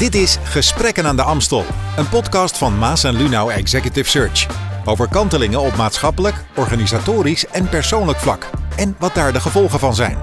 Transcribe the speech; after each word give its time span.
Dit 0.00 0.14
is 0.14 0.38
Gesprekken 0.42 1.06
aan 1.06 1.16
de 1.16 1.22
Amstel, 1.22 1.64
een 1.96 2.08
podcast 2.08 2.58
van 2.58 2.78
Maas 2.78 3.04
en 3.04 3.16
Lunau 3.16 3.52
Executive 3.52 4.10
Search. 4.10 4.46
Over 4.84 5.08
kantelingen 5.08 5.60
op 5.60 5.76
maatschappelijk, 5.76 6.44
organisatorisch 6.56 7.46
en 7.46 7.68
persoonlijk 7.68 8.18
vlak. 8.18 8.50
En 8.76 8.96
wat 8.98 9.14
daar 9.14 9.32
de 9.32 9.40
gevolgen 9.40 9.78
van 9.78 9.94
zijn. 9.94 10.18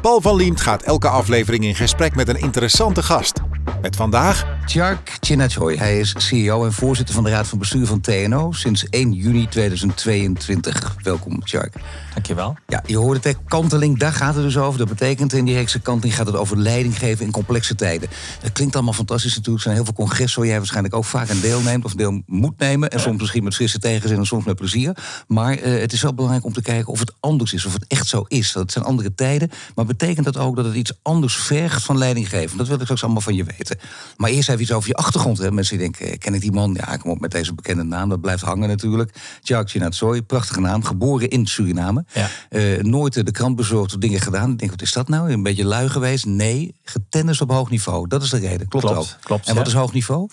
Paul 0.00 0.20
van 0.20 0.36
Liemt 0.36 0.60
gaat 0.60 0.82
elke 0.82 1.08
aflevering 1.08 1.64
in 1.64 1.74
gesprek 1.74 2.14
met 2.14 2.28
een 2.28 2.40
interessante 2.40 3.02
gast. 3.02 3.40
Met 3.82 3.96
vandaag 3.96 4.46
Tjark 4.66 5.16
Chinachoi. 5.20 5.76
Hij 5.76 5.98
is 5.98 6.14
CEO 6.16 6.64
en 6.64 6.72
voorzitter 6.72 7.14
van 7.14 7.24
de 7.24 7.30
Raad 7.30 7.46
van 7.46 7.58
Bestuur 7.58 7.86
van 7.86 8.00
TNO 8.00 8.52
sinds 8.52 8.88
1 8.88 9.12
juni 9.12 9.48
2022. 9.48 10.96
Welkom, 11.02 11.44
Tjark. 11.44 11.74
Dankjewel. 12.14 12.56
Ja, 12.66 12.82
je 12.86 12.96
hoort 12.96 13.24
het, 13.24 13.36
kanteling, 13.48 13.98
daar 13.98 14.12
gaat 14.12 14.34
het 14.34 14.44
dus 14.44 14.56
over. 14.56 14.78
Dat 14.78 14.88
betekent 14.88 15.32
in 15.32 15.44
die 15.44 15.54
reekse 15.54 15.80
kanteling 15.80 16.16
gaat 16.16 16.26
het 16.26 16.36
over 16.36 16.58
leiding 16.58 16.98
geven 16.98 17.24
in 17.24 17.30
complexe 17.30 17.74
tijden. 17.74 18.08
Dat 18.42 18.52
klinkt 18.52 18.74
allemaal 18.74 18.92
fantastisch 18.92 19.36
natuurlijk. 19.36 19.56
Er 19.56 19.62
zijn 19.62 19.74
heel 19.74 19.84
veel 19.84 20.04
congressen 20.04 20.38
waar 20.38 20.48
jij 20.48 20.58
waarschijnlijk 20.58 20.94
ook 20.94 21.04
vaak 21.04 21.30
aan 21.30 21.40
deelneemt... 21.40 21.84
of 21.84 21.94
deel 21.94 22.22
moet 22.26 22.58
nemen. 22.58 22.90
En 22.90 23.00
soms 23.00 23.20
misschien 23.20 23.44
met 23.44 23.54
frisse 23.54 23.78
tegenzin 23.78 24.18
en 24.18 24.26
soms 24.26 24.44
met 24.44 24.56
plezier. 24.56 24.96
Maar 25.26 25.56
eh, 25.56 25.80
het 25.80 25.92
is 25.92 26.02
wel 26.02 26.14
belangrijk 26.14 26.44
om 26.44 26.52
te 26.52 26.62
kijken 26.62 26.92
of 26.92 26.98
het 26.98 27.12
anders 27.20 27.52
is. 27.52 27.64
Of 27.64 27.72
het 27.72 27.84
echt 27.88 28.06
zo 28.06 28.24
is. 28.28 28.52
Dat 28.52 28.62
het 28.62 28.72
zijn 28.72 28.84
andere 28.84 29.14
tijden. 29.14 29.50
Maar 29.74 29.86
betekent 29.86 30.24
dat 30.24 30.36
ook 30.36 30.56
dat 30.56 30.64
het 30.64 30.74
iets 30.74 30.92
anders 31.02 31.36
vergt 31.36 31.84
van 31.84 31.98
leiding 31.98 32.28
geven? 32.28 32.56
Dat 32.56 32.66
wil 32.66 32.76
ik 32.76 32.82
straks 32.82 33.02
allemaal 33.02 33.20
van 33.20 33.34
je 33.34 33.44
weten. 33.44 33.78
Maar 34.16 34.30
eerst 34.30 34.48
even 34.54 34.66
iets 34.66 34.76
over 34.76 34.88
je 34.88 34.94
achtergrond. 34.94 35.38
Hè. 35.38 35.52
Mensen 35.52 35.78
die 35.78 35.90
denken, 35.90 36.18
ken 36.18 36.34
ik 36.34 36.40
die 36.40 36.52
man? 36.52 36.76
Ja, 36.80 36.96
kom 36.96 37.10
op 37.10 37.20
met 37.20 37.30
deze 37.30 37.54
bekende 37.54 37.82
naam. 37.82 38.08
Dat 38.08 38.20
blijft 38.20 38.42
hangen 38.42 38.68
natuurlijk. 38.68 39.14
Tjark 39.42 39.70
Chinachoi, 39.70 40.22
prachtige 40.22 40.60
naam. 40.60 40.84
Geboren 40.84 41.28
in 41.28 41.46
Suriname. 41.46 42.04
Ja. 42.12 42.28
Eh, 42.48 42.82
nooit 42.82 43.16
eh, 43.16 43.24
de 43.24 43.30
krant 43.30 43.56
bezorgd 43.56 43.94
of 43.94 44.00
dingen 44.00 44.20
gedaan. 44.20 44.50
Ik 44.50 44.58
denk, 44.58 44.70
wat 44.70 44.82
is 44.82 44.92
dat 44.92 45.08
nou? 45.08 45.32
Een 45.32 45.42
beetje 45.42 45.64
lui 45.64 45.88
geweest? 45.88 46.26
Nee, 46.26 46.74
getennist 46.82 47.40
op 47.40 47.50
hoog 47.50 47.70
niveau. 47.70 48.08
Dat 48.08 48.22
is 48.22 48.30
de 48.30 48.38
reden. 48.38 48.68
Klopt, 48.68 48.86
Klopt, 48.86 48.98
ook. 48.98 49.24
klopt, 49.24 49.46
en 49.46 49.54
wat 49.54 49.64
ja. 49.64 49.72
is 49.72 49.78
hoog 49.78 49.92
niveau? 49.92 50.28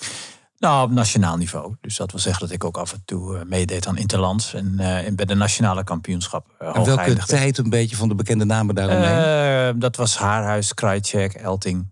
Nou, 0.57 0.83
op 0.83 0.91
nationaal 0.91 1.37
niveau. 1.37 1.75
Dus 1.81 1.97
dat 1.97 2.11
wil 2.11 2.19
zeggen 2.19 2.41
dat 2.41 2.55
ik 2.55 2.63
ook 2.63 2.77
af 2.77 2.93
en 2.93 3.01
toe 3.05 3.37
eh, 3.37 3.45
meedeed 3.45 3.87
aan 3.87 3.97
Interlands. 3.97 4.53
En, 4.53 4.79
en 4.79 5.15
bij 5.15 5.25
de 5.25 5.35
nationale 5.35 5.83
kampioenschap 5.83 6.47
uh, 6.61 6.75
En 6.75 6.83
welke 6.85 7.15
tijd 7.15 7.57
een 7.57 7.69
beetje 7.69 7.95
van 7.95 8.07
de 8.07 8.15
bekende 8.15 8.45
namen 8.45 8.75
daaromheen? 8.75 9.79
dat 9.79 9.95
was 9.95 10.17
Haarhuis, 10.17 10.73
Krajcek, 10.73 11.33
Elting. 11.33 11.89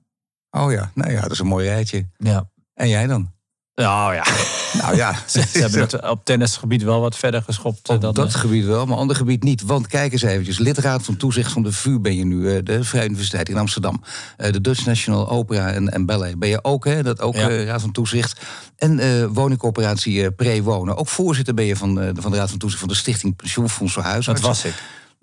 Oh 0.52 0.72
ja, 0.72 0.92
nou 0.94 1.12
ja, 1.12 1.22
dat 1.22 1.32
is 1.32 1.40
een 1.40 1.48
mooi 1.48 1.68
rijtje. 1.68 2.08
Ja. 2.18 2.50
En 2.74 2.90
jij 2.90 3.08
dan? 3.08 3.32
Nou 3.76 4.14
ja, 4.14 4.24
Nou 4.82 4.96
ja, 4.96 5.16
ze 5.28 5.44
hebben 5.52 5.80
het 5.80 6.02
op 6.10 6.26
tennisgebied 6.26 6.84
wel 6.84 7.02
wat 7.02 7.16
verder 7.18 7.42
geschopt. 7.42 7.90
eh, 7.90 7.96
op 7.96 8.02
dan, 8.02 8.14
dat 8.14 8.34
eh, 8.34 8.40
gebied 8.40 8.66
wel, 8.66 8.86
maar 8.86 8.98
ander 8.98 9.16
gebied 9.16 9.44
niet. 9.44 9.62
Want 9.62 9.88
kijk 9.88 10.12
eens 10.12 10.22
eventjes, 10.22 10.58
lidraad 10.58 11.04
van 11.04 11.18
toezicht 11.18 11.52
van 11.52 11.64
de 11.64 11.72
VU 11.72 12.00
ben 12.00 12.16
je 12.16 12.26
nu, 12.26 12.56
eh, 12.56 12.64
de 12.64 12.84
Vrije 12.84 13.06
Universiteit 13.06 13.50
in 13.50 13.58
Amsterdam. 13.58 14.04
De 14.38 14.62
Dutch 14.62 14.86
National 14.86 15.30
Opera 15.30 15.72
en, 15.72 15.90
en 15.90 16.06
Ballet 16.06 16.40
ben 16.40 16.50
je 16.50 16.64
ook, 16.64 16.86
hè? 16.86 17.04
Dat 17.04 17.22
ook 17.22 17.36
Ja. 17.36 17.64
raad 17.64 17.82
van 17.82 17.92
toezicht. 17.92 18.42
En 18.76 19.00
eh 19.00 19.26
woningcorporatie 19.30 20.32
Pre-Wonen. 20.32 20.96
Ook 20.98 21.08
voorzitter 21.08 21.54
ben 21.54 21.66
je 21.66 21.76
van, 21.76 21.96
de- 21.96 22.12
van 22.16 22.32
de 22.32 22.38
raad 22.38 22.50
van 22.50 22.60
toezicht 22.60 22.80
van 22.82 22.90
de 22.90 22.96
Stichting 22.96 23.36
Pensioenfonds 23.36 23.94
voor 23.94 24.04
dat 24.04 24.12
Huisartsen. 24.12 24.48
was 24.48 24.66
ik. 24.66 24.74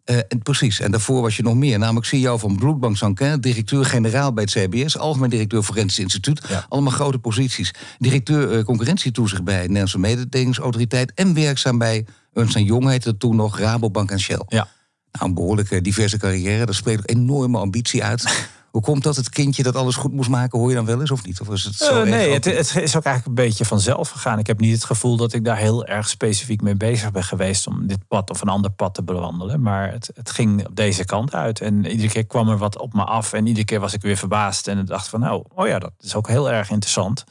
Eh, 0.07 0.17
en 0.29 0.43
precies, 0.43 0.81
en 0.81 0.91
daarvoor 0.91 1.23
was 1.23 1.37
je 1.37 1.43
nog 1.43 1.55
meer. 1.55 1.79
Namelijk 1.79 2.07
CEO 2.07 2.39
van 2.39 2.57
Bloedbank 2.57 2.97
Sanquin, 2.97 3.41
directeur-generaal 3.41 4.33
bij 4.33 4.45
het 4.45 4.53
CBS, 4.53 4.99
algemeen 4.99 5.31
directeur 5.31 5.63
Forensisch 5.63 5.99
Instituut. 5.99 6.43
Ja. 6.49 6.67
Allemaal 6.69 6.93
grote 6.93 7.19
posities. 7.19 7.75
Directeur 7.99 8.53
eh, 8.53 8.65
concurrentietoezicht 8.65 9.45
bij 9.45 9.55
de 9.55 9.61
Nederlandse 9.61 9.99
Mededingingsautoriteit. 9.99 11.13
En 11.15 11.35
werkzaam 11.35 11.79
bij 11.79 12.07
Ernst 12.33 12.59
Jong 12.59 12.89
heette 12.89 13.17
toen 13.17 13.37
nog 13.37 13.59
Rabobank 13.59 14.11
en 14.11 14.21
Shell. 14.21 14.43
Ja. 14.49 14.69
Nou, 15.13 15.29
een 15.29 15.35
behoorlijke 15.35 15.81
diverse 15.81 16.19
carrière. 16.19 16.67
Dat 16.67 16.75
spreekt 16.75 17.01
ook 17.01 17.11
enorme 17.17 17.59
ambitie 17.59 18.05
uit. 18.05 18.25
Hoe 18.77 18.85
komt 18.85 19.03
dat? 19.03 19.17
Het 19.17 19.29
kindje 19.29 19.63
dat 19.63 19.77
alles 19.77 19.97
goed 19.97 20.13
moest 20.13 20.29
maken, 20.29 20.59
hoor 20.59 20.69
je 20.69 20.75
dan 20.75 20.85
wel 20.85 21.01
eens 21.01 21.11
of 21.11 21.25
niet? 21.25 21.41
Of 21.41 21.49
is 21.49 21.65
het 21.65 21.75
zo 21.75 22.03
Eh, 22.03 22.11
nee, 22.11 22.33
het, 22.33 22.45
het 22.45 22.77
is 22.77 22.97
ook 22.97 23.05
eigenlijk 23.05 23.27
een 23.27 23.45
beetje 23.45 23.65
vanzelf 23.65 24.11
gegaan. 24.11 24.39
Ik 24.39 24.47
heb 24.47 24.61
niet 24.61 24.73
het 24.73 24.85
gevoel 24.85 25.17
dat 25.17 25.33
ik 25.33 25.45
daar 25.45 25.57
heel 25.57 25.87
erg 25.87 26.09
specifiek 26.09 26.63
mee 26.63 26.75
bezig 26.75 27.11
ben 27.11 27.25
geweest 27.25 27.67
om 27.67 27.87
dit 27.87 28.09
pad 28.09 28.31
of 28.31 28.41
een 28.41 28.49
ander 28.49 28.71
pad 28.71 28.95
te 28.95 29.03
bewandelen. 29.03 29.63
Maar 29.63 29.93
het, 29.93 30.11
het 30.15 30.31
ging 30.31 30.67
op 30.67 30.77
deze 30.77 31.05
kant 31.05 31.35
uit. 31.35 31.61
En 31.61 31.87
iedere 31.87 32.09
keer 32.09 32.27
kwam 32.27 32.49
er 32.49 32.59
wat 32.59 32.79
op 32.79 32.93
me 32.93 33.05
af. 33.05 33.33
En 33.33 33.47
iedere 33.47 33.65
keer 33.67 33.81
was 33.81 33.93
ik 33.93 34.03
weer 34.03 34.17
verbaasd. 34.17 34.69
En 34.69 34.85
dacht 34.85 35.09
van, 35.09 35.21
nou, 35.21 35.45
oh 35.55 35.67
ja, 35.67 35.79
dat 35.79 35.93
is 35.99 36.15
ook 36.15 36.29
heel 36.29 36.51
erg 36.51 36.71
interessant. 36.71 37.25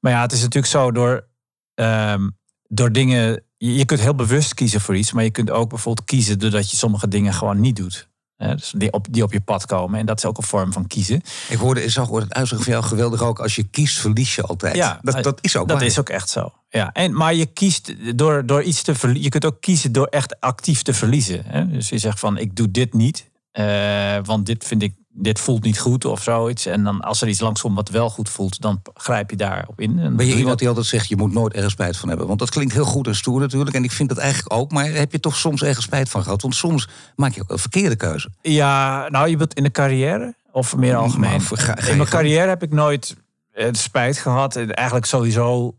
Maar 0.00 0.12
ja, 0.12 0.20
het 0.20 0.32
is 0.32 0.40
natuurlijk 0.40 0.72
zo 0.72 0.92
door, 0.92 1.26
ehm, 1.74 2.28
door 2.68 2.92
dingen. 2.92 3.42
Je, 3.56 3.74
je 3.74 3.84
kunt 3.84 4.00
heel 4.00 4.14
bewust 4.14 4.54
kiezen 4.54 4.80
voor 4.80 4.96
iets, 4.96 5.12
maar 5.12 5.24
je 5.24 5.30
kunt 5.30 5.50
ook 5.50 5.68
bijvoorbeeld 5.68 6.06
kiezen 6.06 6.38
doordat 6.38 6.70
je 6.70 6.76
sommige 6.76 7.08
dingen 7.08 7.32
gewoon 7.32 7.60
niet 7.60 7.76
doet. 7.76 8.12
Dus 8.36 8.72
die, 8.76 8.92
op, 8.92 9.06
die 9.10 9.22
op 9.22 9.32
je 9.32 9.40
pad 9.40 9.66
komen. 9.66 10.00
En 10.00 10.06
dat 10.06 10.18
is 10.18 10.24
ook 10.24 10.36
een 10.36 10.42
vorm 10.42 10.72
van 10.72 10.86
kiezen. 10.86 11.20
Ik 11.48 11.58
hoorde, 11.58 11.88
zag 11.88 12.08
hoorde 12.08 12.24
het 12.26 12.34
uitzicht 12.34 12.62
van 12.62 12.72
jou 12.72 12.84
geweldig 12.84 13.22
ook. 13.22 13.38
Als 13.40 13.54
je 13.56 13.64
kiest, 13.64 13.98
verlies 13.98 14.34
je 14.34 14.42
altijd. 14.42 14.76
Ja, 14.76 14.98
dat, 15.02 15.22
dat 15.22 15.38
is 15.40 15.56
ook 15.56 15.68
Dat 15.68 15.76
waar. 15.78 15.86
is 15.86 15.98
ook 15.98 16.08
echt 16.08 16.28
zo. 16.30 16.52
Ja, 16.68 16.92
en, 16.92 17.12
maar 17.16 17.34
je 17.34 17.46
kiest 17.46 17.94
door, 18.18 18.46
door 18.46 18.62
iets 18.62 18.82
te 18.82 18.94
verliezen. 18.94 19.24
Je 19.24 19.30
kunt 19.30 19.44
ook 19.44 19.60
kiezen 19.60 19.92
door 19.92 20.06
echt 20.06 20.40
actief 20.40 20.82
te 20.82 20.94
verliezen. 20.94 21.42
Hè? 21.46 21.68
Dus 21.68 21.88
je 21.88 21.98
zegt 21.98 22.18
van 22.18 22.38
ik 22.38 22.56
doe 22.56 22.70
dit 22.70 22.94
niet. 22.94 23.30
eh, 23.52 24.16
want 24.22 24.46
dit 24.46 24.64
vind 24.64 24.82
ik, 24.82 24.94
dit 25.16 25.40
voelt 25.40 25.62
niet 25.62 25.78
goed 25.78 26.04
of 26.04 26.22
zoiets. 26.22 26.66
En 26.66 26.84
dan 26.84 27.00
als 27.00 27.20
er 27.22 27.28
iets 27.28 27.40
langskomt 27.40 27.76
wat 27.76 27.88
wel 27.88 28.10
goed 28.10 28.28
voelt, 28.28 28.60
dan 28.60 28.82
grijp 28.94 29.30
je 29.30 29.36
daarop 29.36 29.80
in. 29.80 29.98
En 29.98 30.16
Ben 30.16 30.26
je 30.26 30.30
iemand 30.32 30.48
dat. 30.48 30.58
die 30.58 30.68
altijd 30.68 30.86
zegt, 30.86 31.08
je 31.08 31.16
moet 31.16 31.32
nooit 31.32 31.52
ergens 31.54 31.72
spijt 31.72 31.96
van 31.96 32.08
hebben? 32.08 32.26
Want 32.26 32.38
dat 32.38 32.50
klinkt 32.50 32.72
heel 32.72 32.84
goed 32.84 33.06
en 33.06 33.14
stoer 33.14 33.40
natuurlijk. 33.40 33.76
En 33.76 33.84
ik 33.84 33.92
vind 33.92 34.08
dat 34.08 34.18
eigenlijk 34.18 34.52
ook. 34.52 34.72
Maar 34.72 34.84
heb 34.84 35.12
je 35.12 35.20
toch 35.20 35.36
soms 35.36 35.62
ergens 35.62 35.84
spijt 35.84 36.08
van 36.08 36.22
gehad? 36.22 36.42
Want 36.42 36.54
soms 36.54 36.88
maak 37.16 37.34
je 37.34 37.42
ook 37.42 37.50
een 37.50 37.58
verkeerde 37.58 37.96
keuze. 37.96 38.28
Ja, 38.42 39.08
nou 39.08 39.24
je 39.26 39.32
bedoelt 39.32 39.54
in 39.54 39.62
de 39.62 39.70
carrière 39.70 40.34
of 40.52 40.76
meer 40.76 40.96
algemeen? 40.96 41.30
Maar 41.30 41.40
voor- 41.40 41.58
ga- 41.58 41.74
ga 41.74 41.84
je 41.84 41.90
in 41.90 41.96
mijn 41.96 42.08
carrière 42.08 42.48
heb 42.48 42.62
ik 42.62 42.72
nooit 42.72 43.16
eh, 43.52 43.68
spijt 43.72 44.18
gehad. 44.18 44.56
En 44.56 44.74
Eigenlijk 44.74 45.06
sowieso 45.06 45.74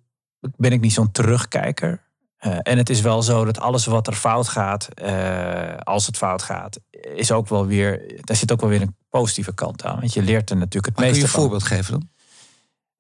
ben 0.58 0.72
ik 0.72 0.82
niet 0.82 0.94
zo'n 0.94 1.12
terugkijker. 1.12 2.04
Eh, 2.38 2.58
en 2.62 2.78
het 2.78 2.90
is 2.90 3.02
wel 3.02 3.22
zo 3.22 3.46
dat 3.46 3.60
alles 3.60 3.86
wat 3.86 4.08
er 4.08 4.14
fout 4.14 4.48
gaat, 4.48 4.88
eh, 4.94 5.76
als 5.78 6.06
het 6.06 6.18
fout 6.18 6.42
gaat, 6.42 6.80
is 7.16 7.32
ook 7.32 7.50
wel 7.50 7.66
weer, 7.66 8.22
daar 8.22 8.38
zit 8.38 8.52
ook 8.52 8.62
wel 8.62 8.70
weer 8.70 8.82
een 8.82 8.96
positieve 9.10 9.54
kant 9.54 9.84
aan. 9.84 10.00
Want 10.00 10.14
je 10.14 10.22
leert 10.22 10.50
er 10.50 10.58
natuurlijk 10.58 10.86
het 10.86 10.96
Maar 10.96 11.06
kun 11.06 11.16
je 11.16 11.24
een 11.24 11.30
van. 11.30 11.40
voorbeeld 11.42 11.64
geven 11.64 11.92
dan? 11.92 12.10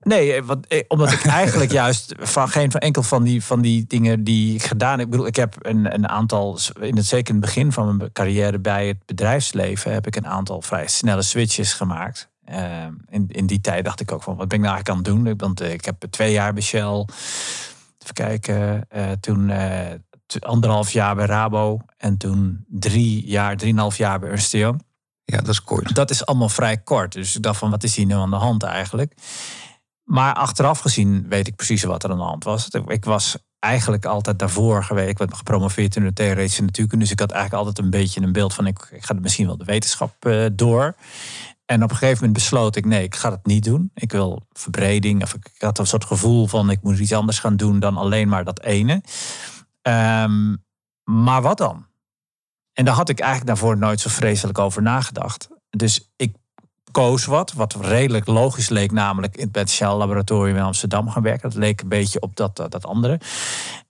Nee, 0.05 0.33
eh, 0.33 0.43
eh, 0.67 0.83
omdat 0.87 1.11
ik 1.11 1.25
eigenlijk 1.43 1.71
juist 1.71 2.15
van 2.19 2.49
geen 2.49 2.71
van 2.71 2.79
enkel 2.79 3.03
van 3.03 3.23
die, 3.23 3.43
van 3.43 3.61
die 3.61 3.85
dingen 3.87 4.23
die 4.23 4.55
ik 4.55 4.63
gedaan 4.63 4.91
heb. 4.91 5.05
Ik 5.05 5.09
bedoel, 5.09 5.27
ik 5.27 5.35
heb 5.35 5.55
een, 5.59 5.93
een 5.93 6.07
aantal, 6.07 6.59
in 6.79 6.95
het, 6.95 7.05
zeker 7.05 7.33
in 7.33 7.41
het 7.41 7.45
begin 7.45 7.71
van 7.71 7.97
mijn 7.97 8.11
carrière 8.11 8.59
bij 8.59 8.87
het 8.87 9.05
bedrijfsleven, 9.05 9.93
heb 9.93 10.07
ik 10.07 10.15
een 10.15 10.27
aantal 10.27 10.61
vrij 10.61 10.87
snelle 10.87 11.21
switches 11.21 11.73
gemaakt. 11.73 12.29
Eh, 12.43 12.85
in, 13.09 13.25
in 13.27 13.45
die 13.45 13.61
tijd 13.61 13.85
dacht 13.85 13.99
ik 13.99 14.11
ook 14.11 14.23
van, 14.23 14.35
wat 14.35 14.47
ben 14.47 14.57
ik 14.57 14.63
nou 14.63 14.75
eigenlijk 14.75 15.07
aan 15.07 15.15
het 15.15 15.25
doen? 15.25 15.37
Want 15.37 15.61
ik 15.61 15.85
heb 15.85 16.05
twee 16.09 16.31
jaar 16.31 16.53
bij 16.53 16.63
Shell, 16.63 17.05
even 18.05 18.13
kijken, 18.13 18.85
eh, 18.89 19.11
toen 19.11 19.49
eh, 19.49 19.93
anderhalf 20.39 20.91
jaar 20.91 21.15
bij 21.15 21.25
Rabo 21.25 21.79
en 21.97 22.17
toen 22.17 22.65
drie 22.67 23.27
jaar, 23.27 23.57
drieënhalf 23.57 23.97
jaar 23.97 24.19
bij 24.19 24.29
Ernst 24.29 24.51
Young 24.51 24.83
Ja, 25.23 25.37
dat 25.37 25.47
is 25.47 25.63
kort. 25.63 25.95
dat 25.95 26.09
is 26.09 26.25
allemaal 26.25 26.49
vrij 26.49 26.77
kort. 26.77 27.11
Dus 27.11 27.35
ik 27.35 27.41
dacht 27.41 27.57
van, 27.59 27.69
wat 27.69 27.83
is 27.83 27.95
hier 27.95 28.05
nu 28.05 28.13
aan 28.13 28.29
de 28.29 28.35
hand 28.35 28.63
eigenlijk? 28.63 29.13
Maar 30.03 30.33
achteraf 30.33 30.79
gezien 30.79 31.25
weet 31.29 31.47
ik 31.47 31.55
precies 31.55 31.83
wat 31.83 32.03
er 32.03 32.11
aan 32.11 32.17
de 32.17 32.23
hand 32.23 32.43
was. 32.43 32.67
Ik 32.87 33.05
was 33.05 33.37
eigenlijk 33.59 34.05
altijd 34.05 34.39
daarvoor 34.39 34.83
geweest. 34.83 35.09
Ik 35.09 35.17
werd 35.17 35.33
gepromoveerd 35.33 35.95
in 35.95 36.03
de 36.03 36.13
theoretische 36.13 36.61
natuurkunde. 36.61 37.03
Dus 37.03 37.13
ik 37.13 37.19
had 37.19 37.31
eigenlijk 37.31 37.65
altijd 37.65 37.85
een 37.85 37.91
beetje 37.91 38.21
een 38.21 38.31
beeld 38.31 38.53
van... 38.53 38.67
ik, 38.67 38.87
ik 38.91 39.05
ga 39.05 39.13
misschien 39.13 39.45
wel 39.45 39.57
de 39.57 39.65
wetenschap 39.65 40.25
eh, 40.25 40.45
door. 40.53 40.95
En 41.65 41.83
op 41.83 41.89
een 41.89 41.95
gegeven 41.95 42.17
moment 42.17 42.33
besloot 42.33 42.75
ik... 42.75 42.85
nee, 42.85 43.03
ik 43.03 43.15
ga 43.15 43.29
dat 43.29 43.45
niet 43.45 43.63
doen. 43.63 43.91
Ik 43.93 44.11
wil 44.11 44.47
verbreding. 44.51 45.23
Of 45.23 45.33
ik, 45.33 45.51
had 45.57 45.79
een 45.79 45.87
soort 45.87 46.05
gevoel 46.05 46.47
van... 46.47 46.69
ik 46.69 46.81
moet 46.81 46.99
iets 46.99 47.13
anders 47.13 47.39
gaan 47.39 47.55
doen 47.55 47.79
dan 47.79 47.97
alleen 47.97 48.27
maar 48.27 48.43
dat 48.43 48.61
ene. 48.61 49.03
Ehm, 49.81 50.55
maar 51.03 51.41
wat 51.41 51.57
dan? 51.57 51.85
En 52.73 52.85
daar 52.85 52.95
had 52.95 53.09
ik 53.09 53.19
eigenlijk 53.19 53.49
daarvoor 53.49 53.77
nooit 53.77 53.99
zo 53.99 54.09
vreselijk 54.09 54.59
over 54.59 54.81
nagedacht. 54.81 55.47
Dus 55.69 56.11
ik 56.15 56.35
koos 56.91 57.25
wat, 57.25 57.53
wat 57.53 57.75
redelijk 57.75 58.27
logisch 58.27 58.69
leek, 58.69 58.91
namelijk 58.91 59.37
in 59.37 59.49
het 59.51 59.69
Shell 59.69 59.93
Laboratorium 59.93 60.55
in 60.55 60.63
Amsterdam 60.63 61.09
gaan 61.09 61.23
werken. 61.23 61.49
Dat 61.49 61.57
leek 61.57 61.81
een 61.81 61.89
beetje 61.89 62.19
op 62.19 62.35
dat, 62.35 62.55
dat, 62.55 62.71
dat 62.71 62.85
andere. 62.85 63.19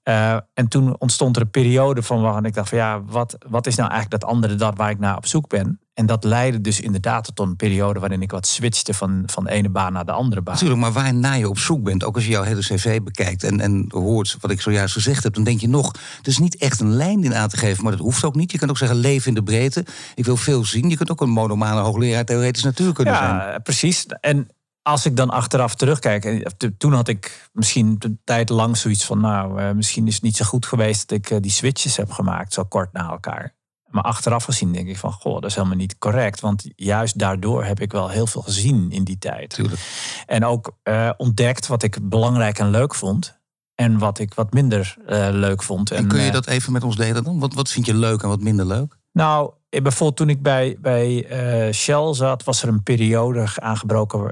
Eh, 0.05 0.37
en 0.53 0.67
toen 0.67 0.99
ontstond 0.99 1.35
er 1.35 1.41
een 1.41 1.49
periode 1.49 2.03
van 2.03 2.21
waarin 2.21 2.43
ik 2.43 2.53
dacht 2.53 2.69
van 2.69 2.77
ja, 2.77 3.03
wat, 3.03 3.37
wat 3.47 3.67
is 3.67 3.75
nou 3.75 3.89
eigenlijk 3.89 4.21
dat 4.21 4.29
andere 4.31 4.55
dat 4.55 4.77
waar 4.77 4.89
ik 4.89 4.99
naar 4.99 5.17
op 5.17 5.25
zoek 5.25 5.49
ben? 5.49 5.79
En 5.93 6.05
dat 6.05 6.23
leidde 6.23 6.61
dus 6.61 6.79
inderdaad 6.79 7.35
tot 7.35 7.47
een 7.47 7.55
periode 7.55 7.99
waarin 7.99 8.21
ik 8.21 8.31
wat 8.31 8.47
switchte 8.47 8.93
van, 8.93 9.23
van 9.25 9.43
de 9.43 9.49
ene 9.49 9.69
baan 9.69 9.93
naar 9.93 10.05
de 10.05 10.11
andere 10.11 10.41
baan. 10.41 10.53
Natuurlijk, 10.53 10.81
maar 10.81 10.91
waar 10.91 11.13
naar 11.13 11.37
je 11.37 11.49
op 11.49 11.57
zoek 11.57 11.83
bent, 11.83 12.03
ook 12.03 12.15
als 12.15 12.23
je 12.23 12.29
jouw 12.29 12.43
hele 12.43 12.59
cv 12.59 13.01
bekijkt 13.01 13.43
en, 13.43 13.59
en 13.59 13.85
hoort 13.89 14.37
wat 14.39 14.51
ik 14.51 14.61
zojuist 14.61 14.93
gezegd 14.93 15.23
heb, 15.23 15.33
dan 15.33 15.43
denk 15.43 15.59
je 15.59 15.67
nog, 15.67 15.91
het 16.17 16.27
is 16.27 16.37
niet 16.37 16.57
echt 16.57 16.79
een 16.79 16.95
lijn 16.95 17.23
in 17.23 17.35
aan 17.35 17.49
te 17.49 17.57
geven, 17.57 17.83
maar 17.83 17.91
dat 17.91 18.01
hoeft 18.01 18.23
ook 18.23 18.35
niet. 18.35 18.51
Je 18.51 18.57
kunt 18.57 18.69
ook 18.69 18.77
zeggen, 18.77 18.97
leven 18.97 19.27
in 19.27 19.33
de 19.33 19.43
breedte. 19.43 19.85
Ik 20.15 20.25
wil 20.25 20.37
veel 20.37 20.65
zien. 20.65 20.89
Je 20.89 20.97
kunt 20.97 21.11
ook 21.11 21.21
een 21.21 21.29
monomane 21.29 21.79
hoogleraar 21.79 22.25
theoretisch 22.25 22.63
natuurkunde 22.63 23.15
zijn. 23.15 23.35
Ja, 23.35 23.59
precies. 23.63 24.05
En 24.05 24.47
als 24.87 25.05
ik 25.05 25.15
dan 25.15 25.29
achteraf 25.29 25.75
terugkijk, 25.75 26.25
en 26.25 26.57
te- 26.57 26.77
toen 26.77 26.93
had 26.93 27.07
ik 27.07 27.49
misschien 27.53 27.95
een 27.99 28.19
tijd 28.23 28.49
lang 28.49 28.77
zoiets 28.77 29.05
van, 29.05 29.19
nou, 29.19 29.61
eh, 29.61 29.71
misschien 29.71 30.07
is 30.07 30.13
het 30.13 30.23
niet 30.23 30.35
zo 30.37 30.45
goed 30.45 30.65
geweest 30.65 31.09
dat 31.09 31.17
ik 31.17 31.29
eh, 31.29 31.37
die 31.41 31.51
switches 31.51 31.97
heb 31.97 32.11
gemaakt, 32.11 32.53
zo 32.53 32.63
kort 32.63 32.93
na 32.93 33.09
elkaar. 33.09 33.55
Maar 33.89 34.03
achteraf 34.03 34.43
gezien 34.43 34.71
denk 34.71 34.87
ik 34.87 34.97
van, 34.97 35.11
goh, 35.11 35.33
dat 35.33 35.49
is 35.49 35.55
helemaal 35.55 35.77
niet 35.77 35.97
correct. 35.97 36.39
Want 36.39 36.63
juist 36.75 37.19
daardoor 37.19 37.63
heb 37.63 37.79
ik 37.79 37.91
wel 37.91 38.09
heel 38.09 38.27
veel 38.27 38.41
gezien 38.41 38.91
in 38.91 39.03
die 39.03 39.17
tijd. 39.17 39.49
Tuurlijk. 39.49 39.81
En 40.25 40.45
ook 40.45 40.77
uh, 40.83 41.09
ontdekt 41.17 41.67
wat 41.67 41.83
ik 41.83 42.09
belangrijk 42.09 42.59
en 42.59 42.69
leuk 42.69 42.95
vond. 42.95 43.39
En 43.75 43.97
wat 43.97 44.19
ik 44.19 44.33
wat 44.33 44.53
minder 44.53 44.95
uh, 45.09 45.27
leuk 45.31 45.63
vond. 45.63 45.91
En, 45.91 45.97
en 45.97 46.07
kun 46.07 46.21
je 46.21 46.31
dat 46.31 46.47
even 46.47 46.71
met 46.71 46.83
ons 46.83 46.95
delen 46.95 47.23
dan? 47.23 47.39
Wat, 47.39 47.53
wat 47.53 47.69
vind 47.69 47.85
je 47.85 47.93
leuk 47.93 48.21
en 48.21 48.29
wat 48.29 48.41
minder 48.41 48.65
leuk? 48.65 48.97
Nou, 49.11 49.51
bijvoorbeeld 49.69 50.17
toen 50.17 50.29
ik 50.29 50.41
bij, 50.41 50.77
bij 50.79 51.27
Shell 51.73 52.13
zat, 52.13 52.43
was 52.43 52.61
er 52.61 52.67
een 52.67 52.83
periode 52.83 53.47
aangebroken 53.55 54.31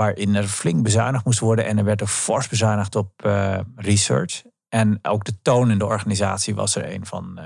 waarin 0.00 0.34
er 0.34 0.48
flink 0.48 0.82
bezuinigd 0.82 1.24
moest 1.24 1.38
worden. 1.38 1.64
En 1.64 1.78
er 1.78 1.84
werd 1.84 2.00
er 2.00 2.06
fors 2.06 2.48
bezuinigd 2.48 2.96
op 2.96 3.10
research. 3.76 4.42
En 4.68 4.98
ook 5.02 5.24
de 5.24 5.40
toon 5.42 5.70
in 5.70 5.78
de 5.78 5.86
organisatie 5.86 6.54
was 6.54 6.74
er 6.74 6.92
een 6.94 7.06
van 7.06 7.40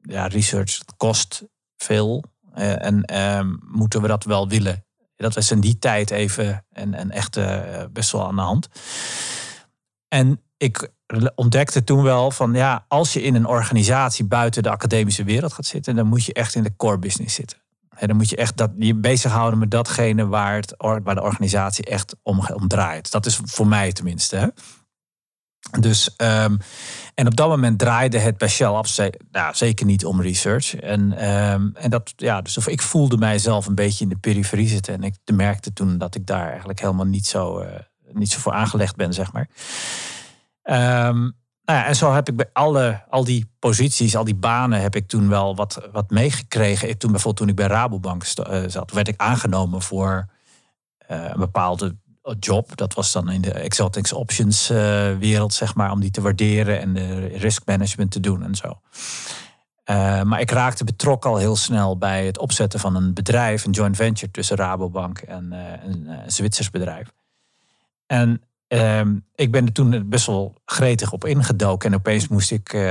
ja, 0.00 0.26
research 0.26 0.80
kost 0.96 1.44
veel. 1.76 2.24
Uh, 2.56 2.84
en 2.84 3.10
uh, 3.12 3.56
moeten 3.66 4.02
we 4.02 4.08
dat 4.08 4.24
wel 4.24 4.48
willen? 4.48 4.84
Dat 5.16 5.34
was 5.34 5.50
in 5.50 5.60
die 5.60 5.78
tijd 5.78 6.10
even 6.10 6.66
en, 6.70 6.94
en 6.94 7.10
echt 7.10 7.36
uh, 7.36 7.84
best 7.92 8.12
wel 8.12 8.26
aan 8.26 8.36
de 8.36 8.42
hand. 8.42 8.68
En 10.08 10.40
ik 10.56 10.92
ontdekte 11.34 11.84
toen 11.84 12.02
wel 12.02 12.30
van 12.30 12.52
ja, 12.52 12.84
als 12.88 13.12
je 13.12 13.22
in 13.22 13.34
een 13.34 13.46
organisatie 13.46 14.24
buiten 14.24 14.62
de 14.62 14.70
academische 14.70 15.24
wereld 15.24 15.52
gaat 15.52 15.66
zitten, 15.66 15.96
dan 15.96 16.06
moet 16.06 16.24
je 16.24 16.32
echt 16.32 16.54
in 16.54 16.62
de 16.62 16.76
core 16.76 16.98
business 16.98 17.34
zitten. 17.34 17.58
Dan 18.00 18.16
moet 18.16 18.28
je 18.28 18.36
echt 18.36 18.56
dat, 18.56 18.70
je 18.76 18.94
bezighouden 18.94 19.58
met 19.58 19.70
datgene 19.70 20.26
waar, 20.26 20.54
het, 20.56 20.74
waar 20.78 21.14
de 21.14 21.22
organisatie 21.22 21.84
echt 21.84 22.16
om, 22.22 22.46
om 22.54 22.68
draait. 22.68 23.10
Dat 23.10 23.26
is 23.26 23.40
voor 23.44 23.66
mij 23.66 23.92
tenminste. 23.92 24.36
Hè? 24.36 24.48
Dus, 25.80 26.14
um, 26.16 26.58
en 27.14 27.26
op 27.26 27.36
dat 27.36 27.48
moment 27.48 27.78
draaide 27.78 28.18
het 28.18 28.38
bij 28.38 28.48
Shell 28.48 28.66
af, 28.66 28.96
nou, 29.30 29.54
zeker 29.54 29.86
niet 29.86 30.04
om 30.04 30.22
research. 30.22 30.74
En, 30.74 31.30
um, 31.52 31.72
en 31.74 31.90
dat, 31.90 32.12
ja, 32.16 32.40
dus 32.40 32.58
of 32.58 32.68
ik 32.68 32.82
voelde 32.82 33.16
mijzelf 33.16 33.66
een 33.66 33.74
beetje 33.74 34.04
in 34.04 34.10
de 34.10 34.16
periferie 34.16 34.68
zitten. 34.68 34.94
En 34.94 35.02
ik 35.02 35.16
merkte 35.32 35.72
toen 35.72 35.98
dat 35.98 36.14
ik 36.14 36.26
daar 36.26 36.48
eigenlijk 36.48 36.80
helemaal 36.80 37.06
niet 37.06 37.26
zo, 37.26 37.60
uh, 37.60 37.68
niet 38.12 38.30
zo 38.30 38.38
voor 38.38 38.52
aangelegd 38.52 38.96
ben, 38.96 39.12
zeg 39.12 39.32
maar. 39.32 39.48
Um, 41.06 41.36
nou 41.64 41.78
ja, 41.78 41.86
en 41.86 41.96
zo 41.96 42.12
heb 42.12 42.28
ik 42.28 42.36
bij 42.36 42.50
alle, 42.52 43.02
al 43.08 43.24
die 43.24 43.50
posities, 43.58 44.16
al 44.16 44.24
die 44.24 44.34
banen, 44.34 44.80
heb 44.80 44.96
ik 44.96 45.08
toen 45.08 45.28
wel 45.28 45.56
wat, 45.56 45.88
wat 45.92 46.10
meegekregen. 46.10 46.98
Toen 46.98 47.10
bijvoorbeeld 47.10 47.36
toen 47.36 47.48
ik 47.48 47.54
bij 47.54 47.66
Rabobank 47.66 48.24
zat, 48.66 48.92
werd 48.92 49.08
ik 49.08 49.20
aangenomen 49.20 49.82
voor 49.82 50.28
uh, 51.10 51.24
een 51.24 51.38
bepaalde 51.38 51.96
job. 52.38 52.76
Dat 52.76 52.94
was 52.94 53.12
dan 53.12 53.30
in 53.30 53.40
de 53.40 53.52
exotics 53.52 54.12
options 54.12 54.70
uh, 54.70 54.76
wereld, 55.16 55.54
zeg 55.54 55.74
maar, 55.74 55.90
om 55.90 56.00
die 56.00 56.10
te 56.10 56.20
waarderen 56.20 56.80
en 56.80 56.94
de 56.94 57.26
risk 57.26 57.62
management 57.66 58.10
te 58.10 58.20
doen 58.20 58.42
en 58.42 58.54
zo. 58.54 58.80
Maar 60.24 60.40
ik 60.40 60.50
raakte 60.50 60.84
betrokken 60.84 61.30
al 61.30 61.36
heel 61.36 61.56
snel 61.56 61.98
bij 61.98 62.26
het 62.26 62.38
opzetten 62.38 62.80
van 62.80 62.96
een 62.96 63.14
bedrijf, 63.14 63.64
een 63.64 63.70
joint 63.72 63.96
venture 63.96 64.30
tussen 64.30 64.56
Rabobank 64.56 65.18
en 65.18 65.52
een, 65.52 66.06
een 66.06 66.30
Zwitsers 66.30 66.70
bedrijf. 66.70 67.12
En 68.06 68.42
Ehm, 68.68 69.16
ik 69.34 69.50
ben 69.50 69.66
er 69.66 69.72
toen 69.72 70.08
best 70.08 70.26
wel 70.26 70.60
gretig 70.64 71.12
op 71.12 71.24
ingedoken. 71.24 71.90
En 71.90 71.96
opeens 71.96 72.28
moest 72.28 72.50
ik 72.50 72.72
uh, 72.72 72.82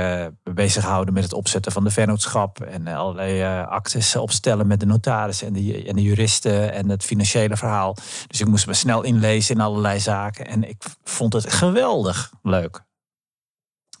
me 0.42 0.52
bezighouden 0.54 1.14
met 1.14 1.22
het 1.22 1.32
opzetten 1.32 1.72
van 1.72 1.84
de 1.84 1.90
vennootschap. 1.90 2.60
En 2.60 2.86
allerlei 2.86 3.40
uh, 3.40 3.68
actes 3.68 4.16
opstellen 4.16 4.66
met 4.66 4.80
de 4.80 4.86
notaris 4.86 5.42
en 5.42 5.52
de, 5.52 5.84
en 5.84 5.96
de 5.96 6.02
juristen 6.02 6.72
en 6.72 6.88
het 6.88 7.04
financiële 7.04 7.56
verhaal. 7.56 7.96
Dus 8.26 8.40
ik 8.40 8.46
moest 8.46 8.66
me 8.66 8.74
snel 8.74 9.02
inlezen 9.02 9.54
in 9.54 9.60
allerlei 9.60 10.00
zaken. 10.00 10.46
En 10.46 10.68
ik 10.68 10.84
vond 11.04 11.32
het 11.32 11.52
geweldig 11.52 12.32
leuk. 12.42 12.84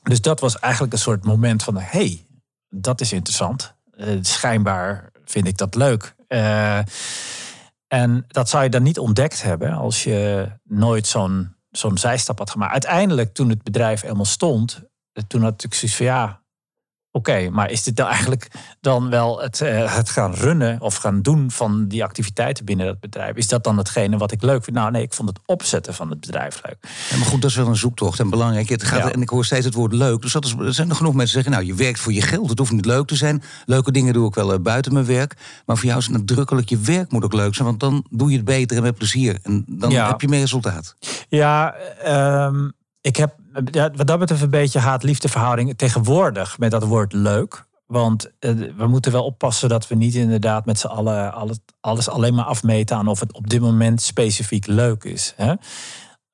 Dus 0.02 0.20
dat 0.20 0.40
was 0.40 0.58
eigenlijk 0.58 0.92
een 0.92 0.98
soort 0.98 1.24
moment 1.24 1.62
van: 1.62 1.76
hey, 1.76 2.26
dat 2.68 3.00
is 3.00 3.12
interessant. 3.12 3.74
Schijnbaar 4.20 5.10
vind 5.24 5.46
ik 5.46 5.56
dat 5.56 5.74
leuk. 5.74 6.14
en 7.88 8.24
dat 8.28 8.48
zou 8.48 8.62
je 8.62 8.70
dan 8.70 8.82
niet 8.82 8.98
ontdekt 8.98 9.42
hebben 9.42 9.72
als 9.72 10.04
je 10.04 10.48
nooit 10.64 11.06
zo'n 11.06 11.53
zo'n 11.76 11.98
zijstap 11.98 12.38
had 12.38 12.50
gemaakt. 12.50 12.72
Uiteindelijk, 12.72 13.34
toen 13.34 13.48
het 13.48 13.62
bedrijf 13.62 14.00
helemaal 14.00 14.24
stond, 14.24 14.82
toen 15.26 15.42
had 15.42 15.64
ik 15.64 15.74
zoiets 15.74 15.96
van 15.96 16.06
ja, 16.06 16.43
oké, 17.14 17.30
okay, 17.30 17.48
maar 17.48 17.70
is 17.70 17.82
dit 17.82 17.96
dan 17.96 18.06
eigenlijk 18.06 18.50
dan 18.80 19.10
wel 19.10 19.40
het, 19.40 19.60
uh, 19.60 19.96
het 19.96 20.08
gaan 20.08 20.34
runnen 20.34 20.80
of 20.80 20.94
gaan 20.96 21.22
doen 21.22 21.50
van 21.50 21.88
die 21.88 22.04
activiteiten 22.04 22.64
binnen 22.64 22.86
dat 22.86 23.00
bedrijf? 23.00 23.36
Is 23.36 23.48
dat 23.48 23.64
dan 23.64 23.78
hetgene 23.78 24.16
wat 24.16 24.32
ik 24.32 24.42
leuk 24.42 24.64
vind? 24.64 24.76
Nou 24.76 24.90
nee, 24.90 25.02
ik 25.02 25.12
vond 25.12 25.28
het 25.28 25.38
opzetten 25.46 25.94
van 25.94 26.10
het 26.10 26.20
bedrijf 26.20 26.60
leuk. 26.64 26.76
Ja, 27.10 27.16
maar 27.16 27.26
goed, 27.26 27.42
dat 27.42 27.50
is 27.50 27.56
wel 27.56 27.66
een 27.66 27.76
zoektocht 27.76 28.20
en 28.20 28.30
belangrijk. 28.30 28.68
Het 28.68 28.82
gaat, 28.82 28.98
ja. 28.98 29.12
En 29.12 29.22
ik 29.22 29.28
hoor 29.28 29.44
steeds 29.44 29.64
het 29.64 29.74
woord 29.74 29.92
leuk. 29.92 30.22
Dus 30.22 30.32
dat 30.32 30.44
is, 30.44 30.54
er 30.58 30.74
zijn 30.74 30.90
er 30.90 30.96
genoeg 30.96 31.14
mensen 31.14 31.34
die 31.34 31.42
zeggen, 31.44 31.62
nou 31.62 31.76
je 31.76 31.84
werkt 31.84 31.98
voor 31.98 32.12
je 32.12 32.22
geld. 32.22 32.48
Het 32.48 32.58
hoeft 32.58 32.72
niet 32.72 32.86
leuk 32.86 33.06
te 33.06 33.16
zijn. 33.16 33.42
Leuke 33.66 33.92
dingen 33.92 34.12
doe 34.12 34.28
ik 34.28 34.34
wel 34.34 34.52
uh, 34.52 34.58
buiten 34.60 34.92
mijn 34.92 35.06
werk. 35.06 35.36
Maar 35.66 35.76
voor 35.76 35.86
jou 35.86 35.98
is 35.98 36.06
het 36.06 36.16
nadrukkelijk, 36.16 36.68
je 36.68 36.78
werk 36.78 37.12
moet 37.12 37.24
ook 37.24 37.34
leuk 37.34 37.54
zijn. 37.54 37.68
Want 37.68 37.80
dan 37.80 38.04
doe 38.10 38.30
je 38.30 38.36
het 38.36 38.44
beter 38.44 38.76
en 38.76 38.82
met 38.82 38.94
plezier. 38.94 39.38
En 39.42 39.64
dan 39.68 39.90
ja. 39.90 40.08
heb 40.08 40.20
je 40.20 40.28
meer 40.28 40.40
resultaat. 40.40 40.94
Ja, 41.28 41.74
um, 42.46 42.72
ik 43.00 43.16
heb 43.16 43.34
wat 43.96 44.06
dat 44.06 44.18
betreft 44.18 44.42
een 44.42 44.50
beetje 44.50 44.78
haat-liefdeverhouding 44.78 45.76
tegenwoordig 45.76 46.58
met 46.58 46.70
dat 46.70 46.84
woord 46.84 47.12
leuk. 47.12 47.64
Want 47.86 48.30
uh, 48.40 48.72
we 48.76 48.86
moeten 48.86 49.12
wel 49.12 49.24
oppassen 49.24 49.68
dat 49.68 49.88
we 49.88 49.94
niet 49.94 50.14
inderdaad 50.14 50.66
met 50.66 50.78
z'n 50.78 50.86
allen 50.86 51.32
alles, 51.32 51.58
alles, 51.80 52.08
alleen 52.08 52.34
maar 52.34 52.44
afmeten 52.44 52.96
aan 52.96 53.08
of 53.08 53.20
het 53.20 53.32
op 53.32 53.50
dit 53.50 53.60
moment 53.60 54.02
specifiek 54.02 54.66
leuk 54.66 55.04
is. 55.04 55.34
Hè? 55.36 55.52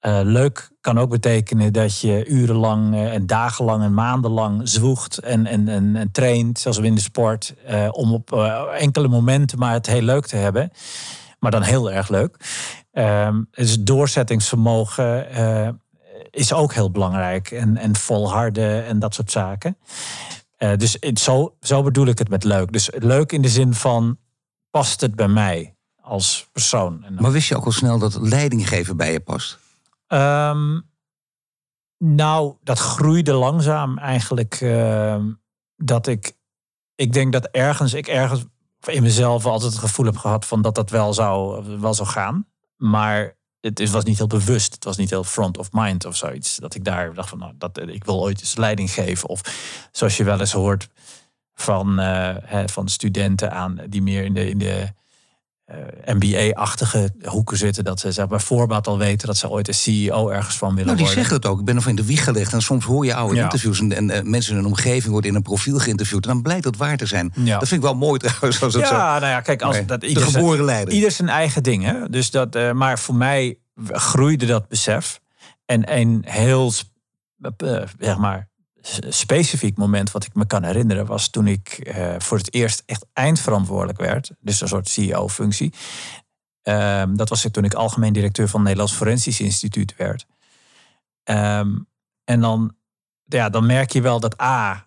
Uh, 0.00 0.20
leuk 0.22 0.70
kan 0.80 0.98
ook 0.98 1.10
betekenen 1.10 1.72
dat 1.72 2.00
je 2.00 2.26
urenlang 2.26 2.94
uh, 2.94 3.14
en 3.14 3.26
dagenlang 3.26 3.82
en 3.82 3.94
maandenlang 3.94 4.68
zwoegt 4.68 5.18
en, 5.18 5.46
en, 5.46 5.68
en, 5.68 5.96
en 5.96 6.10
traint, 6.10 6.58
zoals 6.58 6.78
we 6.78 6.86
in 6.86 6.94
de 6.94 7.00
sport, 7.00 7.54
om 7.90 8.12
op 8.12 8.32
enkele 8.78 9.08
momenten 9.08 9.58
maar 9.58 9.72
het 9.72 9.86
heel 9.86 10.02
leuk 10.02 10.26
te 10.26 10.36
hebben. 10.36 10.70
Maar 11.38 11.50
dan 11.50 11.62
heel 11.62 11.92
erg 11.92 12.08
leuk. 12.08 12.36
Um, 12.92 13.48
dus 13.50 13.82
doorzettingsvermogen 13.82 15.26
is 16.30 16.52
ook 16.52 16.74
heel 16.74 16.90
belangrijk. 16.90 17.50
En, 17.50 17.76
en 17.76 17.96
volharden 17.96 18.84
en 18.84 18.98
dat 18.98 19.14
soort 19.14 19.30
zaken. 19.30 19.76
Uh, 20.58 20.76
dus 20.76 20.98
zo, 20.98 21.56
zo 21.60 21.82
bedoel 21.82 22.06
ik 22.06 22.18
het 22.18 22.28
met 22.28 22.44
leuk. 22.44 22.72
Dus 22.72 22.90
leuk 22.92 23.32
in 23.32 23.42
de 23.42 23.48
zin 23.48 23.74
van, 23.74 24.18
past 24.70 25.00
het 25.00 25.14
bij 25.14 25.28
mij 25.28 25.74
als 26.00 26.48
persoon? 26.52 27.04
En 27.04 27.14
maar 27.14 27.32
wist 27.32 27.48
je 27.48 27.56
ook 27.56 27.64
al 27.64 27.72
snel 27.72 27.98
dat 27.98 28.14
leiding 28.20 28.68
geven 28.68 28.96
bij 28.96 29.12
je 29.12 29.20
past? 29.20 29.58
Um, 30.08 30.88
nou, 31.98 32.54
dat 32.62 32.78
groeide 32.78 33.32
langzaam 33.32 33.98
eigenlijk. 33.98 34.60
Uh, 34.60 35.16
dat 35.76 36.06
ik, 36.06 36.32
ik 36.94 37.12
denk 37.12 37.32
dat 37.32 37.46
ergens, 37.46 37.94
ik 37.94 38.06
ergens 38.06 38.44
in 38.86 39.02
mezelf 39.02 39.46
altijd 39.46 39.72
het 39.72 39.80
gevoel 39.80 40.06
heb 40.06 40.16
gehad 40.16 40.46
van 40.46 40.62
dat 40.62 40.74
dat 40.74 40.90
wel 40.90 41.14
zou, 41.14 41.64
wel 41.80 41.94
zou 41.94 42.08
gaan. 42.08 42.46
Maar 42.76 43.36
het 43.60 43.90
was 43.90 44.04
niet 44.04 44.18
heel 44.18 44.26
bewust. 44.26 44.74
Het 44.74 44.84
was 44.84 44.96
niet 44.96 45.10
heel 45.10 45.24
front 45.24 45.58
of 45.58 45.68
mind 45.72 46.04
of 46.04 46.16
zoiets. 46.16 46.56
Dat 46.56 46.74
ik 46.74 46.84
daar 46.84 47.14
dacht 47.14 47.28
van, 47.28 47.38
nou, 47.38 47.52
dat, 47.58 47.78
ik 47.88 48.04
wil 48.04 48.20
ooit 48.20 48.40
eens 48.40 48.56
leiding 48.56 48.90
geven. 48.90 49.28
Of 49.28 49.40
zoals 49.92 50.16
je 50.16 50.24
wel 50.24 50.40
eens 50.40 50.52
hoort 50.52 50.88
van, 51.54 52.00
uh, 52.00 52.36
van 52.66 52.88
studenten 52.88 53.52
aan 53.52 53.80
die 53.88 54.02
meer 54.02 54.24
in 54.24 54.34
de, 54.34 54.48
in 54.48 54.58
de 54.58 54.92
MBA-achtige 56.04 57.12
hoeken 57.24 57.56
zitten. 57.56 57.84
Dat 57.84 58.00
ze 58.00 58.12
zeg, 58.12 58.28
bij 58.28 58.38
voorbaat 58.38 58.86
al 58.86 58.98
weten 58.98 59.26
dat 59.26 59.36
ze 59.36 59.48
ooit 59.48 59.68
een 59.68 59.74
CEO 59.74 60.28
ergens 60.28 60.56
van 60.56 60.68
willen 60.68 60.84
nou, 60.84 60.96
die 60.96 61.06
worden. 61.06 61.22
zeggen 61.22 61.36
het 61.36 61.46
ook. 61.46 61.58
Ik 61.58 61.64
ben 61.64 61.74
nog 61.74 61.86
in 61.86 61.96
de 61.96 62.04
wieg 62.04 62.24
gelegd. 62.24 62.52
En 62.52 62.62
soms 62.62 62.84
hoor 62.84 63.04
je 63.04 63.14
oude 63.14 63.34
ja. 63.34 63.42
interviews. 63.42 63.80
En, 63.80 63.92
en, 63.92 64.10
en, 64.10 64.30
mensen 64.30 64.52
in 64.52 64.58
een 64.58 64.66
omgeving 64.66 65.12
worden 65.12 65.30
in 65.30 65.36
een 65.36 65.42
profiel 65.42 65.78
geïnterviewd. 65.78 66.26
En 66.26 66.32
dan 66.32 66.42
blijkt 66.42 66.62
dat 66.62 66.76
waar 66.76 66.96
te 66.96 67.06
zijn. 67.06 67.32
Ja. 67.34 67.58
Dat 67.58 67.68
vind 67.68 67.82
ik 67.82 67.86
wel 67.86 67.96
mooi 67.96 68.18
trouwens. 68.18 68.62
Als 68.62 68.74
ja, 68.74 68.86
zo... 68.86 68.94
nou 68.94 69.26
ja, 69.26 69.40
kijk, 69.40 69.62
als 69.62 69.76
nee, 69.76 69.84
dat 69.84 70.00
de 70.00 70.06
ieder 70.06 70.22
geboren 70.22 70.64
leider. 70.64 70.94
ieder 70.94 71.10
zijn 71.10 71.28
eigen 71.28 71.62
ding. 71.62 71.84
Hè? 71.84 72.08
Dus 72.08 72.30
dat, 72.30 72.56
uh, 72.56 72.72
maar 72.72 72.98
voor 72.98 73.14
mij 73.14 73.58
groeide 73.86 74.46
dat 74.46 74.68
besef. 74.68 75.20
En 75.66 75.96
een 75.98 76.24
heel, 76.26 76.72
uh, 77.64 77.82
zeg 77.98 78.18
maar, 78.18 78.49
specifiek 79.08 79.76
moment 79.76 80.10
wat 80.10 80.24
ik 80.24 80.34
me 80.34 80.46
kan 80.46 80.64
herinneren 80.64 81.06
was 81.06 81.28
toen 81.28 81.46
ik 81.46 81.92
uh, 81.96 82.14
voor 82.18 82.38
het 82.38 82.54
eerst 82.54 82.82
echt 82.86 83.06
eindverantwoordelijk 83.12 83.98
werd. 83.98 84.30
Dus 84.40 84.60
een 84.60 84.68
soort 84.68 84.88
CEO-functie. 84.88 85.72
Um, 86.62 87.16
dat 87.16 87.28
was 87.28 87.48
toen 87.50 87.64
ik 87.64 87.74
algemeen 87.74 88.12
directeur 88.12 88.48
van 88.48 88.60
het 88.60 88.68
Nederlands 88.68 88.96
Forensisch 88.96 89.40
Instituut 89.40 89.96
werd. 89.96 90.26
Um, 91.24 91.88
en 92.24 92.40
dan, 92.40 92.74
ja, 93.24 93.48
dan 93.48 93.66
merk 93.66 93.92
je 93.92 94.00
wel 94.00 94.20
dat 94.20 94.40
A, 94.40 94.86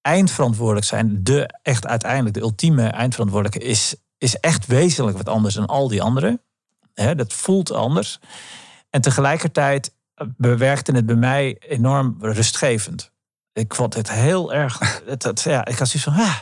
eindverantwoordelijk 0.00 0.86
zijn, 0.86 1.24
de 1.24 1.58
echt 1.62 1.86
uiteindelijk 1.86 2.34
de 2.34 2.40
ultieme 2.40 2.86
eindverantwoordelijke, 2.86 3.68
is, 3.68 3.94
is 4.18 4.36
echt 4.36 4.66
wezenlijk 4.66 5.16
wat 5.16 5.28
anders 5.28 5.54
dan 5.54 5.66
al 5.66 5.88
die 5.88 6.02
anderen. 6.02 6.40
Dat 6.94 7.32
voelt 7.32 7.72
anders. 7.72 8.20
En 8.90 9.00
tegelijkertijd 9.00 9.94
bewerkte 10.36 10.92
het 10.92 11.06
bij 11.06 11.14
mij 11.14 11.56
enorm 11.58 12.16
rustgevend. 12.20 13.11
Ik 13.52 13.74
vond 13.74 13.94
het 13.94 14.10
heel 14.10 14.52
erg. 14.52 14.78
Het, 15.06 15.22
het, 15.22 15.42
ja, 15.42 15.64
ik 15.64 15.78
had 15.78 15.88
zoiets 15.88 16.02
van. 16.02 16.12
Ah, 16.12 16.36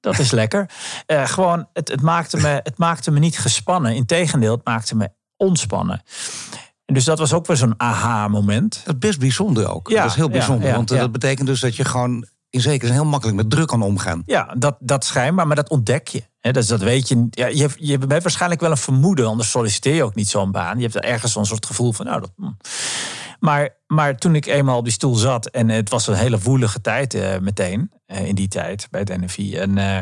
dat 0.00 0.18
is 0.18 0.30
lekker. 0.30 0.70
Uh, 1.06 1.26
gewoon, 1.26 1.68
het, 1.72 1.88
het, 1.88 2.00
maakte 2.00 2.36
me, 2.36 2.60
het 2.62 2.78
maakte 2.78 3.10
me 3.10 3.18
niet 3.18 3.38
gespannen. 3.38 3.94
Integendeel, 3.94 4.54
het 4.54 4.64
maakte 4.64 4.96
me 4.96 5.10
ontspannen. 5.36 6.02
En 6.84 6.94
dus 6.94 7.04
dat 7.04 7.18
was 7.18 7.32
ook 7.32 7.46
weer 7.46 7.56
zo'n 7.56 7.74
aha-moment. 7.76 8.82
Dat 8.84 8.94
is 8.94 8.98
best 8.98 9.18
bijzonder 9.18 9.68
ook. 9.68 9.88
Ja, 9.88 10.02
dat 10.02 10.10
is 10.10 10.16
heel 10.16 10.30
bijzonder. 10.30 10.64
Ja, 10.64 10.70
ja, 10.70 10.76
want 10.76 10.88
dat 10.88 11.12
betekent 11.12 11.46
dus 11.46 11.60
dat 11.60 11.76
je 11.76 11.84
gewoon 11.84 12.26
in 12.50 12.60
zekere 12.60 12.86
zin 12.86 12.94
heel 12.94 13.10
makkelijk 13.10 13.36
met 13.36 13.50
druk 13.50 13.66
kan 13.66 13.82
omgaan. 13.82 14.22
Ja, 14.26 14.54
dat, 14.58 14.76
dat 14.80 15.04
schijnbaar, 15.04 15.46
maar 15.46 15.56
dat 15.56 15.70
ontdek 15.70 16.08
je. 16.08 16.22
He, 16.40 16.52
dus 16.52 16.66
dat 16.66 16.80
weet 16.80 17.08
je. 17.08 17.26
Ja, 17.30 17.46
je, 17.46 17.68
je 17.76 17.90
hebt 17.90 18.22
waarschijnlijk 18.22 18.60
wel 18.60 18.70
een 18.70 18.76
vermoeden, 18.76 19.26
anders 19.26 19.50
solliciteer 19.50 19.94
je 19.94 20.04
ook 20.04 20.14
niet 20.14 20.28
zo'n 20.28 20.50
baan. 20.50 20.76
Je 20.76 20.82
hebt 20.82 20.96
ergens 20.96 21.32
zo'n 21.32 21.46
soort 21.46 21.66
gevoel 21.66 21.92
van, 21.92 22.06
nou, 22.06 22.20
dat. 22.20 22.32
Hm. 22.36 22.50
Maar, 23.40 23.76
maar 23.86 24.16
toen 24.16 24.34
ik 24.34 24.46
eenmaal 24.46 24.76
op 24.76 24.84
die 24.84 24.92
stoel 24.92 25.14
zat, 25.14 25.46
en 25.46 25.68
het 25.68 25.90
was 25.90 26.06
een 26.06 26.14
hele 26.14 26.38
woelige 26.38 26.80
tijd 26.80 27.14
uh, 27.14 27.38
meteen, 27.38 27.90
uh, 28.06 28.26
in 28.26 28.34
die 28.34 28.48
tijd 28.48 28.88
bij 28.90 29.00
het 29.00 29.20
NFI. 29.20 29.56
En 29.56 29.76
uh, 29.76 29.98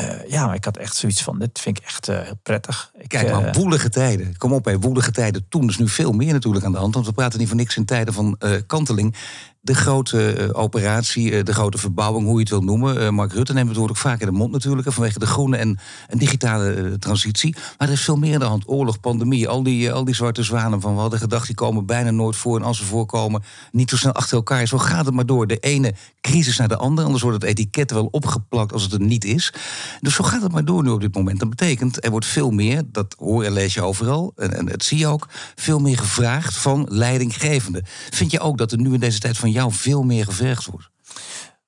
uh, 0.00 0.28
ja, 0.28 0.46
maar 0.46 0.54
ik 0.54 0.64
had 0.64 0.76
echt 0.76 0.96
zoiets 0.96 1.22
van, 1.22 1.38
dit 1.38 1.60
vind 1.60 1.78
ik 1.78 1.84
echt 1.84 2.06
heel 2.06 2.38
prettig. 2.42 2.90
Ik, 2.98 3.08
Kijk, 3.08 3.30
maar 3.30 3.52
woelige 3.52 3.88
tijden. 3.88 4.36
Kom 4.36 4.52
op, 4.52 4.64
hè, 4.64 4.78
woelige 4.78 5.10
tijden. 5.10 5.48
Toen 5.48 5.68
is 5.68 5.78
nu 5.78 5.88
veel 5.88 6.12
meer 6.12 6.32
natuurlijk 6.32 6.64
aan 6.64 6.72
de 6.72 6.78
hand. 6.78 6.94
Want 6.94 7.06
we 7.06 7.12
praten 7.12 7.38
niet 7.38 7.48
voor 7.48 7.56
niks 7.56 7.76
in 7.76 7.84
tijden 7.84 8.14
van 8.14 8.38
kanteling. 8.66 9.14
De 9.64 9.74
grote 9.74 10.48
operatie, 10.52 11.42
de 11.42 11.52
grote 11.52 11.78
verbouwing, 11.78 12.24
hoe 12.24 12.34
je 12.34 12.40
het 12.40 12.48
wil 12.48 12.60
noemen. 12.60 13.14
Mark 13.14 13.32
Rutte 13.32 13.52
neemt 13.52 13.68
het 13.68 13.76
woord 13.76 13.90
ook 13.90 13.96
vaak 13.96 14.20
in 14.20 14.26
de 14.26 14.32
mond 14.32 14.52
natuurlijk. 14.52 14.92
Vanwege 14.92 15.18
de 15.18 15.26
groene 15.26 15.56
en, 15.56 15.78
en 16.08 16.18
digitale 16.18 16.96
transitie. 16.98 17.54
Maar 17.78 17.88
er 17.88 17.94
is 17.94 18.00
veel 18.00 18.16
meer 18.16 18.34
aan 18.34 18.40
de 18.40 18.46
hand. 18.46 18.68
Oorlog, 18.68 19.00
pandemie, 19.00 19.48
al 19.48 19.62
die, 19.62 19.92
al 19.92 20.04
die 20.04 20.14
zwarte 20.14 20.42
zwanen 20.42 20.80
van 20.80 20.94
we 20.94 21.00
hadden 21.00 21.18
gedacht... 21.18 21.46
die 21.46 21.54
komen 21.54 21.86
bijna 21.86 22.10
nooit 22.10 22.36
voor. 22.36 22.58
En 22.58 22.64
als 22.64 22.78
ze 22.78 22.84
voorkomen, 22.84 23.42
niet 23.72 23.90
zo 23.90 23.96
snel 23.96 24.12
achter 24.12 24.36
elkaar. 24.36 24.66
Zo 24.66 24.78
gaat 24.78 25.04
het 25.06 25.14
maar 25.14 25.26
door. 25.26 25.46
De 25.46 25.58
ene 25.58 25.94
crisis 26.20 26.56
naar 26.56 26.68
de 26.68 26.76
andere. 26.76 27.06
Anders 27.06 27.22
wordt 27.22 27.42
het 27.42 27.50
etiket 27.50 27.90
wel 27.90 28.08
opgeplakt 28.10 28.72
als 28.72 28.82
het 28.82 28.92
er 28.92 29.00
niet 29.00 29.24
is. 29.24 29.52
Dus 30.00 30.14
zo 30.14 30.24
gaat 30.24 30.42
het 30.42 30.52
maar 30.52 30.64
door 30.64 30.82
nu 30.82 30.90
op 30.90 31.00
dit 31.00 31.14
moment. 31.14 31.38
Dat 31.38 31.48
betekent, 31.48 32.04
er 32.04 32.10
wordt 32.10 32.26
veel 32.26 32.50
meer, 32.50 32.82
dat 32.86 33.14
hoor 33.18 33.44
en 33.44 33.52
lees 33.52 33.74
je 33.74 33.82
overal, 33.82 34.32
en, 34.36 34.54
en 34.56 34.66
dat 34.66 34.84
zie 34.84 34.98
je 34.98 35.06
ook, 35.06 35.28
veel 35.54 35.78
meer 35.78 35.98
gevraagd 35.98 36.56
van 36.56 36.86
leidinggevenden. 36.90 37.82
Vind 38.10 38.30
je 38.30 38.40
ook 38.40 38.58
dat 38.58 38.72
er 38.72 38.78
nu 38.78 38.92
in 38.92 39.00
deze 39.00 39.18
tijd 39.18 39.38
van 39.38 39.50
jou 39.52 39.72
veel 39.72 40.02
meer 40.02 40.24
gevraagd 40.24 40.66
wordt? 40.66 40.90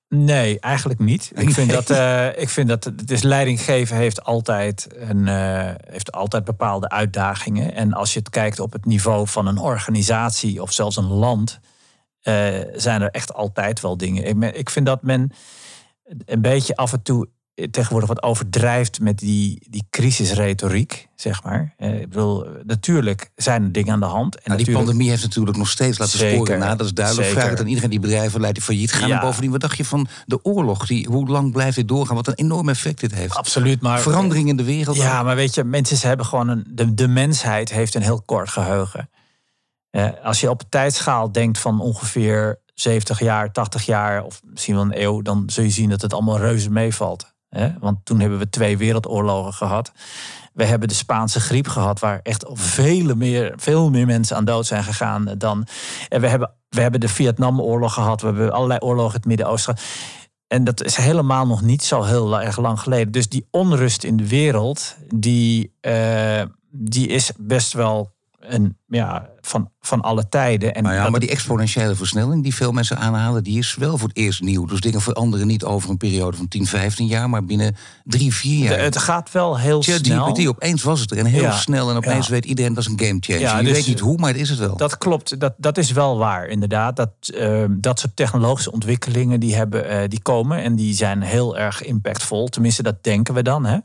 Nee, 0.08 0.60
eigenlijk 0.60 1.00
niet. 1.00 1.32
Ik 1.34 1.50
vind 1.50 1.70
dat, 1.70 1.90
uh, 1.90 2.38
ik 2.38 2.48
vind 2.48 2.68
dat 2.68 2.84
het 2.84 3.10
is 3.10 3.22
leidinggeven 3.22 3.96
heeft 3.96 4.24
altijd, 4.24 4.86
een, 4.90 5.26
uh, 5.26 5.70
heeft 5.88 6.12
altijd 6.12 6.44
bepaalde 6.44 6.88
uitdagingen. 6.88 7.74
En 7.74 7.92
als 7.92 8.12
je 8.12 8.18
het 8.18 8.30
kijkt 8.30 8.60
op 8.60 8.72
het 8.72 8.84
niveau 8.84 9.28
van 9.28 9.46
een 9.46 9.58
organisatie 9.58 10.62
of 10.62 10.72
zelfs 10.72 10.96
een 10.96 11.12
land, 11.12 11.60
uh, 12.22 12.58
zijn 12.72 13.02
er 13.02 13.10
echt 13.10 13.34
altijd 13.34 13.80
wel 13.80 13.96
dingen. 13.96 14.24
Ik, 14.24 14.54
ik 14.54 14.70
vind 14.70 14.86
dat 14.86 15.02
men 15.02 15.32
een 16.24 16.42
beetje 16.42 16.76
af 16.76 16.92
en 16.92 17.02
toe 17.02 17.28
tegenwoordig 17.70 18.08
wat 18.08 18.22
overdrijft 18.22 19.00
met 19.00 19.18
die, 19.18 19.66
die 19.70 19.86
crisisretoriek, 19.90 21.08
zeg 21.14 21.42
maar. 21.42 21.74
Eh, 21.76 22.00
ik 22.00 22.08
bedoel, 22.08 22.46
natuurlijk 22.64 23.30
zijn 23.36 23.62
er 23.62 23.72
dingen 23.72 23.92
aan 23.92 24.00
de 24.00 24.06
hand. 24.06 24.36
En 24.36 24.42
nou, 24.44 24.64
die 24.64 24.74
pandemie 24.74 25.08
heeft 25.08 25.22
natuurlijk 25.22 25.56
nog 25.56 25.68
steeds 25.68 25.98
laten 25.98 26.18
zeker, 26.18 26.34
sporen 26.34 26.58
na. 26.58 26.74
Dat 26.74 26.86
is 26.86 26.94
duidelijk. 26.94 27.26
Zeker. 27.26 27.40
Vraag 27.40 27.52
het 27.52 27.60
aan 27.60 27.68
iedereen 27.68 27.90
die 27.90 28.00
bedrijven 28.00 28.40
leidt 28.40 28.56
die 28.56 28.64
failliet 28.64 28.92
gaan. 28.92 29.08
Ja. 29.08 29.14
En 29.14 29.20
bovendien, 29.20 29.50
wat 29.50 29.60
dacht 29.60 29.76
je 29.76 29.84
van 29.84 30.08
de 30.26 30.44
oorlog? 30.44 30.86
Die, 30.86 31.06
hoe 31.06 31.28
lang 31.28 31.52
blijft 31.52 31.76
dit 31.76 31.88
doorgaan? 31.88 32.16
Wat 32.16 32.26
een 32.26 32.34
enorm 32.34 32.68
effect 32.68 33.00
dit 33.00 33.14
heeft. 33.14 33.34
Absoluut. 33.34 33.80
Maar, 33.80 34.00
Verandering 34.00 34.48
in 34.48 34.56
de 34.56 34.64
wereld. 34.64 34.96
Ja, 34.96 35.22
maar 35.22 35.36
weet 35.36 35.54
je, 35.54 35.64
mensen 35.64 36.08
hebben 36.08 36.26
gewoon 36.26 36.48
een... 36.48 36.64
De, 36.68 36.94
de 36.94 37.08
mensheid 37.08 37.70
heeft 37.70 37.94
een 37.94 38.02
heel 38.02 38.22
kort 38.22 38.48
geheugen. 38.48 39.10
Uh, 39.90 40.08
als 40.22 40.40
je 40.40 40.50
op 40.50 40.60
een 40.60 40.68
tijdschaal 40.68 41.32
denkt 41.32 41.58
van 41.58 41.80
ongeveer 41.80 42.60
70 42.74 43.20
jaar, 43.20 43.52
80 43.52 43.86
jaar... 43.86 44.24
of 44.24 44.40
misschien 44.44 44.74
wel 44.74 44.84
een 44.84 45.02
eeuw... 45.02 45.22
dan 45.22 45.42
zul 45.46 45.64
je 45.64 45.70
zien 45.70 45.88
dat 45.88 46.02
het 46.02 46.12
allemaal 46.12 46.38
reuze 46.38 46.70
meevalt. 46.70 47.33
Want 47.80 48.04
toen 48.04 48.20
hebben 48.20 48.38
we 48.38 48.48
twee 48.48 48.78
wereldoorlogen 48.78 49.52
gehad. 49.52 49.92
We 50.52 50.64
hebben 50.64 50.88
de 50.88 50.94
Spaanse 50.94 51.40
griep 51.40 51.68
gehad, 51.68 52.00
waar 52.00 52.20
echt 52.22 52.44
vele 52.52 53.14
meer, 53.14 53.52
veel 53.56 53.90
meer 53.90 54.06
mensen 54.06 54.36
aan 54.36 54.44
dood 54.44 54.66
zijn 54.66 54.84
gegaan 54.84 55.34
dan. 55.38 55.66
En 56.08 56.20
we 56.20 56.28
hebben, 56.28 56.50
we 56.68 56.80
hebben 56.80 57.00
de 57.00 57.08
Vietnamoorlog 57.08 57.94
gehad, 57.94 58.20
we 58.20 58.26
hebben 58.26 58.52
allerlei 58.52 58.80
oorlogen 58.80 59.10
in 59.10 59.16
het 59.16 59.26
Midden-Oosten. 59.26 59.76
En 60.46 60.64
dat 60.64 60.84
is 60.84 60.96
helemaal 60.96 61.46
nog 61.46 61.62
niet 61.62 61.82
zo 61.82 62.02
heel 62.02 62.40
erg 62.40 62.58
lang 62.58 62.80
geleden. 62.80 63.12
Dus 63.12 63.28
die 63.28 63.46
onrust 63.50 64.04
in 64.04 64.16
de 64.16 64.28
wereld, 64.28 64.96
die, 65.14 65.74
uh, 65.80 66.42
die 66.70 67.08
is 67.08 67.32
best 67.38 67.72
wel 67.72 68.14
een, 68.40 68.78
ja, 68.86 69.28
van, 69.46 69.70
van 69.80 70.00
alle 70.00 70.28
tijden. 70.28 70.74
En 70.74 70.82
nou 70.82 70.94
ja, 70.94 71.10
maar 71.10 71.20
die 71.20 71.30
exponentiële 71.30 71.94
versnelling 71.94 72.42
die 72.42 72.54
veel 72.54 72.72
mensen 72.72 72.98
aanhalen, 72.98 73.44
die 73.44 73.58
is 73.58 73.74
wel 73.74 73.98
voor 73.98 74.08
het 74.08 74.16
eerst 74.16 74.42
nieuw. 74.42 74.66
Dus 74.66 74.80
dingen 74.80 75.00
veranderen 75.00 75.46
niet 75.46 75.64
over 75.64 75.90
een 75.90 75.96
periode 75.96 76.36
van 76.36 76.48
10, 76.48 76.66
15 76.66 77.06
jaar, 77.06 77.30
maar 77.30 77.44
binnen 77.44 77.76
drie, 78.04 78.34
vier 78.34 78.64
jaar. 78.64 78.76
De, 78.76 78.82
het 78.82 78.98
gaat 78.98 79.32
wel 79.32 79.58
heel 79.58 79.82
snel. 79.82 80.26
GPT, 80.26 80.46
opeens 80.46 80.82
was 80.82 81.00
het 81.00 81.10
er 81.10 81.18
en 81.18 81.24
heel 81.24 81.42
ja, 81.42 81.52
snel. 81.52 81.90
En 81.90 81.96
opeens 81.96 82.26
ja. 82.26 82.32
weet 82.32 82.44
iedereen 82.44 82.74
dat 82.74 82.84
is 82.84 82.90
een 82.90 83.06
game 83.06 83.18
changer. 83.20 83.40
Ja, 83.40 83.58
Je 83.58 83.64
dus, 83.64 83.72
weet 83.72 83.86
niet 83.86 84.00
hoe, 84.00 84.16
maar 84.16 84.30
het 84.30 84.40
is 84.40 84.48
het 84.48 84.58
wel. 84.58 84.76
Dat 84.76 84.98
klopt, 84.98 85.40
dat, 85.40 85.54
dat 85.56 85.78
is 85.78 85.90
wel 85.90 86.18
waar, 86.18 86.46
inderdaad. 86.46 86.96
Dat, 86.96 87.10
uh, 87.34 87.64
dat 87.70 87.98
soort 87.98 88.16
technologische 88.16 88.72
ontwikkelingen 88.72 89.40
die, 89.40 89.54
hebben, 89.54 89.92
uh, 89.92 89.98
die 90.08 90.22
komen 90.22 90.62
en 90.62 90.76
die 90.76 90.94
zijn 90.94 91.22
heel 91.22 91.56
erg 91.58 91.82
impactvol. 91.82 92.48
Tenminste, 92.48 92.82
dat 92.82 93.04
denken 93.04 93.34
we 93.34 93.42
dan. 93.42 93.64
Hè? 93.64 93.78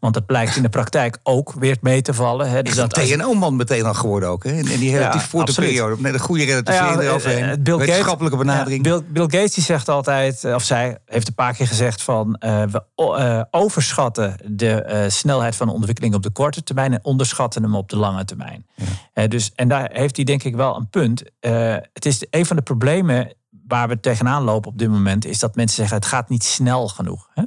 Want 0.00 0.14
dat 0.14 0.26
blijkt 0.26 0.56
in 0.56 0.62
de 0.62 0.68
praktijk 0.68 1.18
ook 1.22 1.52
weer 1.52 1.76
mee 1.80 2.02
te 2.02 2.14
vallen. 2.14 2.50
Hè? 2.50 2.62
Dus 2.62 2.74
dat 2.74 2.96
een 2.98 3.18
TNO-man 3.18 3.56
meteen 3.56 3.84
al 3.84 3.94
geworden 3.94 4.28
ook. 4.28 4.44
Hè? 4.44 4.50
En 4.50 4.64
die 4.64 5.00
relatief 5.02 5.30
korte 5.30 5.54
periode. 5.54 5.96
Net 6.02 6.14
een 6.14 6.20
goede 6.20 6.44
relativering 6.44 6.90
nou 6.90 7.02
ja, 7.02 7.08
eroverheen. 7.08 7.62
Bill 7.62 7.76
Wetenschappelijke 7.76 8.38
benadering. 8.38 8.82
Bill, 8.82 9.02
Bill, 9.08 9.22
Gates 9.22 9.54
die 9.54 9.64
zegt 9.64 9.88
altijd, 9.88 10.44
of 10.44 10.62
zij 10.62 10.98
heeft 11.06 11.28
een 11.28 11.34
paar 11.34 11.54
keer 11.54 11.66
gezegd 11.66 12.02
van 12.02 12.36
we 12.40 13.46
overschatten 13.50 14.36
de 14.44 15.06
snelheid 15.08 15.56
van 15.56 15.66
de 15.66 15.72
ontwikkeling 15.72 16.14
op 16.14 16.22
de 16.22 16.30
korte 16.30 16.62
termijn 16.62 16.92
en 16.92 17.04
onderschatten 17.04 17.62
hem 17.62 17.74
op 17.74 17.88
de 17.88 17.96
lange 17.96 18.24
termijn. 18.24 18.66
Dus, 19.28 19.52
en 19.54 19.68
daar 19.68 19.88
heeft 19.92 20.16
hij 20.16 20.24
denk 20.24 20.42
ik 20.42 20.56
wel 20.56 20.76
een 20.76 20.88
punt. 20.88 21.22
het 21.92 22.06
is 22.06 22.26
een 22.30 22.46
van 22.46 22.56
de 22.56 22.62
problemen 22.62 23.34
waar 23.66 23.88
we 23.88 24.00
tegenaan 24.00 24.42
lopen 24.42 24.70
op 24.70 24.78
dit 24.78 24.90
moment, 24.90 25.24
is 25.24 25.38
dat 25.38 25.56
mensen 25.56 25.76
zeggen 25.76 25.96
het 25.96 26.06
gaat 26.06 26.28
niet 26.28 26.44
snel 26.44 26.88
genoeg. 26.88 27.28
Hè? 27.34 27.42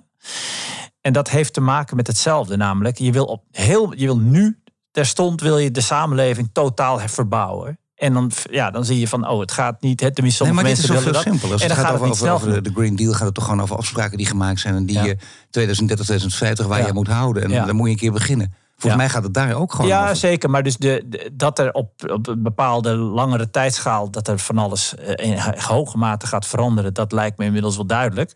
En 1.02 1.14
dat 1.14 1.30
heeft 1.30 1.54
te 1.54 1.62
maken 1.62 1.96
met 1.96 2.08
hetzelfde, 2.08 2.58
namelijk 2.58 2.98
je 2.98 3.12
wil, 3.12 3.26
op 3.26 3.44
heel, 3.52 3.94
je 3.96 4.06
wil 4.06 4.18
nu 4.18 4.60
terstond 4.96 5.42
wil 5.42 5.58
je 5.58 5.72
de 5.72 5.82
samenleving 5.82 6.50
totaal 6.54 7.00
verbouwen. 7.00 7.80
En 7.96 8.14
dan, 8.14 8.32
ja, 8.52 8.72
dan 8.72 8.86
zie 8.86 9.00
je 9.00 9.08
van, 9.08 9.28
oh, 9.30 9.40
het 9.40 9.52
gaat 9.52 9.82
niet. 9.82 10.00
Het, 10.02 10.16
tenminste, 10.16 10.44
nee, 10.44 10.54
maar 10.54 10.64
mensen 10.64 10.88
dit 10.88 10.98
is 10.98 11.04
willen 11.04 11.14
veel 11.14 11.24
dat. 11.24 11.32
simpel. 11.34 11.52
Als 11.52 11.62
en 11.62 11.70
het 11.70 11.78
gaat, 11.78 11.86
gaat 11.86 12.30
over, 12.30 12.64
de 12.64 12.72
Green 12.74 12.96
Deal 12.96 13.14
gaat 13.14 13.25
het 13.25 13.34
toch 13.34 13.44
gewoon 13.44 13.62
over 13.62 13.75
afspraken 13.75 14.18
die 14.18 14.25
gemaakt 14.25 14.60
zijn 14.60 14.75
en 14.75 14.86
die 14.86 14.96
Ja. 14.96 15.04
je 15.04 15.18
2030, 15.50 16.06
2050 16.06 16.66
waar 16.66 16.80
Ja. 16.80 16.86
je 16.88 16.94
moet 16.94 17.08
houden. 17.08 17.44
En 17.44 17.50
Ja. 17.50 17.66
dan 17.66 17.75
moet 17.75 17.86
je 17.86 17.92
een 17.92 18.00
keer 18.00 18.12
beginnen. 18.12 18.54
Volgens 18.77 18.91
Ja. 19.01 19.08
mij 19.08 19.10
gaat 19.10 19.24
het 19.24 19.34
daar 19.34 19.53
ook 19.53 19.72
gewoon 19.72 19.88
Ja, 19.88 20.03
over. 20.03 20.15
zeker. 20.15 20.50
Maar 20.50 20.63
dus 20.63 20.77
de, 20.77 21.03
de- 21.05 21.29
dat 21.34 21.60
er 21.60 21.74
op, 21.74 21.91
op 22.12 22.27
een 22.27 22.44
bepaalde 22.44 22.96
langere 22.96 23.50
tijdschaal... 23.50 24.12
dat 24.12 24.27
er 24.27 24.39
van 24.39 24.58
alles 24.58 24.96
eh, 24.96 25.29
in 25.32 25.38
hoge 25.58 25.98
mate 25.98 26.27
gaat 26.27 26.46
veranderen... 26.46 26.94
dat 26.94 27.12
lijkt 27.12 27.38
me 27.38 27.46
inmiddels 27.46 27.75
wel 27.75 27.86
duidelijk. 27.86 28.36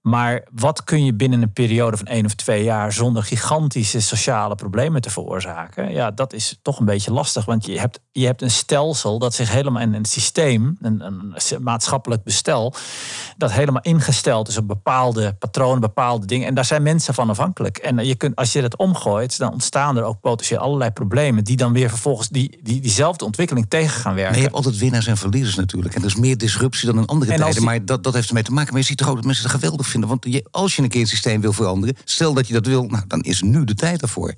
Maar 0.00 0.44
wat 0.52 0.84
kun 0.84 1.04
je 1.04 1.14
binnen 1.14 1.42
een 1.42 1.52
periode 1.52 1.96
van 1.96 2.06
één 2.06 2.24
of 2.24 2.34
twee 2.34 2.62
jaar... 2.64 2.92
zonder 2.92 3.22
gigantische 3.22 4.00
sociale 4.00 4.54
problemen 4.54 5.00
te 5.00 5.10
veroorzaken? 5.10 5.92
Ja, 5.92 6.10
dat 6.10 6.32
is 6.32 6.58
toch 6.62 6.78
een 6.78 6.84
beetje 6.84 7.12
lastig. 7.12 7.44
Want 7.44 7.66
je 7.66 7.78
hebt, 7.78 8.00
je 8.12 8.26
hebt 8.26 8.42
een 8.42 8.50
stelsel 8.50 9.18
dat 9.18 9.34
zich 9.34 9.52
helemaal... 9.52 9.82
in 9.82 9.94
een 9.94 10.04
systeem, 10.04 10.76
een, 10.80 11.00
een 11.00 11.34
maatschappelijk 11.62 12.22
bestel... 12.22 12.74
dat 13.36 13.52
helemaal 13.52 13.82
ingesteld 13.82 14.48
is 14.48 14.56
op 14.56 14.68
bepaalde 14.68 15.34
patronen, 15.34 15.80
bepaalde 15.80 16.26
dingen. 16.26 16.46
En 16.46 16.54
daar 16.54 16.64
zijn 16.64 16.82
mensen 16.82 17.14
van 17.14 17.30
afhankelijk. 17.30 17.76
En 17.76 18.06
je 18.06 18.14
kunt, 18.14 18.36
als 18.36 18.52
je 18.52 18.60
dat 18.60 18.76
omgooit, 18.76 19.38
dan 19.38 19.60
ontstaan 19.66 19.96
er 19.96 20.02
ook 20.02 20.20
potentieel 20.20 20.60
allerlei 20.60 20.90
problemen... 20.90 21.44
die 21.44 21.56
dan 21.56 21.72
weer 21.72 21.88
vervolgens 21.88 22.28
die, 22.28 22.58
die, 22.62 22.80
diezelfde 22.80 23.24
ontwikkeling 23.24 23.66
tegen 23.68 24.00
gaan 24.00 24.14
werken. 24.14 24.30
Nee, 24.32 24.40
je 24.40 24.46
hebt 24.46 24.56
altijd 24.56 24.78
winnaars 24.78 25.06
en 25.06 25.16
verliezers 25.16 25.54
natuurlijk. 25.56 25.94
En 25.94 26.00
er 26.00 26.06
is 26.06 26.16
meer 26.16 26.38
disruptie 26.38 26.86
dan 26.86 26.98
in 26.98 27.06
andere 27.06 27.30
En 27.32 27.36
tijden. 27.38 27.56
die- 27.56 27.64
Maar 27.64 27.84
dat, 27.84 28.02
dat 28.04 28.14
heeft 28.14 28.28
ermee 28.28 28.42
te 28.42 28.52
maken. 28.52 28.72
Maar 28.72 28.80
je 28.80 28.86
ziet 28.86 28.96
toch 28.98 29.08
ook 29.08 29.14
dat 29.16 29.24
mensen 29.24 29.44
het 29.44 29.52
geweldig 29.52 29.86
vinden. 29.86 30.08
Want 30.08 30.24
je, 30.28 30.46
als 30.50 30.76
je 30.76 30.82
een 30.82 30.88
keer 30.88 31.00
het 31.00 31.10
systeem 31.10 31.40
wil 31.40 31.52
veranderen... 31.52 31.96
stel 32.04 32.34
dat 32.34 32.46
je 32.46 32.52
dat 32.52 32.66
wil, 32.66 32.84
nou, 32.86 33.04
dan 33.06 33.20
is 33.20 33.42
nu 33.42 33.64
de 33.64 33.74
tijd 33.74 34.00
daarvoor. 34.00 34.34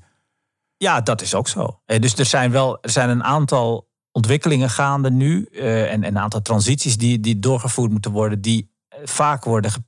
Ja, 0.76 1.00
dat 1.00 1.22
is 1.22 1.34
ook 1.34 1.48
zo. 1.48 1.80
Dus 2.00 2.14
er 2.18 2.24
zijn 2.26 2.50
wel 2.50 2.78
er 2.80 2.90
zijn 2.90 3.08
een 3.10 3.24
aantal 3.24 3.88
ontwikkelingen 4.12 4.70
gaande 4.70 5.10
nu. 5.10 5.44
eh, 5.52 5.82
en, 5.82 6.02
en 6.04 6.04
een 6.04 6.18
aantal 6.18 6.42
transities 6.42 6.96
die, 6.96 7.20
die 7.20 7.38
doorgevoerd 7.38 7.90
moeten 7.90 8.10
worden. 8.10 8.40
die 8.40 8.70
eh, 8.88 8.98
vaak 9.04 9.44
worden 9.44 9.70
ge- 9.70 9.82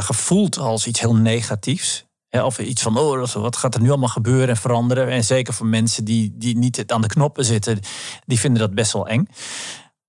gevoeld 0.00 0.58
als 0.58 0.86
iets 0.86 1.00
heel 1.00 1.16
negatiefs. 1.16 2.06
Of 2.40 2.58
iets 2.58 2.82
van, 2.82 2.98
oh, 2.98 3.32
wat 3.32 3.56
gaat 3.56 3.74
er 3.74 3.80
nu 3.80 3.88
allemaal 3.88 4.08
gebeuren 4.08 4.48
en 4.48 4.56
veranderen? 4.56 5.08
En 5.08 5.24
zeker 5.24 5.54
voor 5.54 5.66
mensen 5.66 6.04
die, 6.04 6.32
die 6.34 6.56
niet 6.56 6.92
aan 6.92 7.00
de 7.00 7.08
knoppen 7.08 7.44
zitten, 7.44 7.78
die 8.26 8.38
vinden 8.38 8.60
dat 8.60 8.74
best 8.74 8.92
wel 8.92 9.08
eng. 9.08 9.28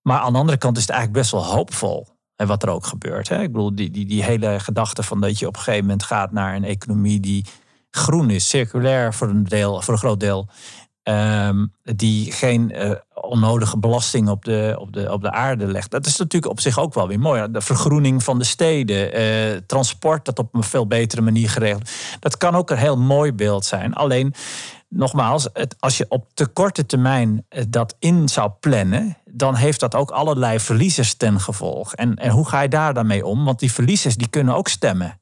Maar 0.01 0.19
aan 0.19 0.33
de 0.33 0.39
andere 0.39 0.57
kant 0.57 0.77
is 0.77 0.83
het 0.83 0.91
eigenlijk 0.91 1.21
best 1.21 1.31
wel 1.31 1.45
hoopvol. 1.45 2.07
En 2.35 2.47
wat 2.47 2.63
er 2.63 2.69
ook 2.69 2.85
gebeurt. 2.85 3.29
Hè? 3.29 3.41
Ik 3.41 3.51
bedoel, 3.51 3.75
die, 3.75 3.91
die, 3.91 4.05
die 4.05 4.23
hele 4.23 4.59
gedachte 4.59 5.03
van 5.03 5.21
dat 5.21 5.39
je 5.39 5.47
op 5.47 5.55
een 5.55 5.61
gegeven 5.61 5.85
moment 5.85 6.03
gaat 6.03 6.31
naar 6.31 6.55
een 6.55 6.63
economie 6.63 7.19
die 7.19 7.45
groen 7.89 8.29
is, 8.29 8.49
circulair 8.49 9.13
voor 9.13 9.29
een, 9.29 9.43
deel, 9.43 9.81
voor 9.81 9.93
een 9.93 9.99
groot 9.99 10.19
deel. 10.19 10.49
Ehm, 11.03 11.65
die 11.81 12.31
geen 12.31 12.72
uh, 12.75 12.91
onnodige 13.13 13.77
belasting 13.77 14.29
op 14.29 14.45
de, 14.45 14.75
op, 14.79 14.93
de, 14.93 15.12
op 15.12 15.22
de 15.22 15.31
aarde 15.31 15.67
legt. 15.67 15.91
Dat 15.91 16.05
is 16.05 16.17
natuurlijk 16.17 16.51
op 16.51 16.60
zich 16.60 16.79
ook 16.79 16.93
wel 16.93 17.07
weer 17.07 17.19
mooi. 17.19 17.51
De 17.51 17.62
vergroening 17.62 18.24
van 18.24 18.38
de 18.39 18.43
steden, 18.43 19.22
uh, 19.22 19.57
transport 19.67 20.25
dat 20.25 20.39
op 20.39 20.55
een 20.55 20.63
veel 20.63 20.88
betere 20.88 21.22
manier 21.22 21.50
geregeld. 21.50 21.89
Dat 22.19 22.38
kan 22.38 22.55
ook 22.55 22.69
een 22.69 22.77
heel 22.77 22.98
mooi 22.98 23.33
beeld 23.33 23.65
zijn. 23.65 23.93
Alleen, 23.93 24.33
nogmaals, 24.89 25.50
het, 25.53 25.75
als 25.79 25.98
je 25.98 26.05
op 26.10 26.29
te 26.33 26.48
korte 26.48 26.86
termijn 26.86 27.45
eh, 27.50 27.63
dat 27.69 27.95
in 28.00 28.29
zou 28.29 28.51
plannen, 28.60 29.17
dan 29.25 29.55
heeft 29.55 29.79
dat 29.79 29.95
ook 29.95 30.12
allerlei 30.12 30.60
verliezers 30.60 31.13
ten 31.13 31.39
gevolg. 31.39 31.93
En, 31.93 32.15
en 32.15 32.31
hoe 32.31 32.48
ga 32.48 32.62
je 32.62 32.69
daar 32.69 32.93
dan 32.93 33.07
mee 33.07 33.25
om? 33.25 33.45
Want 33.45 33.60
die 33.60 33.72
verliezers 33.72 34.15
die 34.15 34.29
kunnen 34.29 34.55
ook 34.55 34.67
stemmen. 34.67 35.22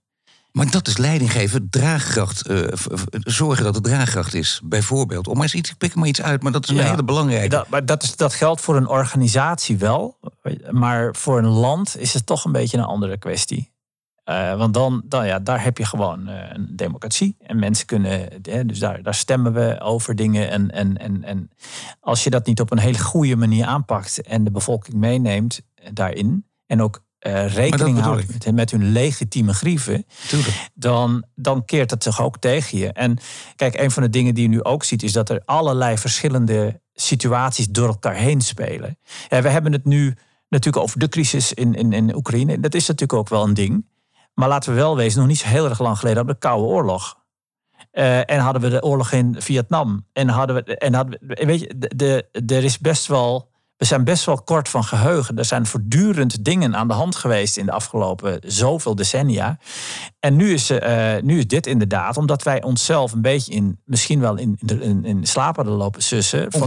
Maar 0.51 0.71
dat 0.71 0.87
is 0.87 0.97
leidinggeven, 0.97 1.69
draagkracht. 1.69 2.49
Uh, 2.49 2.67
zorgen 3.11 3.63
dat 3.63 3.75
het 3.75 3.83
draagkracht 3.83 4.33
is, 4.33 4.61
bijvoorbeeld. 4.63 5.27
Om 5.27 5.41
eens 5.41 5.53
iets, 5.53 5.69
ik 5.69 5.77
pik 5.77 5.91
er 5.91 5.99
maar 5.99 6.07
iets 6.07 6.21
uit, 6.21 6.43
maar 6.43 6.51
dat 6.51 6.63
is 6.63 6.69
een 6.69 6.85
hele 6.85 7.03
belangrijke. 7.03 7.49
Dat, 7.49 7.69
maar 7.69 7.85
dat, 7.85 8.03
is, 8.03 8.15
dat 8.15 8.33
geldt 8.33 8.61
voor 8.61 8.75
een 8.75 8.87
organisatie 8.87 9.77
wel. 9.77 10.19
Maar 10.69 11.15
voor 11.15 11.37
een 11.37 11.45
land 11.45 11.97
is 11.97 12.13
het 12.13 12.25
toch 12.25 12.45
een 12.45 12.51
beetje 12.51 12.77
een 12.77 12.83
andere 12.83 13.17
kwestie. 13.17 13.71
Uh, 14.25 14.57
want 14.57 14.73
dan, 14.73 15.01
dan 15.05 15.25
ja, 15.25 15.39
daar 15.39 15.63
heb 15.63 15.77
je 15.77 15.85
gewoon 15.85 16.29
uh, 16.29 16.35
een 16.49 16.75
democratie. 16.75 17.35
En 17.39 17.59
mensen 17.59 17.85
kunnen, 17.85 18.41
dus 18.67 18.79
daar, 18.79 19.03
daar 19.03 19.15
stemmen 19.15 19.53
we 19.53 19.79
over 19.79 20.15
dingen. 20.15 20.49
En, 20.49 20.71
en, 20.71 20.97
en, 20.97 21.23
en 21.23 21.49
als 21.99 22.23
je 22.23 22.29
dat 22.29 22.45
niet 22.45 22.59
op 22.59 22.71
een 22.71 22.79
hele 22.79 22.99
goede 22.99 23.35
manier 23.35 23.65
aanpakt 23.65 24.21
en 24.21 24.43
de 24.43 24.51
bevolking 24.51 24.95
meeneemt 24.95 25.61
daarin. 25.93 26.45
En 26.65 26.81
ook 26.81 27.03
uh, 27.27 27.53
rekening 27.53 27.99
houdt 27.99 28.27
met, 28.27 28.55
met, 28.55 28.71
hun 28.71 28.91
legitieme 28.91 29.53
grieven, 29.53 30.05
dan, 30.73 31.25
dan 31.35 31.65
keert 31.65 31.89
dat 31.89 32.03
zich 32.03 32.21
ook 32.21 32.37
tegen 32.37 32.77
je. 32.77 32.91
En 32.91 33.17
kijk, 33.55 33.79
een 33.79 33.91
van 33.91 34.03
de 34.03 34.09
dingen 34.09 34.33
die 34.33 34.43
je 34.43 34.49
nu 34.49 34.63
ook 34.63 34.83
ziet, 34.83 35.03
is 35.03 35.13
dat 35.13 35.29
er 35.29 35.41
allerlei 35.45 35.97
verschillende 35.97 36.81
situaties 36.93 37.67
door 37.67 37.87
elkaar 37.87 38.15
heen 38.15 38.41
spelen. 38.41 38.97
Ja, 39.29 39.41
we 39.41 39.49
hebben 39.49 39.71
het 39.71 39.85
nu 39.85 40.15
natuurlijk 40.49 40.83
over 40.83 40.99
de 40.99 41.09
crisis 41.09 41.53
in, 41.53 41.73
in, 41.73 41.93
in 41.93 42.15
Oekraïne. 42.15 42.59
Dat 42.59 42.73
is 42.73 42.87
natuurlijk 42.87 43.19
ook 43.19 43.29
wel 43.29 43.43
een 43.43 43.53
ding. 43.53 43.85
Maar 44.33 44.47
laten 44.47 44.71
we 44.71 44.79
wel 44.79 44.95
wezen, 44.95 45.19
nog 45.19 45.27
niet 45.27 45.39
zo 45.39 45.47
heel 45.47 45.69
erg 45.69 45.79
lang 45.79 45.97
geleden 45.97 46.17
hadden 46.17 46.35
we 46.35 46.41
de 46.41 46.47
Koude 46.47 46.67
Oorlog. 46.67 47.19
Uh, 47.93 48.29
en 48.29 48.39
hadden 48.39 48.61
we 48.61 48.69
de 48.69 48.83
oorlog 48.83 49.11
in 49.11 49.35
Vietnam. 49.41 50.05
En 50.13 50.29
hadden 50.29 50.55
we, 50.55 50.77
en 50.77 50.93
hadden 50.93 51.19
we, 51.21 51.45
weet 51.45 51.59
je, 51.59 51.73
de, 51.77 52.27
de, 52.31 52.55
er 52.55 52.63
is 52.63 52.77
best 52.77 53.07
wel 53.07 53.50
we 53.81 53.87
zijn 53.87 54.03
best 54.03 54.25
wel 54.25 54.41
kort 54.41 54.69
van 54.69 54.83
geheugen. 54.83 55.37
Er 55.37 55.45
zijn 55.45 55.65
voortdurend 55.65 56.45
dingen 56.45 56.75
aan 56.75 56.87
de 56.87 56.93
hand 56.93 57.15
geweest 57.15 57.57
in 57.57 57.65
de 57.65 57.71
afgelopen 57.71 58.39
zoveel 58.45 58.95
decennia. 58.95 59.57
En 60.19 60.35
nu 60.35 60.53
is, 60.53 60.71
uh, 60.71 61.13
nu 61.21 61.37
is 61.37 61.47
dit 61.47 61.67
inderdaad, 61.67 62.17
omdat 62.17 62.43
wij 62.43 62.63
onszelf 62.63 63.11
een 63.11 63.21
beetje 63.21 63.53
in, 63.53 63.79
misschien 63.85 64.19
wel 64.19 64.37
in, 64.37 64.59
in, 64.65 65.05
in 65.05 65.25
slaap 65.25 65.55
hadden 65.55 65.73
lopen 65.73 66.03
sussen. 66.03 66.51
Van, 66.51 66.61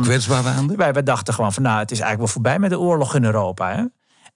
Wij, 0.76 0.92
wij 0.92 1.02
dachten 1.02 1.35
gewoon 1.35 1.52
van 1.52 1.62
nou, 1.62 1.78
het 1.78 1.90
is 1.90 2.00
eigenlijk 2.00 2.33
wel 2.33 2.42
voorbij 2.42 2.59
met 2.59 2.71
de 2.71 2.78
oorlog 2.78 3.14
in 3.14 3.25
Europa. 3.25 3.75
Hè? 3.75 3.85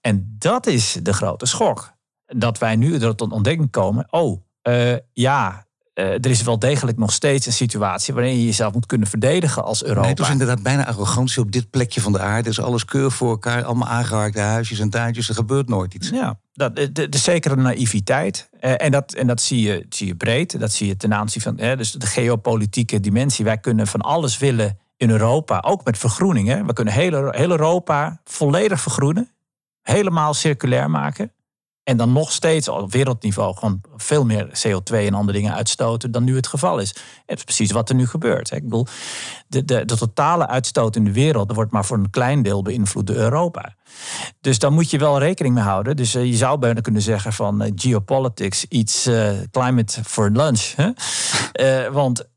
En 0.01 0.35
dat 0.37 0.67
is 0.67 0.97
de 1.03 1.13
grote 1.13 1.45
schok. 1.45 1.91
Dat 2.25 2.57
wij 2.57 2.75
nu 2.75 2.99
tot 2.99 3.31
ontdekking 3.31 3.71
komen, 3.71 4.07
oh 4.09 4.41
uh, 4.63 4.95
ja, 5.13 5.65
uh, 5.99 6.05
er 6.05 6.25
is 6.25 6.41
wel 6.41 6.59
degelijk 6.59 6.97
nog 6.97 7.11
steeds 7.11 7.45
een 7.45 7.53
situatie 7.53 8.13
waarin 8.13 8.37
je 8.37 8.45
jezelf 8.45 8.73
moet 8.73 8.85
kunnen 8.85 9.07
verdedigen 9.07 9.63
als 9.63 9.83
Europa. 9.83 10.01
Nee, 10.01 10.09
het 10.09 10.19
is 10.19 10.29
inderdaad 10.29 10.63
bijna 10.63 10.87
arrogantie 10.87 11.41
op 11.41 11.51
dit 11.51 11.69
plekje 11.69 12.01
van 12.01 12.11
de 12.11 12.19
aarde. 12.19 12.49
is 12.49 12.59
alles 12.59 12.85
keur 12.85 13.11
voor 13.11 13.29
elkaar, 13.29 13.63
allemaal 13.63 13.87
aangeharkte 13.87 14.39
huisjes 14.39 14.79
en 14.79 14.89
tuintjes. 14.89 15.29
Er 15.29 15.35
gebeurt 15.35 15.69
nooit 15.69 15.93
iets. 15.93 16.09
Ja, 16.09 16.39
dat 16.53 16.75
de, 16.75 17.09
de 17.09 17.17
zekere 17.17 17.55
naïviteit. 17.55 18.49
Uh, 18.61 18.81
en 18.81 18.91
dat, 18.91 19.13
en 19.13 19.27
dat 19.27 19.41
zie, 19.41 19.61
je, 19.61 19.85
zie 19.89 20.07
je 20.07 20.15
breed. 20.15 20.59
Dat 20.59 20.71
zie 20.71 20.87
je 20.87 20.97
ten 20.97 21.13
aanzien 21.13 21.41
van 21.41 21.59
hè, 21.59 21.75
dus 21.75 21.91
de 21.91 22.05
geopolitieke 22.05 22.99
dimensie. 22.99 23.45
Wij 23.45 23.57
kunnen 23.57 23.87
van 23.87 24.01
alles 24.01 24.37
willen 24.37 24.77
in 24.97 25.09
Europa, 25.09 25.63
ook 25.65 25.85
met 25.85 25.97
vergroening. 25.97 26.47
Hè. 26.47 26.65
We 26.65 26.73
kunnen 26.73 26.93
heel, 26.93 27.31
heel 27.31 27.51
Europa 27.51 28.21
volledig 28.23 28.81
vergroenen. 28.81 29.31
Helemaal 29.81 30.33
circulair 30.33 30.89
maken. 30.89 31.31
En 31.83 31.97
dan 31.97 32.11
nog 32.11 32.31
steeds 32.31 32.67
op 32.67 32.91
wereldniveau 32.91 33.55
gewoon 33.55 33.81
veel 33.95 34.25
meer 34.25 34.47
CO2 34.47 34.93
en 34.93 35.13
andere 35.13 35.37
dingen 35.37 35.53
uitstoten 35.53 36.11
dan 36.11 36.23
nu 36.23 36.35
het 36.35 36.47
geval 36.47 36.79
is. 36.79 36.95
Het 37.25 37.37
is 37.37 37.43
precies 37.43 37.71
wat 37.71 37.89
er 37.89 37.95
nu 37.95 38.07
gebeurt. 38.07 38.51
Ik 38.51 38.63
bedoel, 38.63 38.87
de, 39.47 39.65
de, 39.65 39.85
de 39.85 39.97
totale 39.97 40.47
uitstoot 40.47 40.95
in 40.95 41.03
de 41.03 41.11
wereld 41.11 41.53
wordt 41.53 41.71
maar 41.71 41.85
voor 41.85 41.97
een 41.97 42.09
klein 42.09 42.41
deel 42.41 42.61
beïnvloed 42.61 43.07
door 43.07 43.15
Europa. 43.15 43.75
Dus 44.41 44.59
dan 44.59 44.73
moet 44.73 44.89
je 44.89 44.97
wel 44.97 45.19
rekening 45.19 45.55
mee 45.55 45.63
houden. 45.63 45.95
Dus 45.95 46.15
uh, 46.15 46.25
je 46.25 46.35
zou 46.35 46.59
bijna 46.59 46.81
kunnen 46.81 47.01
zeggen 47.01 47.33
van 47.33 47.63
uh, 47.63 47.71
geopolitics, 47.75 48.65
iets 48.65 49.07
uh, 49.07 49.31
climate 49.51 50.03
for 50.03 50.31
lunch. 50.31 50.73
Hè? 50.75 50.91
want 51.91 52.27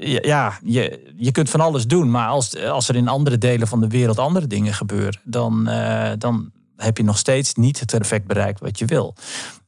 ja, 0.00 0.58
je, 0.62 1.12
je 1.16 1.32
kunt 1.32 1.50
van 1.50 1.60
alles 1.60 1.86
doen, 1.86 2.10
maar 2.10 2.28
als, 2.28 2.56
als 2.58 2.88
er 2.88 2.96
in 2.96 3.08
andere 3.08 3.38
delen 3.38 3.68
van 3.68 3.80
de 3.80 3.88
wereld 3.88 4.18
andere 4.18 4.46
dingen 4.46 4.74
gebeuren, 4.74 5.20
dan, 5.24 5.70
dan 6.18 6.52
heb 6.76 6.96
je 6.96 7.04
nog 7.04 7.18
steeds 7.18 7.54
niet 7.54 7.80
het 7.80 7.92
effect 7.92 8.26
bereikt 8.26 8.60
wat 8.60 8.78
je 8.78 8.84
wil. 8.84 9.14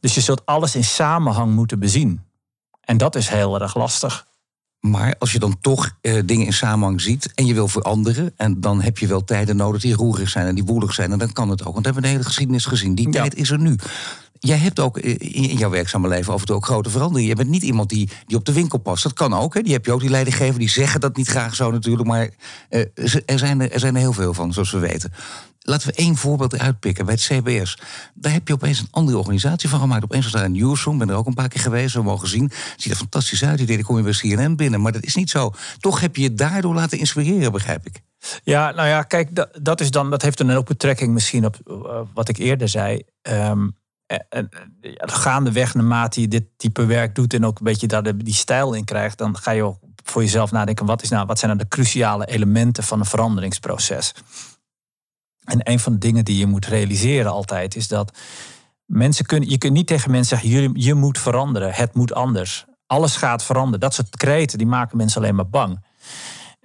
Dus 0.01 0.14
je 0.14 0.21
zult 0.21 0.47
alles 0.47 0.75
in 0.75 0.85
samenhang 0.85 1.55
moeten 1.55 1.79
bezien. 1.79 2.21
En 2.81 2.97
dat 2.97 3.14
is 3.14 3.29
heel 3.29 3.61
erg 3.61 3.75
lastig. 3.75 4.27
Maar 4.81 5.14
als 5.19 5.33
je 5.33 5.38
dan 5.38 5.61
toch 5.61 5.97
eh, 6.01 6.23
dingen 6.25 6.47
in 6.47 6.53
samenhang 6.53 7.01
ziet 7.01 7.33
en 7.35 7.47
je 7.47 7.55
wil 7.55 7.69
veranderen, 7.69 8.33
en 8.37 8.61
dan 8.61 8.81
heb 8.81 8.99
je 8.99 9.07
wel 9.07 9.25
tijden 9.25 9.57
nodig 9.57 9.81
die 9.81 9.95
roerig 9.95 10.29
zijn 10.29 10.47
en 10.47 10.55
die 10.55 10.64
woelig 10.64 10.95
zijn, 10.95 11.12
en 11.12 11.19
dan 11.19 11.33
kan 11.33 11.51
het 11.51 11.61
ook. 11.64 11.73
Want 11.73 11.79
we 11.79 11.85
hebben 11.85 12.03
de 12.03 12.09
hele 12.09 12.25
geschiedenis 12.25 12.64
gezien. 12.64 12.95
Die 12.95 13.11
tijd 13.11 13.35
is 13.35 13.51
er 13.51 13.59
nu. 13.59 13.77
Jij 14.38 14.57
hebt 14.57 14.81
ook 14.81 14.99
in 14.99 15.57
jouw 15.57 15.70
werkzame 15.70 16.09
leven 16.09 16.33
af 16.33 16.51
ook 16.51 16.64
grote 16.64 16.90
veranderingen. 16.90 17.29
Je 17.29 17.37
bent 17.37 17.49
niet 17.49 17.62
iemand 17.62 17.88
die, 17.88 18.11
die 18.27 18.37
op 18.37 18.44
de 18.44 18.53
winkel 18.53 18.79
past. 18.79 19.03
Dat 19.03 19.12
kan 19.12 19.35
ook. 19.35 19.55
Hè? 19.55 19.62
Die 19.62 19.72
heb 19.72 19.85
je 19.85 19.92
ook, 19.92 20.01
die 20.01 20.11
leidinggever. 20.11 20.59
Die 20.59 20.70
zeggen 20.70 21.01
dat 21.01 21.16
niet 21.16 21.29
graag 21.29 21.55
zo 21.55 21.70
natuurlijk. 21.70 22.09
Maar 22.09 22.31
uh, 22.70 22.81
er, 23.27 23.38
zijn 23.38 23.61
er, 23.61 23.81
zijn 23.81 23.94
er 23.94 24.01
heel 24.01 24.12
veel 24.12 24.35
van, 24.35 24.53
zoals 24.53 24.70
we 24.70 24.79
weten. 24.79 25.12
Laten 25.61 25.88
we 25.88 25.94
één 25.94 26.16
voorbeeld 26.16 26.59
uitpikken 26.59 27.05
bij 27.05 27.14
het 27.14 27.22
CBS. 27.22 27.79
Daar 28.14 28.33
heb 28.33 28.49
je 28.49 28.55
opeens 28.55 28.81
een 28.81 28.88
andere 28.90 29.18
organisatie 29.18 29.68
van 29.68 29.81
gemaakt. 29.81 30.05
Opeens 30.05 30.22
was 30.22 30.33
daar 30.33 30.44
een 30.44 30.53
newsroom, 30.53 30.99
ben 30.99 31.11
er 31.11 31.16
ook 31.16 31.27
een 31.27 31.35
paar 31.35 31.49
keer 31.49 31.61
geweest, 31.61 31.94
we 31.94 32.03
mogen 32.03 32.29
zien. 32.29 32.44
Het 32.44 32.75
ziet 32.77 32.92
er 32.92 32.99
fantastisch 32.99 33.44
uit, 33.44 33.59
die 33.59 33.66
dan 33.66 33.83
kom 33.83 33.96
je 33.96 34.03
bij 34.03 34.12
CNN 34.12 34.57
binnen. 34.57 34.81
Maar 34.81 34.92
dat 34.92 35.05
is 35.05 35.14
niet 35.14 35.31
zo. 35.31 35.53
Toch 35.79 36.01
heb 36.01 36.16
je 36.16 36.22
je 36.22 36.35
daardoor 36.35 36.75
laten 36.75 36.99
inspireren, 36.99 37.53
begrijp 37.53 37.87
ik. 37.87 38.01
Ja, 38.44 38.70
nou 38.70 38.88
ja, 38.88 39.03
kijk, 39.03 39.35
dat, 39.35 39.59
dat, 39.62 39.81
is 39.81 39.90
dan, 39.90 40.11
dat 40.11 40.22
heeft 40.22 40.38
dan 40.38 40.51
ook 40.51 40.66
betrekking 40.66 41.12
misschien 41.12 41.44
op 41.44 41.57
uh, 41.66 42.01
wat 42.14 42.29
ik 42.29 42.37
eerder 42.37 42.68
zei. 42.68 43.03
Um, 43.22 43.77
gaandeweg, 44.97 45.75
naarmate 45.75 46.21
je 46.21 46.29
dit 46.29 46.45
type 46.57 46.87
werk 46.87 47.14
doet 47.14 47.35
en 47.35 47.47
ook 47.47 47.59
een 47.59 47.64
beetje 47.64 47.87
daar 47.87 48.16
die 48.16 48.35
stijl 48.35 48.75
in 48.75 48.85
krijgt, 48.85 49.19
dan 49.19 49.37
ga 49.37 49.51
je 49.51 49.62
ook 49.62 49.79
voor 50.05 50.23
jezelf 50.23 50.51
nadenken: 50.51 50.87
wat, 50.87 51.03
is 51.03 51.09
nou, 51.09 51.27
wat 51.27 51.38
zijn 51.38 51.51
nou 51.51 51.62
de 51.62 51.77
cruciale 51.77 52.27
elementen 52.27 52.85
van 52.85 53.01
een 53.01 53.07
veranderingsproces? 53.07 54.14
En 55.45 55.71
een 55.71 55.79
van 55.79 55.92
de 55.92 55.99
dingen 55.99 56.25
die 56.25 56.38
je 56.38 56.47
moet 56.47 56.66
realiseren 56.66 57.31
altijd 57.31 57.77
is 57.77 57.88
dat 57.88 58.19
mensen 58.85 59.27
kunnen, 59.27 59.49
je 59.49 59.59
kunt 59.59 59.73
niet 59.73 59.87
tegen 59.87 60.11
mensen 60.11 60.38
zeggen, 60.38 60.62
je, 60.62 60.71
je 60.73 60.95
moet 60.95 61.19
veranderen, 61.19 61.73
het 61.73 61.95
moet 61.95 62.14
anders. 62.14 62.64
Alles 62.87 63.16
gaat 63.16 63.45
veranderen. 63.45 63.81
Dat 63.81 63.95
soort 63.95 64.16
kreten 64.16 64.59
die 64.59 64.66
maken 64.66 64.97
mensen 64.97 65.21
alleen 65.21 65.35
maar 65.35 65.49
bang. 65.49 65.85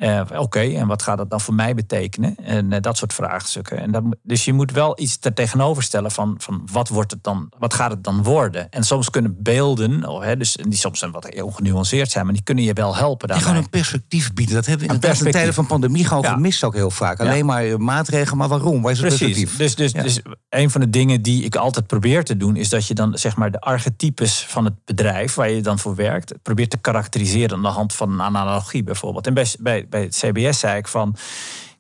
Uh, 0.02 0.22
Oké, 0.36 0.60
en 0.60 0.88
wat 0.88 1.02
gaat 1.02 1.18
dat 1.18 1.30
dan 1.30 1.42
voor 1.42 1.54
mij 1.54 1.74
betekenen? 1.74 2.36
En 2.36 2.72
uh, 2.72 2.78
dat 2.80 2.98
soort 2.98 3.14
vraagstukken. 3.14 3.78
En 3.78 3.92
dat, 3.92 4.04
dus 4.24 4.46
je 4.46 4.54
moet 4.54 4.72
wel 4.72 5.00
iets 5.00 5.18
er 5.22 5.34
tegenover 5.34 5.84
stellen 5.84 6.12
van, 6.12 6.36
van 6.38 6.68
wat, 6.72 6.90
wordt 6.90 7.12
het 7.12 7.24
dan, 7.24 7.52
wat 7.60 7.74
gaat 7.74 7.92
het 7.92 8.04
dan 8.04 8.24
worden? 8.24 8.70
En 8.70 8.84
soms 8.84 9.10
kunnen 9.10 9.36
beelden, 9.40 10.08
oh, 10.08 10.24
hè, 10.24 10.38
dus, 10.38 10.58
die 10.62 10.78
soms 10.78 11.06
wat 11.12 11.42
ongenuanceerd 11.42 12.12
zijn, 12.12 12.26
maar 12.26 12.34
die 12.34 12.44
kunnen 12.44 12.64
je 12.64 12.74
wel 12.74 12.96
helpen. 12.96 13.28
Die 13.28 13.38
gewoon 13.38 13.56
een 13.56 13.70
perspectief 13.70 14.34
bieden. 14.34 14.56
Dat 14.56 14.66
hebben 14.66 14.88
we 14.88 14.94
in 14.94 15.00
de 15.00 15.30
tijden 15.30 15.54
van 15.54 15.66
pandemie 15.66 16.06
gewoon 16.06 16.24
ja. 16.24 16.34
gemist 16.34 16.64
ook 16.64 16.74
heel 16.74 16.92
vaak. 16.92 17.20
Alleen 17.20 17.46
maar 17.46 17.66
eh, 17.66 17.76
maatregelen, 17.76 18.38
maar 18.38 18.48
waarom? 18.48 18.82
Waar 18.82 18.92
is 18.92 19.00
het 19.00 19.08
perspectief? 19.08 19.58
Dus, 19.58 19.76
dus, 19.76 19.94
dus 19.94 20.20
een 20.50 20.70
van 20.70 20.82
de 20.82 20.90
dingen 20.90 21.22
die 21.22 21.44
ik 21.44 21.56
altijd 21.56 21.88
probeer 21.88 22.24
te 22.24 22.38
doen, 22.38 22.56
is 22.56 22.70
dat 22.70 22.88
je 22.88 22.94
dan 22.94 23.18
zeg 23.18 23.36
maar 23.36 23.52
de 23.52 23.60
archetypes 23.60 24.46
van 24.48 24.66
het 24.66 24.74
bedrijf 24.86 25.34
waar 25.34 25.50
je 25.50 25.62
dan 25.62 25.80
voor 25.80 25.96
werkt, 25.96 26.34
probeert 26.42 26.70
te 26.70 26.78
karakteriseren 26.78 27.56
aan 27.56 27.62
de 27.62 27.68
hand 27.68 27.94
van 27.94 28.12
een 28.12 28.22
analogie 28.22 28.84
bijvoorbeeld. 28.84 29.28
En 29.28 29.34
bij, 29.34 29.48
bij 29.60 29.86
bij 29.92 30.02
het 30.02 30.16
CBS 30.16 30.60
zei 30.60 30.78
ik 30.78 30.88
van. 30.88 31.16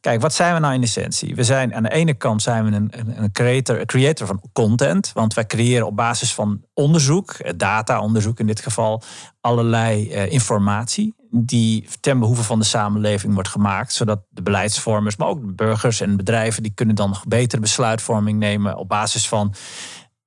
Kijk, 0.01 0.21
wat 0.21 0.33
zijn 0.33 0.53
we 0.53 0.59
nou 0.59 0.73
in 0.73 0.81
essentie? 0.81 1.35
We 1.35 1.43
zijn 1.43 1.75
aan 1.75 1.83
de 1.83 1.91
ene 1.91 2.13
kant 2.13 2.41
zijn 2.41 2.65
we 2.65 2.71
een, 2.71 2.91
een, 3.15 3.31
creator, 3.31 3.79
een 3.79 3.85
creator 3.85 4.27
van 4.27 4.41
content. 4.53 5.11
Want 5.13 5.33
wij 5.33 5.45
creëren 5.45 5.85
op 5.85 5.95
basis 5.95 6.33
van 6.33 6.61
onderzoek, 6.73 7.31
eh, 7.31 7.53
data-onderzoek 7.55 8.39
in 8.39 8.47
dit 8.47 8.59
geval, 8.59 9.01
allerlei 9.41 10.13
uh, 10.13 10.31
informatie. 10.31 11.13
Die 11.31 11.87
ten 11.99 12.19
behoeve 12.19 12.43
van 12.43 12.59
de 12.59 12.65
samenleving 12.65 13.33
wordt 13.33 13.49
gemaakt. 13.49 13.93
Zodat 13.93 14.21
de 14.29 14.41
beleidsvormers, 14.41 15.15
maar 15.15 15.27
ook 15.27 15.41
de 15.41 15.53
burgers 15.53 16.01
en 16.01 16.17
bedrijven, 16.17 16.63
die 16.63 16.73
kunnen 16.73 16.95
dan 16.95 17.09
nog 17.09 17.27
betere 17.27 17.61
besluitvorming 17.61 18.39
nemen 18.39 18.77
op 18.77 18.87
basis 18.87 19.27
van 19.27 19.53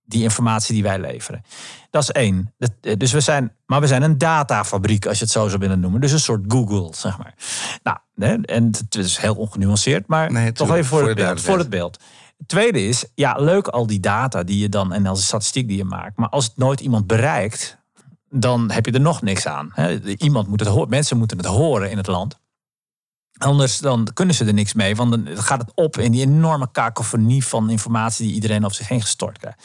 die 0.05 0.23
informatie 0.23 0.75
die 0.75 0.83
wij 0.83 1.01
leveren. 1.01 1.45
Dat 1.91 2.03
is 2.03 2.11
één. 2.11 2.55
Eh, 2.59 2.97
dus 2.97 3.13
we 3.13 3.21
zijn, 3.21 3.53
maar 3.67 3.81
we 3.81 3.87
zijn 3.87 4.03
een 4.03 4.19
datafabriek, 4.19 5.07
als 5.07 5.19
je 5.19 5.25
het 5.25 5.33
zo 5.33 5.49
zou 5.49 5.61
willen 5.61 5.81
noemen. 5.81 6.01
Dus 6.01 6.13
een 6.13 6.21
soort 6.21 6.45
Google, 6.49 6.89
zeg 6.95 7.19
maar. 7.19 7.35
Nou, 7.83 7.99
en 8.43 8.67
het 8.67 8.95
is 8.95 9.17
heel 9.17 9.35
ongenuanceerd, 9.35 10.07
maar 10.07 10.53
toch 10.53 10.71
even 10.71 10.85
voor, 10.85 11.09
het, 11.09 11.17
beeld, 11.17 11.41
voor 11.41 11.59
het 11.59 11.71
beeld. 11.71 12.01
Het 12.39 12.49
tweede 12.49 12.87
is, 12.87 13.05
ja, 13.15 13.35
leuk 13.39 13.69
al 13.69 13.87
die 13.87 14.01
data 14.01 14.43
die 14.43 14.59
je 14.59 14.69
dan 14.69 14.93
en 14.93 15.07
als 15.07 15.27
statistiek 15.27 15.69
die 15.69 15.77
je 15.77 15.85
maakt. 15.85 16.17
Maar 16.17 16.29
als 16.29 16.45
het 16.45 16.57
nooit 16.57 16.81
iemand 16.81 17.07
bereikt, 17.07 17.79
dan 18.31 18.71
heb 18.71 18.87
je 18.87 18.93
er 18.93 19.01
nog 19.01 19.23
niks 19.23 19.47
aan. 19.47 19.73
Iemand 20.17 20.49
moet 20.49 20.61
het 20.61 20.69
horen, 20.69 20.89
mensen 20.89 21.19
moeten 21.19 21.37
het 21.37 21.47
horen 21.47 21.91
in 21.91 21.97
het 21.97 22.07
land. 22.07 22.43
Anders 23.45 23.79
dan 23.79 24.09
kunnen 24.15 24.35
ze 24.35 24.45
er 24.45 24.55
niks 24.55 24.73
mee. 24.73 24.97
Want 24.97 25.11
dan 25.11 25.29
gaat 25.35 25.61
het 25.61 25.73
op 25.75 25.99
in 25.99 26.13
die 26.13 26.23
enorme 26.23 26.69
kakofonie 26.73 27.45
van 27.45 27.71
informatie 27.71 28.27
die 28.27 28.35
iedereen 28.35 28.65
over 28.65 28.77
zich 28.77 28.89
heen 28.89 29.01
gestort 29.01 29.39
krijgt. 29.39 29.59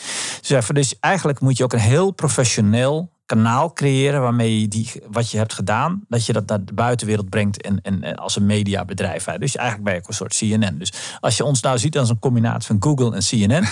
Dus, 0.48 0.68
dus 0.68 1.00
eigenlijk 1.00 1.40
moet 1.40 1.58
je 1.58 1.64
ook 1.64 1.74
een 1.74 1.80
heel 1.80 2.12
professioneel 2.12 3.12
kanaal 3.26 3.74
creëren 3.74 4.22
waarmee 4.22 4.62
je 4.62 4.68
die, 4.68 4.92
wat 5.12 5.32
je 5.32 5.38
hebt 5.38 5.54
gedaan, 5.54 6.02
dat 6.08 6.26
je 6.26 6.34
dat 6.34 6.48
naar 6.48 6.66
de 6.66 6.74
buitenwereld 6.74 7.30
brengt 7.30 7.62
en, 7.62 7.82
en, 7.82 8.16
als 8.16 8.36
een 8.36 8.46
mediabedrijf. 8.46 9.26
Dus 9.26 9.56
eigenlijk 9.56 9.84
ben 9.84 9.94
je 9.94 10.00
ook 10.00 10.08
een 10.08 10.14
soort 10.14 10.38
CNN. 10.38 10.78
Dus 10.78 10.94
als 11.20 11.38
je 11.38 11.44
ons 11.44 11.62
nou 11.62 11.78
ziet 11.78 11.98
als 11.98 12.10
een 12.10 12.20
combinatie 12.20 12.68
van 12.68 12.78
Google 12.80 13.16
en 13.16 13.22
CNN, 13.22 13.68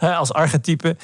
als 0.20 0.32
archetype. 0.32 0.96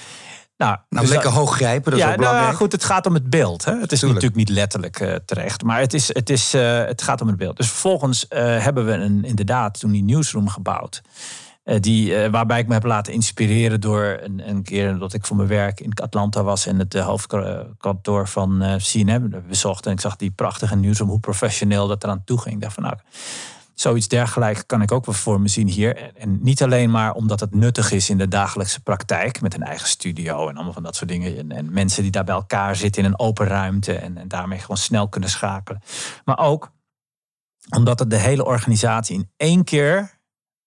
Nou, 0.60 0.76
nou 0.88 1.04
dus 1.06 1.14
lekker 1.14 1.30
hoog 1.30 1.54
grijpen, 1.54 1.90
dat 1.90 2.00
ja, 2.00 2.06
is 2.06 2.12
ook 2.12 2.18
belangrijk. 2.18 2.46
Nou, 2.46 2.58
goed, 2.58 2.72
het 2.72 2.84
gaat 2.84 3.06
om 3.06 3.14
het 3.14 3.30
beeld. 3.30 3.64
Hè? 3.64 3.78
Het 3.80 3.92
is 3.92 4.02
natuurlijk 4.02 4.34
niet 4.34 4.48
letterlijk 4.48 5.00
uh, 5.00 5.14
terecht, 5.14 5.62
maar 5.62 5.80
het, 5.80 5.94
is, 5.94 6.14
het, 6.14 6.30
is, 6.30 6.54
uh, 6.54 6.84
het 6.84 7.02
gaat 7.02 7.20
om 7.20 7.26
het 7.26 7.36
beeld. 7.36 7.56
Dus 7.56 7.68
vervolgens 7.68 8.26
uh, 8.30 8.38
hebben 8.38 8.86
we 8.86 8.92
een, 8.92 9.24
inderdaad 9.24 9.80
toen 9.80 9.90
die 9.90 10.02
newsroom 10.02 10.48
gebouwd. 10.48 11.02
die, 11.64 12.28
waarbij 12.30 12.58
ik 12.58 12.66
me 12.66 12.72
heb 12.72 12.84
laten 12.84 13.12
inspireren 13.12 13.80
door 13.80 14.18
een, 14.22 14.48
een, 14.48 14.62
keer 14.62 14.98
dat 14.98 15.12
ik 15.12 15.26
voor 15.26 15.36
mijn 15.36 15.48
werk 15.48 15.80
in 15.80 15.92
Atlanta 15.94 16.42
was 16.42 16.66
en 16.66 16.78
het 16.78 16.94
hoofdkantoor 16.94 18.28
van 18.28 18.64
CNN 18.76 19.44
bezocht. 19.48 19.86
En 19.86 19.92
ik 19.92 20.00
zag 20.00 20.16
die 20.16 20.30
prachtige 20.30 20.76
newsroom, 20.76 21.08
hoe 21.08 21.20
professioneel 21.20 21.86
dat 21.86 22.04
eraan 22.04 22.24
toe 22.24 22.40
ging. 22.40 22.54
Ik 22.54 22.60
dacht 22.60 22.74
van 22.74 22.82
nou, 22.82 22.96
zoiets 23.80 24.08
dergelijks 24.08 24.66
kan 24.66 24.82
ik 24.82 24.92
ook 24.92 25.06
wel 25.06 25.14
voor 25.14 25.40
me 25.40 25.48
zien 25.48 25.68
hier. 25.68 26.12
En 26.14 26.38
niet 26.42 26.62
alleen 26.62 26.90
maar 26.90 27.12
omdat 27.12 27.40
het 27.40 27.54
nuttig 27.54 27.90
is 27.90 28.10
in 28.10 28.18
de 28.18 28.28
dagelijkse 28.28 28.82
praktijk 28.82 29.40
met 29.40 29.54
een 29.54 29.62
eigen 29.62 29.88
studio 29.88 30.48
en 30.48 30.54
allemaal 30.54 30.72
van 30.72 30.82
dat 30.82 30.96
soort 30.96 31.10
dingen. 31.10 31.38
En, 31.38 31.52
en 31.52 31.72
mensen 31.72 32.02
die 32.02 32.10
daar 32.10 32.24
bij 32.24 32.34
elkaar 32.34 32.76
zitten 32.76 33.02
in 33.02 33.08
een 33.08 33.18
open 33.18 33.46
ruimte 33.46 33.94
en, 33.94 34.18
en 34.18 34.28
daarmee 34.28 34.58
gewoon 34.58 34.76
snel 34.76 35.08
kunnen 35.08 35.30
schakelen. 35.30 35.82
Maar 36.24 36.38
ook 36.38 36.72
omdat 37.76 37.98
het 37.98 38.10
de 38.10 38.16
hele 38.16 38.44
organisatie 38.44 39.16
in 39.16 39.30
één 39.36 39.64
keer 39.64 40.18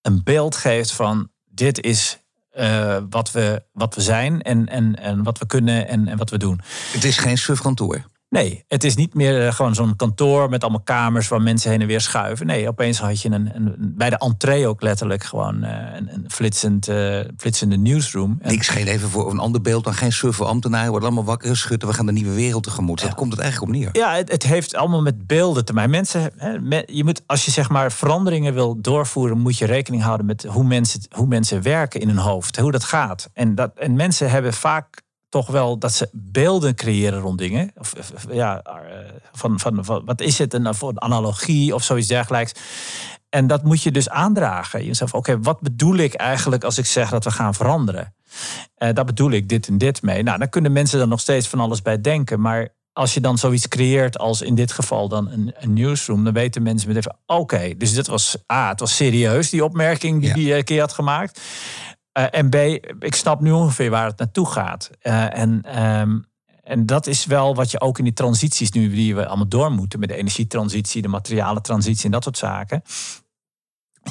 een 0.02 0.23
beeld 0.23 0.56
geeft 0.56 0.91
van 0.91 1.32
dit 1.45 1.82
is 1.82 2.19
uh, 2.58 2.97
wat, 3.10 3.32
we, 3.32 3.63
wat 3.71 3.95
we 3.95 4.02
zijn 4.02 4.41
en, 4.41 4.65
en, 4.65 4.95
en 4.95 5.23
wat 5.23 5.39
we 5.39 5.45
kunnen 5.45 5.88
en, 5.88 6.08
en 6.08 6.17
wat 6.17 6.30
we 6.30 6.38
doen. 6.38 6.62
Het 6.91 7.04
is 7.04 7.17
geen 7.17 7.38
surfkantoor. 7.38 8.12
Nee, 8.34 8.63
het 8.67 8.84
is 8.84 8.96
niet 8.96 9.13
meer 9.13 9.46
eh, 9.46 9.54
gewoon 9.54 9.76
zo'n 9.76 9.96
kantoor 9.96 10.50
met 10.50 10.62
allemaal 10.62 10.82
kamers 10.82 11.28
waar 11.28 11.41
mensen 11.41 11.72
heen 11.72 11.82
en 11.82 11.88
weer 11.88 12.02
schuiven. 12.02 12.46
Nee, 12.46 12.67
opeens 12.67 13.00
had 13.00 13.22
je 13.22 13.30
een, 13.30 13.56
een 13.56 13.76
bij 13.78 14.10
de 14.10 14.17
entree 14.17 14.67
ook 14.67 14.82
letterlijk 14.82 15.24
gewoon 15.24 15.63
eh, 15.63 15.96
een, 15.96 16.13
een 16.13 16.26
flitsend, 16.28 16.88
uh, 16.89 17.19
flitsende 17.38 17.78
newsroom. 17.78 18.38
En 18.41 18.54
ik 18.54 18.63
scheen 18.63 18.88
even 18.88 19.10
voor 19.10 19.32
een 19.32 19.39
ander 19.39 19.62
beeld 19.62 19.84
dan 19.84 19.93
geen 19.93 20.12
surfer 20.12 20.46
ambtenaren 20.46 20.89
worden 20.89 21.08
allemaal 21.08 21.26
wakker 21.26 21.50
geschud. 21.50 21.84
We 21.84 21.93
gaan 21.93 22.06
de 22.06 22.12
nieuwe 22.12 22.34
wereld 22.34 22.63
tegemoet. 22.63 23.02
Dat 23.02 23.13
komt 23.13 23.32
het 23.32 23.41
eigenlijk 23.41 23.72
op 23.72 23.78
neer. 23.80 23.89
Ja, 23.91 24.15
het, 24.15 24.32
het 24.32 24.43
heeft 24.43 24.76
allemaal 24.76 25.02
met 25.02 25.28
beelden 25.28 25.65
te 25.65 25.74
maken. 25.74 25.91
Mensen, 25.91 26.32
hè, 26.38 26.82
je 26.86 27.04
moet, 27.04 27.22
als 27.26 27.46
je 27.46 27.52
zeg 27.52 27.69
maar 27.69 27.91
veranderingen 27.91 28.54
wil 28.54 28.82
doorvoeren, 28.82 29.39
moet 29.39 29.58
je 29.58 29.65
rekening 29.65 30.04
houden 30.04 30.26
met 30.26 30.43
hoe 30.43 30.63
mensen, 30.63 31.02
hoe 31.12 31.28
mensen 31.28 31.62
werken 31.62 32.02
in 32.02 32.08
hun 32.08 32.17
hoofd, 32.17 32.58
hoe 32.58 32.72
dat 32.72 32.84
gaat. 32.84 33.30
En, 33.34 33.56
dat, 33.56 33.72
en 33.76 33.96
mensen 33.96 34.30
hebben 34.30 34.54
vaak 34.54 35.02
toch 35.34 35.48
wel 35.48 35.78
dat 35.78 35.93
ze 35.93 36.10
beelden 36.12 36.76
creëren 36.76 37.19
rond 37.19 37.38
dingen. 37.38 37.72
Of, 37.78 37.93
ja, 38.32 38.62
eh, 38.62 38.74
van, 39.32 39.60
van, 39.60 39.86
van, 39.86 40.06
wat 40.06 40.22
is 40.22 40.38
het, 40.38 40.54
een, 40.54 40.65
een 40.65 41.02
analogie 41.02 41.76
of 41.76 41.84
zoiets 41.84 42.08
dergelijks. 42.08 42.52
En 43.30 43.48
dat 43.48 43.63
moet 43.63 43.84
je 43.84 43.91
dus 43.91 44.10
aandragen. 44.10 44.86
Jezelf, 44.86 45.13
oké, 45.13 45.39
wat 45.39 45.62
bedoel 45.62 45.96
ik 45.96 46.13
eigenlijk 46.13 46.63
als 46.63 46.78
ik 46.78 46.86
zeg 46.86 47.10
dat 47.10 47.24
we 47.24 47.32
gaan 47.32 47.54
veranderen? 47.54 48.15
Uh, 48.78 48.89
daar 48.93 49.06
bedoel 49.06 49.32
ik 49.32 49.50
dit 49.50 49.67
en 49.67 49.78
dit 49.78 50.02
mee. 50.02 50.24
Nou, 50.24 50.38
dan 50.38 50.50
kunnen 50.50 50.72
mensen 50.72 51.00
er 51.00 51.08
nog 51.08 51.19
steeds 51.19 51.48
van 51.48 51.60
alles 51.60 51.82
bij 51.82 52.02
denken. 52.02 52.41
Maar 52.41 52.69
als 52.91 53.13
je 53.13 53.22
dan 53.22 53.38
zoiets 53.38 53.67
creëert 53.67 54.17
als 54.17 54.41
in 54.41 54.56
dit 54.56 54.72
geval 54.72 55.08
dan 55.08 55.30
een, 55.30 55.54
een 55.60 55.74
newsroom, 55.74 56.24
dan 56.24 56.34
weten 56.34 56.63
mensen 56.63 56.88
meteen 56.88 57.04
van 57.04 57.38
oké, 57.38 57.74
dus 57.78 57.93
dit 57.93 58.08
was, 58.08 58.38
ah, 58.46 58.69
het 58.69 58.80
was 58.80 58.96
serieus 58.96 59.50
die 59.50 59.63
opmerking 59.63 60.19
die 60.19 60.30
ja. 60.30 60.36
die 60.36 60.56
een 60.56 60.63
keer 60.63 60.80
had 60.80 60.93
gemaakt. 60.93 61.41
Uh, 62.17 62.26
en 62.32 62.49
B, 62.49 62.56
ik 62.99 63.15
snap 63.15 63.41
nu 63.41 63.52
ongeveer 63.52 63.89
waar 63.89 64.06
het 64.06 64.17
naartoe 64.17 64.45
gaat. 64.47 64.89
Uh, 65.04 65.38
en, 65.38 65.84
um, 65.84 66.26
en 66.63 66.86
dat 66.86 67.08
is 67.08 67.26
wel 67.26 67.56
wat 67.56 67.71
je 67.71 67.82
ook 67.82 67.97
in 67.97 68.04
die 68.04 68.13
transities 68.13 68.71
nu 68.71 68.89
die 68.89 69.15
we 69.15 69.28
allemaal 69.28 69.47
door 69.47 69.71
moeten. 69.71 69.99
Met 69.99 70.10
de 70.10 70.15
energietransitie, 70.15 71.02
de 71.02 71.08
materiale 71.08 71.62
transitie 71.62 72.06
en 72.06 72.12
dat 72.12 72.23
soort 72.23 72.38
zaken. 72.38 72.82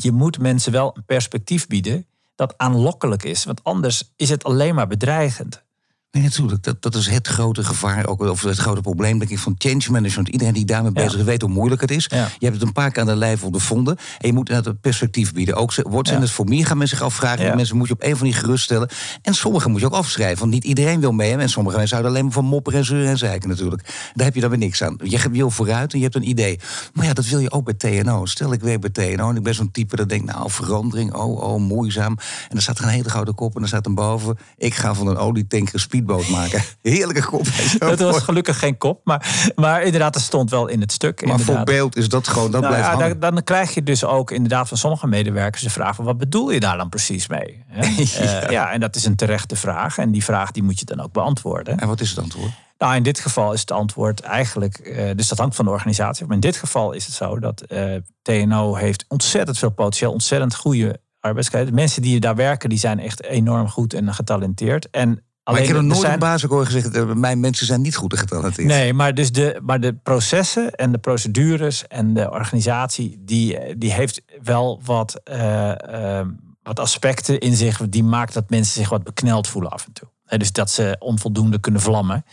Je 0.00 0.12
moet 0.12 0.38
mensen 0.38 0.72
wel 0.72 0.96
een 0.96 1.04
perspectief 1.04 1.66
bieden 1.66 2.06
dat 2.34 2.58
aanlokkelijk 2.58 3.22
is. 3.22 3.44
Want 3.44 3.64
anders 3.64 4.12
is 4.16 4.28
het 4.28 4.44
alleen 4.44 4.74
maar 4.74 4.86
bedreigend. 4.86 5.64
Nee, 6.12 6.22
natuurlijk. 6.22 6.62
Dat, 6.62 6.82
dat 6.82 6.94
is 6.94 7.08
het 7.08 7.28
grote 7.28 7.64
gevaar, 7.64 8.06
ook, 8.06 8.20
of 8.20 8.42
het 8.42 8.58
grote 8.58 8.80
probleem, 8.80 9.18
denk 9.18 9.30
ik, 9.30 9.38
van 9.38 9.54
change 9.58 9.84
management. 9.90 10.28
Iedereen 10.28 10.54
die 10.54 10.64
daarmee 10.64 10.92
bezig 10.92 11.18
is, 11.18 11.24
weet 11.24 11.42
hoe 11.42 11.50
moeilijk 11.50 11.80
het 11.80 11.90
is. 11.90 12.04
Je 12.04 12.46
hebt 12.46 12.54
het 12.54 12.62
een 12.62 12.72
paar 12.72 12.90
keer 12.90 13.02
aan 13.02 13.08
de 13.08 13.16
lijf 13.16 13.44
ondervonden. 13.44 13.96
En 13.96 14.26
je 14.26 14.32
moet 14.32 14.48
het 14.48 14.80
perspectief 14.80 15.32
bieden. 15.32 15.54
Ook 15.54 15.74
wordt 15.82 16.08
zijn 16.08 16.20
het 16.20 16.30
voor 16.30 16.44
meer, 16.44 16.66
gaan 16.66 16.78
mensen 16.78 16.96
zich 16.96 17.06
afvragen. 17.06 17.56
Mensen 17.56 17.76
moet 17.76 17.88
je 17.88 17.94
op 17.94 18.02
een 18.02 18.16
van 18.16 18.26
die 18.26 18.34
geruststellen. 18.34 18.88
En 19.22 19.34
sommigen 19.34 19.70
moet 19.70 19.80
je 19.80 19.86
ook 19.86 19.92
afschrijven. 19.92 20.38
Want 20.38 20.50
niet 20.50 20.64
iedereen 20.64 21.00
wil 21.00 21.12
mee. 21.12 21.36
En 21.36 21.48
sommige 21.48 21.76
mensen 21.76 21.96
houden 21.96 22.16
alleen 22.16 22.24
maar 22.28 22.42
van 22.42 22.50
mopperen 22.50 22.78
en 22.78 22.84
zeuren 22.84 23.10
en 23.10 23.18
zeiken 23.18 23.48
natuurlijk. 23.48 24.10
Daar 24.14 24.24
heb 24.26 24.34
je 24.34 24.40
dan 24.40 24.50
weer 24.50 24.58
niks 24.58 24.82
aan. 24.82 24.96
Je 25.02 25.30
wil 25.30 25.50
vooruit 25.50 25.92
en 25.92 25.98
je 25.98 26.04
hebt 26.04 26.16
een 26.16 26.28
idee. 26.28 26.58
Maar 26.92 27.06
ja, 27.06 27.12
dat 27.12 27.26
wil 27.26 27.38
je 27.38 27.50
ook 27.50 27.64
bij 27.64 27.74
TNO. 27.74 28.26
Stel, 28.26 28.52
ik 28.52 28.60
werk 28.60 28.80
bij 28.80 28.90
TNO 28.90 29.30
en 29.30 29.36
ik 29.36 29.42
ben 29.42 29.54
zo'n 29.54 29.70
type 29.70 29.96
dat 29.96 30.08
denkt, 30.08 30.32
nou, 30.32 30.50
verandering, 30.50 31.14
oh, 31.14 31.42
oh, 31.42 31.60
moeizaam. 31.60 32.12
En 32.18 32.48
dan 32.48 32.60
staat 32.60 32.78
er 32.78 32.84
een 32.84 32.90
hele 32.90 33.10
gouden 33.10 33.34
kop 33.34 33.54
en 33.54 33.60
dan 33.60 33.68
staat 33.68 33.86
er 33.86 33.94
boven, 33.94 34.38
ik 34.56 34.74
ga 34.74 34.94
van 34.94 35.06
een 35.06 35.16
olietanker 35.16 35.80
speed 35.80 36.00
speedboot 36.02 36.28
maken. 36.28 36.62
Heerlijke 36.82 37.24
kop. 37.24 37.46
Het 37.78 38.00
was 38.00 38.18
gelukkig 38.18 38.58
geen 38.58 38.78
kop, 38.78 39.00
maar, 39.04 39.50
maar 39.54 39.82
inderdaad, 39.82 40.14
het 40.14 40.24
stond 40.24 40.50
wel 40.50 40.66
in 40.66 40.80
het 40.80 40.92
stuk. 40.92 41.26
Maar 41.26 41.40
voor 41.40 41.62
beeld 41.64 41.96
is 41.96 42.08
dat 42.08 42.28
gewoon, 42.28 42.50
dat 42.50 42.60
nou, 42.60 42.74
blijft 42.74 42.98
ja, 42.98 43.08
dan, 43.08 43.34
dan, 43.34 43.44
krijg 43.44 43.74
je 43.74 43.82
dus 43.82 44.04
ook 44.04 44.30
inderdaad 44.30 44.68
van 44.68 44.76
sommige 44.76 45.06
medewerkers 45.06 45.62
de 45.62 45.70
vraag 45.70 45.94
van 45.94 46.04
wat 46.04 46.18
bedoel 46.18 46.50
je 46.50 46.60
daar 46.60 46.76
dan 46.76 46.88
precies 46.88 47.26
mee? 47.26 47.64
ja. 47.74 48.44
Uh, 48.44 48.50
ja, 48.50 48.72
en 48.72 48.80
dat 48.80 48.96
is 48.96 49.04
een 49.04 49.16
terechte 49.16 49.56
vraag. 49.56 49.98
En 49.98 50.10
die 50.10 50.24
vraag 50.24 50.50
die 50.50 50.62
moet 50.62 50.78
je 50.78 50.84
dan 50.84 51.00
ook 51.00 51.12
beantwoorden. 51.12 51.78
En 51.78 51.88
wat 51.88 52.00
is 52.00 52.10
het 52.10 52.18
antwoord? 52.18 52.50
Nou, 52.78 52.94
in 52.94 53.02
dit 53.02 53.20
geval 53.20 53.52
is 53.52 53.60
het 53.60 53.70
antwoord 53.70 54.20
eigenlijk, 54.20 54.80
uh, 54.82 55.10
dus 55.16 55.28
dat 55.28 55.38
hangt 55.38 55.54
van 55.54 55.64
de 55.64 55.70
organisatie. 55.70 56.26
Maar 56.26 56.34
in 56.34 56.40
dit 56.40 56.56
geval 56.56 56.92
is 56.92 57.06
het 57.06 57.14
zo 57.14 57.38
dat 57.38 57.62
uh, 57.68 57.94
eh, 57.94 58.02
TNO 58.22 58.74
heeft 58.74 59.04
ontzettend 59.08 59.58
veel 59.58 59.70
potentieel, 59.70 60.12
ontzettend 60.12 60.54
goede 60.54 61.00
arbeidskrachten. 61.20 61.74
Mensen 61.74 62.02
die 62.02 62.20
daar 62.20 62.34
werken, 62.34 62.68
die 62.68 62.78
zijn 62.78 63.00
echt 63.00 63.22
enorm 63.22 63.68
goed 63.68 63.94
en 63.94 64.14
getalenteerd. 64.14 64.90
En 64.90 65.24
maar 65.44 65.60
ik 65.60 65.66
heb 65.66 65.80
nooit 65.80 66.00
zijn... 66.00 66.12
een 66.12 66.18
baas 66.18 66.48
ook 66.48 66.64
gezegd, 66.64 66.94
eh, 66.94 67.12
mijn 67.12 67.40
mensen 67.40 67.66
zijn 67.66 67.80
niet 67.80 67.96
goed 67.96 68.18
getalenteerd. 68.18 68.68
Nee, 68.68 68.92
maar, 68.92 69.14
dus 69.14 69.32
de, 69.32 69.60
maar 69.62 69.80
de 69.80 69.94
processen 69.94 70.70
en 70.70 70.92
de 70.92 70.98
procedures 70.98 71.86
en 71.86 72.14
de 72.14 72.30
organisatie, 72.30 73.22
die, 73.24 73.78
die 73.78 73.92
heeft 73.92 74.22
wel 74.42 74.80
wat, 74.84 75.20
uh, 75.30 75.72
uh, 75.90 76.20
wat 76.62 76.80
aspecten 76.80 77.40
in 77.40 77.56
zich 77.56 77.88
die 77.88 78.04
maakt 78.04 78.34
dat 78.34 78.50
mensen 78.50 78.72
zich 78.72 78.88
wat 78.88 79.02
bekneld 79.02 79.48
voelen 79.48 79.70
af 79.70 79.86
en 79.86 79.92
toe. 79.92 80.38
dus 80.38 80.52
dat 80.52 80.70
ze 80.70 80.96
onvoldoende 80.98 81.60
kunnen 81.60 81.80
vlammen. 81.80 82.24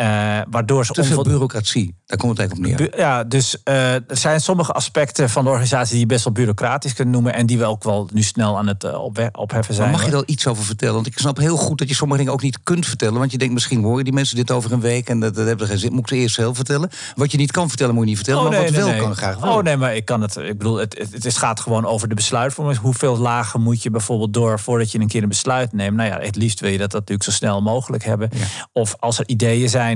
Uh, 0.00 0.40
waardoor 0.50 0.86
ze 0.86 0.92
Te 0.92 1.04
veel 1.04 1.22
bureaucratie, 1.22 1.94
daar 2.06 2.18
komt 2.18 2.38
het 2.38 2.48
eigenlijk 2.48 2.80
op 2.80 2.88
neer. 2.88 2.98
Ja, 2.98 3.24
dus 3.24 3.56
uh, 3.64 3.94
er 3.94 4.04
zijn 4.08 4.40
sommige 4.40 4.72
aspecten 4.72 5.30
van 5.30 5.44
de 5.44 5.50
organisatie 5.50 5.90
die 5.90 6.00
je 6.00 6.06
best 6.06 6.24
wel 6.24 6.32
bureaucratisch 6.32 6.94
kunt 6.94 7.08
noemen. 7.08 7.34
En 7.34 7.46
die 7.46 7.58
we 7.58 7.64
ook 7.64 7.84
wel 7.84 8.08
nu 8.12 8.22
snel 8.22 8.58
aan 8.58 8.66
het 8.66 8.84
uh, 8.84 9.04
opheffen 9.32 9.74
zijn. 9.74 9.90
Maar 9.90 9.98
mag 9.98 10.06
je 10.06 10.12
daar 10.12 10.22
iets 10.26 10.46
over 10.46 10.64
vertellen? 10.64 10.94
Want 10.94 11.06
ik 11.06 11.18
snap 11.18 11.36
heel 11.36 11.56
goed 11.56 11.78
dat 11.78 11.88
je 11.88 11.94
sommige 11.94 12.18
dingen 12.18 12.32
ook 12.34 12.42
niet 12.42 12.62
kunt 12.62 12.86
vertellen. 12.86 13.18
Want 13.18 13.32
je 13.32 13.38
denkt 13.38 13.54
misschien 13.54 13.82
horen 13.82 14.04
die 14.04 14.12
mensen 14.12 14.36
dit 14.36 14.50
over 14.50 14.72
een 14.72 14.80
week 14.80 15.08
en 15.08 15.20
dat, 15.20 15.34
dat 15.34 15.46
hebben 15.46 15.66
geen 15.66 15.78
zin. 15.78 15.92
Moet 15.92 16.00
ik 16.00 16.08
ze 16.08 16.14
eerst 16.14 16.34
zelf 16.34 16.56
vertellen? 16.56 16.90
Wat 17.14 17.30
je 17.30 17.38
niet 17.38 17.50
kan 17.50 17.68
vertellen, 17.68 17.94
moet 17.94 18.04
je 18.04 18.08
niet 18.08 18.18
vertellen. 18.18 18.42
Oh, 18.42 18.50
maar 18.50 18.62
wat 18.62 18.70
wel 18.70 18.96
kan 18.96 19.16
graag 19.16 19.38
wel. 19.38 19.56
Oh 19.56 19.62
nee, 19.62 19.76
maar 19.76 19.96
ik 19.96 20.04
kan 20.04 20.20
het. 20.22 20.36
Ik 20.36 20.58
bedoel, 20.58 20.76
het, 20.76 20.98
het, 20.98 21.24
het 21.24 21.36
gaat 21.36 21.60
gewoon 21.60 21.86
over 21.86 22.08
de 22.08 22.14
besluitvorming. 22.14 22.78
Hoeveel 22.78 23.18
lagen 23.18 23.60
moet 23.60 23.82
je 23.82 23.90
bijvoorbeeld 23.90 24.32
door 24.32 24.60
voordat 24.60 24.92
je 24.92 24.98
een 24.98 25.08
keer 25.08 25.22
een 25.22 25.28
besluit 25.28 25.72
neemt? 25.72 25.96
Nou 25.96 26.08
ja, 26.08 26.18
het 26.20 26.36
liefst 26.36 26.60
wil 26.60 26.70
je 26.70 26.78
dat, 26.78 26.90
dat 26.90 27.00
natuurlijk 27.00 27.30
zo 27.30 27.36
snel 27.36 27.62
mogelijk 27.62 28.04
hebben. 28.04 28.30
Ja. 28.32 28.44
Of 28.72 28.96
als 28.98 29.18
er 29.18 29.28
ideeën 29.28 29.68
zijn, 29.68 29.89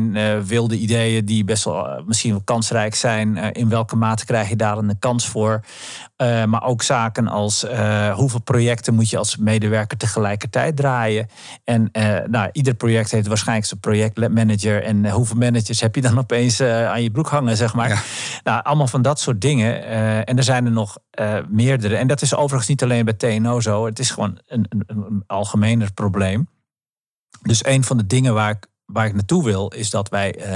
wilde 0.47 0.79
ideeën 0.79 1.25
die 1.25 1.45
best 1.45 1.65
wel 1.65 1.89
eh, 1.89 2.05
misschien 2.07 2.31
wel 2.31 2.43
kansrijk 2.45 2.95
zijn. 2.95 3.37
Eh, 3.37 3.49
in 3.53 3.69
welke 3.69 3.97
mate 3.97 4.25
krijg 4.25 4.49
je 4.49 4.57
daar 4.57 4.79
een 4.79 4.99
kans 4.99 5.29
voor? 5.29 5.65
Maar 6.47 6.65
ook 6.65 6.83
zaken 6.83 7.29
als 7.29 7.67
hoeveel 8.13 8.41
projecten 8.41 8.95
moet 8.95 9.11
je 9.11 9.19
als 9.19 9.37
medewerker 9.37 9.99
tegelijkertijd 9.99 10.77
draaien. 10.77 11.29
En 11.65 11.89
nou, 12.31 12.49
ieder 12.53 12.75
project 12.75 13.11
heeft 13.11 13.27
waarschijnlijk 13.27 13.67
zijn 13.67 13.81
projectmanager. 13.81 14.83
En 14.83 15.11
hoeveel 15.11 15.37
managers 15.37 15.81
heb 15.81 15.95
je 15.95 16.01
dan 16.01 16.19
opeens 16.25 16.61
aan 16.61 17.03
je 17.03 17.11
broek 17.11 17.29
hangen, 17.29 17.57
zeg 17.57 17.75
maar. 17.75 17.89
Ja. 17.89 17.99
Nou, 18.43 18.63
allemaal 18.63 18.87
van 18.87 19.03
dat 19.03 19.21
soort 19.21 19.41
dingen. 19.41 19.85
en 20.25 20.37
er 20.37 20.43
zijn 20.43 20.65
er 20.65 20.73
nog 20.73 20.99
meerdere. 21.49 21.97
En 21.97 22.07
dat 22.07 22.23
is 22.23 22.35
overigens 22.35 22.69
niet 22.69 22.83
alleen 22.83 23.05
bij 23.05 23.15
TNO 23.15 23.61
zo. 23.61 23.87
Het 23.87 23.99
is 23.99 24.11
gewoon 24.11 24.39
een, 24.47 24.67
een, 24.69 24.85
een 24.87 25.25
algemener 25.27 25.93
probleem. 25.93 26.49
Dus 27.43 27.65
een 27.65 27.85
van 27.85 27.97
de 27.97 28.07
dingen 28.07 28.35
waar 28.35 28.51
ik 28.51 28.67
waar 28.87 29.07
ik 29.07 29.13
naartoe 29.15 29.45
wil, 29.45 29.69
is 29.69 29.91
dat 29.91 30.09
wij 30.09 30.47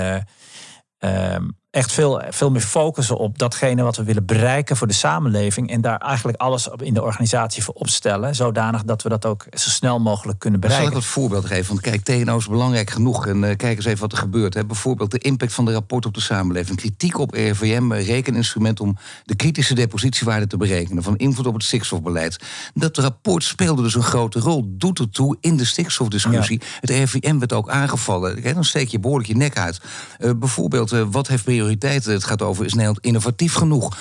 uh, 1.00 1.36
echt 1.70 1.92
veel, 1.92 2.22
veel 2.30 2.50
meer 2.50 2.60
focussen 2.60 3.16
op 3.16 3.38
datgene 3.38 3.82
wat 3.82 3.96
we 3.96 4.04
willen 4.04 4.26
bereiken 4.26 4.76
voor 4.76 4.86
de 4.86 4.92
samenleving. 4.92 5.70
En 5.70 5.80
daar 5.80 5.98
eigenlijk 5.98 6.40
alles 6.40 6.68
in 6.76 6.94
de 6.94 7.02
organisatie 7.02 7.64
voor 7.64 7.74
opstellen. 7.74 8.34
Zodanig 8.34 8.84
dat 8.84 9.02
we 9.02 9.08
dat 9.08 9.26
ook 9.26 9.46
zo 9.50 9.70
snel 9.70 10.00
mogelijk 10.00 10.38
kunnen 10.38 10.60
bereiken. 10.60 10.86
Zal 10.86 10.96
ik 10.96 11.02
wat 11.02 11.12
voorbeeld 11.12 11.44
geven? 11.44 11.68
Want 11.68 11.80
kijk, 11.80 12.02
TNO 12.02 12.36
is 12.36 12.46
belangrijk 12.46 12.90
genoeg. 12.90 13.26
En 13.26 13.42
uh, 13.42 13.56
kijk 13.56 13.76
eens 13.76 13.84
even 13.84 14.00
wat 14.00 14.12
er 14.12 14.18
gebeurt. 14.18 14.54
Hè. 14.54 14.64
Bijvoorbeeld 14.64 15.10
de 15.10 15.18
impact 15.18 15.52
van 15.52 15.64
de 15.64 15.72
rapport 15.72 16.06
op 16.06 16.14
de 16.14 16.20
samenleving. 16.20 16.76
Kritiek 16.76 17.18
op 17.18 17.32
RVM, 17.32 17.92
rekeninstrument 17.92 18.80
om 18.80 18.96
de 19.24 19.36
kritische 19.36 19.74
depositiewaarde 19.74 20.46
te 20.46 20.56
berekenen. 20.56 21.02
Van 21.02 21.16
invloed 21.16 21.46
op 21.46 21.54
het 21.54 21.62
stikstofbeleid. 21.62 22.38
Dat 22.74 22.96
rapport 22.96 23.44
speelde 23.44 23.82
dus 23.82 23.94
een 23.94 24.02
grote 24.02 24.38
rol. 24.38 24.64
Doet 24.66 24.98
ertoe 24.98 25.36
in 25.40 25.56
de 25.56 25.64
stikstofdiscussie. 25.64 26.60
Het 26.80 26.90
RVM 26.90 27.38
werd 27.38 27.52
ook 27.52 27.70
aangevallen. 27.70 28.42
Kijk, 28.42 28.54
dan 28.54 28.64
steek 28.64 28.88
je 28.88 29.00
behoorlijk 29.00 29.28
je 29.28 29.36
nek 29.36 29.58
uit. 29.58 29.80
Uh, 30.18 30.30
bijvoorbeeld, 30.36 30.92
uh, 30.92 31.02
wat 31.10 31.28
heeft 31.28 31.46
prioriteiten? 31.68 32.12
Het 32.12 32.24
gaat 32.24 32.42
over, 32.42 32.64
is 32.64 32.72
Nederland 32.72 33.04
innovatief 33.04 33.54
genoeg? 33.54 33.96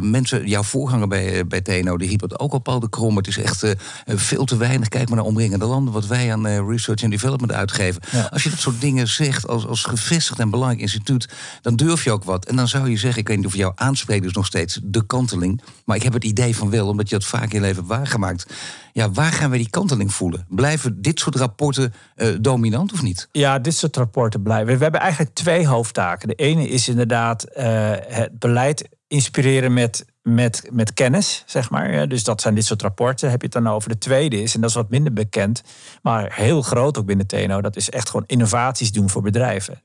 mensen, 0.00 0.48
jouw 0.48 0.62
voorganger 0.62 1.08
bij, 1.08 1.46
bij 1.46 1.60
TNO, 1.60 1.96
die 1.96 2.08
riep 2.08 2.20
het 2.20 2.38
ook 2.38 2.52
al, 2.52 2.58
Paul 2.58 2.80
de 2.80 2.88
Krom. 2.88 3.16
Het 3.16 3.26
is 3.26 3.38
echt 3.38 3.64
veel 4.06 4.44
te 4.44 4.56
weinig. 4.56 4.88
Kijk 4.88 5.08
maar 5.08 5.16
naar 5.16 5.26
omringende 5.26 5.64
landen. 5.64 5.92
Wat 5.92 6.06
wij 6.06 6.32
aan 6.32 6.68
research 6.68 7.02
en 7.02 7.10
development 7.10 7.52
uitgeven. 7.52 8.02
Als 8.30 8.42
je 8.42 8.50
dat 8.50 8.58
soort 8.58 8.80
dingen 8.80 9.08
zegt 9.08 9.48
als, 9.48 9.66
als 9.66 9.84
gevestigd 9.84 10.38
en 10.38 10.50
belangrijk 10.50 10.80
instituut, 10.80 11.28
dan 11.62 11.76
durf 11.76 12.04
je 12.04 12.10
ook 12.10 12.24
wat. 12.24 12.46
En 12.46 12.56
dan 12.56 12.68
zou 12.68 12.90
je 12.90 12.96
zeggen, 12.96 13.20
ik 13.20 13.28
weet 13.28 13.36
niet 13.36 13.46
of 13.46 13.56
jouw 13.56 13.72
aanspreekt 13.74 14.22
dus 14.22 14.32
nog 14.32 14.46
steeds 14.46 14.80
de 14.82 15.06
kanteling. 15.06 15.62
Maar 15.84 15.96
ik 15.96 16.02
heb 16.02 16.12
het 16.12 16.24
idee 16.24 16.56
van 16.56 16.70
wel, 16.70 16.88
omdat 16.88 17.08
je 17.08 17.14
dat 17.14 17.24
vaak 17.24 17.52
in 17.52 17.60
je 17.60 17.60
leven 17.60 17.76
hebt 17.76 17.88
waargemaakt. 17.88 18.46
Ja, 18.92 19.10
waar 19.10 19.32
gaan 19.32 19.50
we 19.50 19.56
die 19.56 19.70
kanteling 19.70 20.12
voelen? 20.14 20.46
Blijven 20.48 21.02
dit 21.02 21.20
soort 21.20 21.36
rapporten 21.36 21.94
uh, 22.16 22.36
dominant 22.40 22.92
of 22.92 23.02
niet? 23.02 23.28
Ja, 23.32 23.58
dit 23.58 23.74
soort 23.74 23.96
rapporten 23.96 24.42
blijven. 24.42 24.76
We 24.76 24.82
hebben 24.82 25.00
eigenlijk 25.00 25.34
twee 25.34 25.66
hoofdtaken. 25.66 26.28
De 26.28 26.34
ene 26.34 26.68
is 26.68 26.88
inderdaad 26.88 27.46
uh, 27.56 27.90
het 28.06 28.38
beleid 28.38 28.88
inspireren 29.08 29.72
met, 29.72 30.04
met, 30.22 30.68
met 30.70 30.94
kennis, 30.94 31.42
zeg 31.46 31.70
maar. 31.70 32.08
Dus 32.08 32.24
dat 32.24 32.40
zijn 32.40 32.54
dit 32.54 32.64
soort 32.64 32.82
rapporten. 32.82 33.30
Heb 33.30 33.40
je 33.40 33.46
het 33.46 33.64
dan 33.64 33.72
over 33.72 33.88
de 33.88 33.98
tweede 33.98 34.42
is, 34.42 34.54
en 34.54 34.60
dat 34.60 34.70
is 34.70 34.76
wat 34.76 34.90
minder 34.90 35.12
bekend, 35.12 35.62
maar 36.02 36.34
heel 36.34 36.62
groot 36.62 36.98
ook 36.98 37.06
binnen 37.06 37.26
TNO, 37.26 37.60
dat 37.60 37.76
is 37.76 37.90
echt 37.90 38.10
gewoon 38.10 38.26
innovaties 38.26 38.92
doen 38.92 39.10
voor 39.10 39.22
bedrijven. 39.22 39.82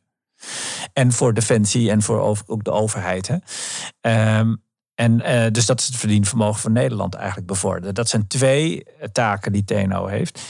En 0.93 1.12
voor 1.12 1.34
defensie 1.34 1.91
en 1.91 2.02
voor 2.02 2.38
ook 2.46 2.63
de 2.63 2.72
overheid. 2.72 3.28
Hè. 3.28 4.39
Um, 4.39 4.62
en 4.97 5.21
uh, 5.25 5.51
dus 5.51 5.65
dat 5.65 5.79
is 5.79 5.86
het 5.86 5.95
verdienvermogen 5.95 6.62
van 6.62 6.71
Nederland 6.71 7.15
eigenlijk 7.15 7.47
bevorderen. 7.47 7.93
Dat 7.95 8.10
zijn 8.10 8.27
twee 8.27 8.83
taken 9.12 9.51
die 9.51 9.63
TNO 9.63 10.07
heeft. 10.07 10.41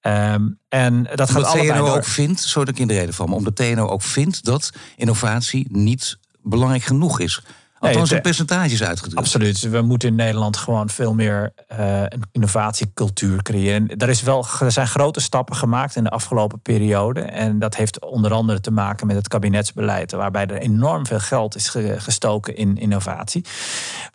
Um, 0.00 0.58
en 0.68 1.08
dat 1.14 1.30
gaat 1.30 1.44
allebei 1.44 1.68
TNO 1.68 1.86
door. 1.86 1.96
ook 1.96 2.04
vindt, 2.04 2.40
zo 2.40 2.58
dat 2.58 2.68
ik 2.68 2.78
in 2.78 2.86
de 2.86 2.94
reden 2.94 3.14
van, 3.14 3.32
omdat 3.32 3.56
TNO 3.56 3.86
ook 3.86 4.02
vindt 4.02 4.44
dat 4.44 4.72
innovatie 4.96 5.66
niet 5.70 6.18
belangrijk 6.42 6.82
genoeg 6.82 7.20
is. 7.20 7.42
Althans, 7.86 8.10
nee, 8.10 8.20
percentages 8.20 8.82
uitgedrukt. 8.82 9.18
Absoluut. 9.18 9.60
We 9.60 9.80
moeten 9.80 10.08
in 10.08 10.14
Nederland 10.14 10.56
gewoon 10.56 10.88
veel 10.88 11.14
meer 11.14 11.52
uh, 11.72 12.02
een 12.02 12.22
innovatiecultuur 12.32 13.42
creëren. 13.42 13.96
Er, 13.96 14.08
is 14.08 14.22
wel, 14.22 14.46
er 14.60 14.72
zijn 14.72 14.86
grote 14.86 15.20
stappen 15.20 15.56
gemaakt 15.56 15.96
in 15.96 16.04
de 16.04 16.10
afgelopen 16.10 16.60
periode. 16.60 17.20
En 17.20 17.58
dat 17.58 17.76
heeft 17.76 18.00
onder 18.00 18.32
andere 18.32 18.60
te 18.60 18.70
maken 18.70 19.06
met 19.06 19.16
het 19.16 19.28
kabinetsbeleid, 19.28 20.12
waarbij 20.12 20.46
er 20.46 20.58
enorm 20.58 21.06
veel 21.06 21.20
geld 21.20 21.56
is 21.56 21.74
gestoken 21.96 22.56
in 22.56 22.76
innovatie. 22.76 23.44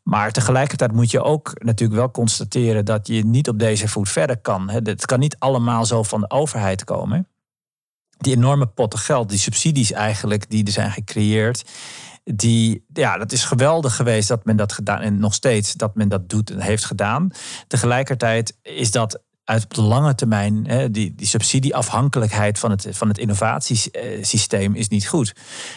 Maar 0.04 0.32
tegelijkertijd 0.32 0.92
moet 0.92 1.12
je 1.12 1.24
ook 1.24 1.52
natuurlijk 1.64 2.00
wel 2.00 2.12
constateren 2.12 2.86
dat 2.86 3.08
je 3.08 3.26
niet 3.26 3.50
op 3.50 3.60
deze 3.60 3.88
voet 3.88 4.10
verder 4.10 4.38
kan. 4.38 4.70
Het 4.70 5.06
kan 5.06 5.20
niet 5.20 5.36
allemaal 5.40 5.86
zo 5.86 6.04
van 6.04 6.22
de 6.22 6.30
overheid 6.30 6.84
komen. 6.84 7.28
Die 8.18 8.36
enorme 8.36 8.66
potten 8.66 9.00
geld, 9.00 9.30
die 9.30 9.38
subsidies 9.38 9.92
eigenlijk, 9.92 10.50
die 10.50 10.66
er 10.66 10.72
zijn 10.72 10.92
gecreëerd 10.92 11.64
die, 12.24 12.86
ja, 12.94 13.18
dat 13.18 13.32
is 13.32 13.44
geweldig 13.44 13.96
geweest 13.96 14.28
dat 14.28 14.46
men 14.46 14.56
dat 14.56 14.74
gedaan 14.74 15.02
en 15.02 15.20
nog 15.20 15.34
steeds 15.34 15.74
dat 15.74 15.96
men 15.96 16.10
dat 16.10 16.30
doet 16.30 16.50
en 16.50 16.60
heeft 16.60 16.86
gedaan. 16.86 17.32
Tegelijkertijd 17.68 18.58
is 18.62 18.92
dat 18.92 19.22
uit 19.44 19.64
op 19.64 19.74
de 19.74 19.82
lange 19.82 20.16
termijn, 20.16 20.68
hè, 20.68 20.92
die, 20.92 21.16
die 21.16 21.28
subsidieafhankelijkheid 21.28 22.60
van 22.60 22.72
het, 22.72 22.88
van 22.90 23.08
het 23.08 23.18
innovatiesysteem 23.18 24.76
is 24.76 24.88
niet 24.88 25.08
goed. 25.08 25.36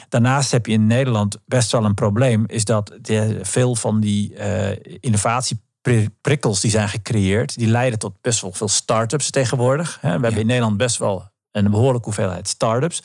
Daarnaast 0.08 0.50
heb 0.50 0.66
je 0.66 0.72
in 0.72 0.86
Nederland 0.86 1.38
best 1.46 1.72
wel 1.72 1.84
een 1.84 1.94
probleem, 1.94 2.44
is 2.46 2.64
dat 2.64 2.98
de, 3.00 3.38
veel 3.42 3.74
van 3.74 4.00
die 4.00 4.34
uh, 4.34 4.70
innovatieprikkels 5.00 6.60
die 6.60 6.70
zijn 6.70 6.88
gecreëerd, 6.88 7.58
die 7.58 7.68
leiden 7.68 7.98
tot 7.98 8.20
best 8.20 8.40
wel 8.40 8.52
veel 8.52 8.68
start-ups 8.68 9.30
tegenwoordig. 9.30 9.98
We 10.00 10.08
hebben 10.08 10.36
in 10.36 10.46
Nederland 10.46 10.76
best 10.76 10.96
wel 10.96 11.30
een 11.52 11.70
behoorlijke 11.70 12.04
hoeveelheid 12.04 12.48
start-ups. 12.48 13.02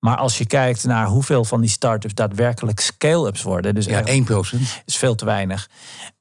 Maar 0.00 0.16
als 0.16 0.38
je 0.38 0.46
kijkt 0.46 0.84
naar 0.84 1.06
hoeveel 1.06 1.44
van 1.44 1.60
die 1.60 1.70
start-ups 1.70 2.14
daadwerkelijk 2.14 2.80
scale-ups 2.80 3.42
worden. 3.42 3.74
Dus 3.74 3.86
ja, 3.86 4.04
1%. 4.06 4.10
Is 4.84 4.96
veel 4.96 5.14
te 5.14 5.24
weinig. 5.24 5.68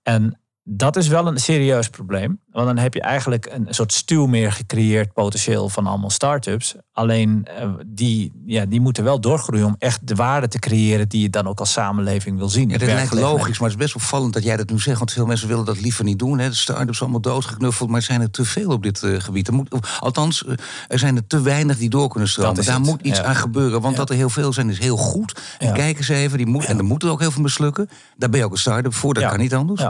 En 0.03 0.39
dat 0.71 0.95
is 0.95 1.07
wel 1.07 1.27
een 1.27 1.37
serieus 1.37 1.89
probleem. 1.89 2.39
Want 2.51 2.67
dan 2.67 2.77
heb 2.77 2.93
je 2.93 3.01
eigenlijk 3.01 3.49
een 3.51 3.67
soort 3.69 3.93
stuw 3.93 4.25
meer 4.25 4.51
gecreëerd 4.51 5.13
potentieel 5.13 5.69
van 5.69 5.87
allemaal 5.87 6.09
start-ups. 6.09 6.75
Alleen 6.93 7.47
uh, 7.61 7.69
die, 7.85 8.31
ja, 8.45 8.65
die 8.65 8.79
moeten 8.79 9.03
wel 9.03 9.19
doorgroeien 9.19 9.65
om 9.65 9.75
echt 9.77 10.07
de 10.07 10.15
waarde 10.15 10.47
te 10.47 10.59
creëren 10.59 11.09
die 11.09 11.21
je 11.21 11.29
dan 11.29 11.47
ook 11.47 11.59
als 11.59 11.71
samenleving 11.71 12.37
wil 12.37 12.49
zien. 12.49 12.69
Ja, 12.69 12.77
dat 12.77 12.87
lijkt 12.87 13.13
logisch, 13.13 13.59
maar 13.59 13.69
het 13.69 13.77
is 13.77 13.85
best 13.85 13.95
opvallend 13.95 14.33
dat 14.33 14.43
jij 14.43 14.57
dat 14.57 14.69
nu 14.69 14.79
zegt. 14.79 14.97
Want 14.97 15.11
veel 15.11 15.25
mensen 15.25 15.47
willen 15.47 15.65
dat 15.65 15.81
liever 15.81 16.03
niet 16.03 16.19
doen. 16.19 16.39
Hè. 16.39 16.49
De 16.49 16.55
start-ups 16.55 17.01
allemaal 17.01 17.21
doodgeknuffeld, 17.21 17.89
maar 17.89 17.99
er 17.99 18.05
zijn 18.05 18.21
er 18.21 18.31
te 18.31 18.45
veel 18.45 18.71
op 18.71 18.83
dit 18.83 19.01
uh, 19.01 19.19
gebied. 19.19 19.47
Er 19.47 19.53
moet, 19.53 19.75
althans, 19.99 20.43
uh, 20.43 20.53
er 20.87 20.99
zijn 20.99 21.15
er 21.15 21.27
te 21.27 21.41
weinig 21.41 21.77
die 21.77 21.89
door 21.89 22.09
kunnen 22.09 22.29
stromen. 22.29 22.65
Daar 22.65 22.75
het. 22.75 22.85
moet 22.85 23.01
iets 23.01 23.19
ja. 23.19 23.25
aan 23.25 23.35
gebeuren. 23.35 23.81
Want 23.81 23.93
ja. 23.93 23.99
dat 23.99 24.09
er 24.09 24.15
heel 24.15 24.29
veel 24.29 24.53
zijn 24.53 24.69
is 24.69 24.79
heel 24.79 24.97
goed. 24.97 25.41
En 25.59 25.73
kijk 25.73 25.97
eens 25.97 26.09
even, 26.09 26.37
die 26.37 26.47
moet, 26.47 26.65
en 26.65 26.77
er 26.77 26.83
moeten 26.83 27.09
ook 27.09 27.19
heel 27.19 27.31
veel 27.31 27.41
mislukken. 27.41 27.89
Daar 28.17 28.29
ben 28.29 28.39
je 28.39 28.45
ook 28.45 28.51
een 28.51 28.57
start-up 28.57 28.93
voor, 28.93 29.13
dat 29.13 29.29
kan 29.29 29.39
niet 29.39 29.53
anders 29.53 29.83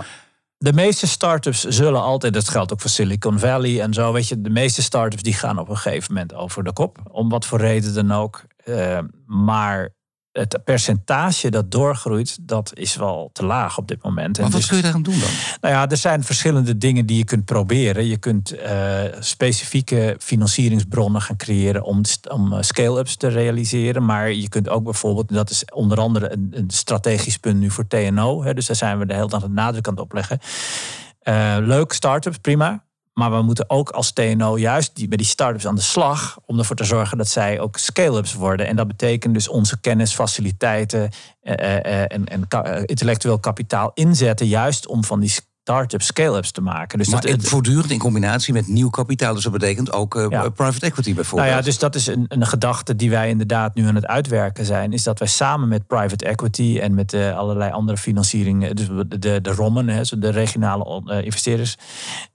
de 0.61 0.73
meeste 0.73 1.07
startups 1.07 1.63
zullen 1.63 2.01
altijd, 2.01 2.33
dat 2.33 2.49
geldt 2.49 2.73
ook 2.73 2.81
voor 2.81 2.89
Silicon 2.89 3.39
Valley 3.39 3.81
en 3.81 3.93
zo, 3.93 4.13
weet 4.13 4.27
je, 4.27 4.41
de 4.41 4.49
meeste 4.49 4.81
startups 4.81 5.23
die 5.23 5.33
gaan 5.33 5.59
op 5.59 5.69
een 5.69 5.77
gegeven 5.77 6.13
moment 6.13 6.33
over 6.33 6.63
de 6.63 6.73
kop, 6.73 6.97
om 7.11 7.29
wat 7.29 7.45
voor 7.45 7.59
reden 7.59 7.93
dan 7.93 8.11
ook. 8.11 8.43
Uh, 8.65 8.99
maar 9.25 9.89
het 10.31 10.59
percentage 10.63 11.49
dat 11.49 11.71
doorgroeit, 11.71 12.37
dat 12.41 12.71
is 12.73 12.95
wel 12.95 13.29
te 13.33 13.45
laag 13.45 13.77
op 13.77 13.87
dit 13.87 14.03
moment. 14.03 14.37
Maar 14.37 14.49
wat 14.49 14.59
dus, 14.59 14.67
kun 14.67 14.77
je 14.77 14.83
daaraan 14.83 15.03
doen 15.03 15.19
dan? 15.19 15.29
Nou 15.61 15.73
ja, 15.73 15.89
er 15.89 15.97
zijn 15.97 16.23
verschillende 16.23 16.77
dingen 16.77 17.05
die 17.05 17.17
je 17.17 17.23
kunt 17.23 17.45
proberen. 17.45 18.05
Je 18.05 18.17
kunt 18.17 18.53
uh, 18.53 19.01
specifieke 19.19 20.15
financieringsbronnen 20.19 21.21
gaan 21.21 21.37
creëren 21.37 21.83
om, 21.83 22.01
om 22.29 22.53
eh, 22.53 22.61
scale-ups 22.61 23.15
te 23.15 23.27
realiseren. 23.27 24.05
Maar 24.05 24.31
je 24.31 24.49
kunt 24.49 24.69
ook 24.69 24.83
bijvoorbeeld, 24.83 25.33
dat 25.33 25.49
is 25.49 25.65
onder 25.65 25.99
andere 25.99 26.31
een, 26.31 26.51
een 26.51 26.69
strategisch 26.69 27.37
punt 27.37 27.59
nu 27.59 27.69
voor 27.69 27.87
TNO. 27.87 28.43
Hè, 28.43 28.53
dus 28.53 28.65
daar 28.65 28.75
zijn 28.75 28.99
we 28.99 29.05
de 29.05 29.13
hele 29.13 29.29
dag 29.29 29.41
de 29.41 29.49
nadruk 29.49 29.87
aan 29.87 29.93
het 29.93 30.03
opleggen. 30.03 30.39
Uh, 31.23 31.57
leuk, 31.59 31.93
start-ups, 31.93 32.37
prima. 32.37 32.83
Maar 33.19 33.31
we 33.31 33.41
moeten 33.41 33.69
ook 33.69 33.89
als 33.89 34.11
TNO 34.11 34.57
juist 34.57 34.95
die, 34.95 35.07
bij 35.07 35.17
die 35.17 35.25
start-ups 35.25 35.67
aan 35.67 35.75
de 35.75 35.81
slag 35.81 36.39
om 36.45 36.59
ervoor 36.59 36.75
te 36.75 36.83
zorgen 36.83 37.17
dat 37.17 37.27
zij 37.27 37.59
ook 37.59 37.77
scale-ups 37.77 38.33
worden. 38.33 38.67
En 38.67 38.75
dat 38.75 38.87
betekent 38.87 39.33
dus 39.33 39.47
onze 39.47 39.79
kennis, 39.79 40.13
faciliteiten 40.13 41.09
eh, 41.41 41.75
eh, 41.77 42.05
en, 42.07 42.25
en 42.25 42.47
ka 42.47 42.63
intellectueel 42.85 43.39
kapitaal 43.39 43.91
inzetten, 43.93 44.47
juist 44.47 44.87
om 44.87 45.03
van 45.03 45.19
die 45.19 45.29
start-ups, 45.69 46.05
scale-ups 46.05 46.51
te 46.51 46.61
maken. 46.61 46.97
Dus 46.97 47.07
maar 47.07 47.21
dat, 47.21 47.31
het, 47.31 47.47
voortdurend 47.47 47.91
in 47.91 47.99
combinatie 47.99 48.53
met 48.53 48.67
nieuw 48.67 48.89
kapitaal. 48.89 49.33
Dus 49.33 49.43
dat 49.43 49.51
betekent 49.51 49.91
ook 49.91 50.15
uh, 50.15 50.25
ja. 50.29 50.49
private 50.49 50.85
equity 50.85 51.13
bijvoorbeeld. 51.13 51.49
Nou 51.49 51.59
ja, 51.59 51.65
dus 51.65 51.79
dat 51.79 51.95
is 51.95 52.07
een, 52.07 52.25
een 52.27 52.45
gedachte 52.45 52.95
die 52.95 53.09
wij 53.09 53.29
inderdaad 53.29 53.75
nu 53.75 53.85
aan 53.85 53.95
het 53.95 54.05
uitwerken 54.05 54.65
zijn. 54.65 54.93
Is 54.93 55.03
dat 55.03 55.19
wij 55.19 55.27
samen 55.27 55.67
met 55.67 55.87
private 55.87 56.25
equity 56.25 56.79
en 56.81 56.93
met 56.93 57.13
uh, 57.13 57.37
allerlei 57.37 57.71
andere 57.71 57.97
financieringen, 57.97 58.75
dus 58.75 58.87
de, 58.87 59.19
de, 59.19 59.41
de 59.41 59.51
ROMmen, 59.51 59.87
hè, 59.87 60.01
de 60.19 60.29
regionale 60.29 61.03
uh, 61.05 61.25
investeerders, 61.25 61.77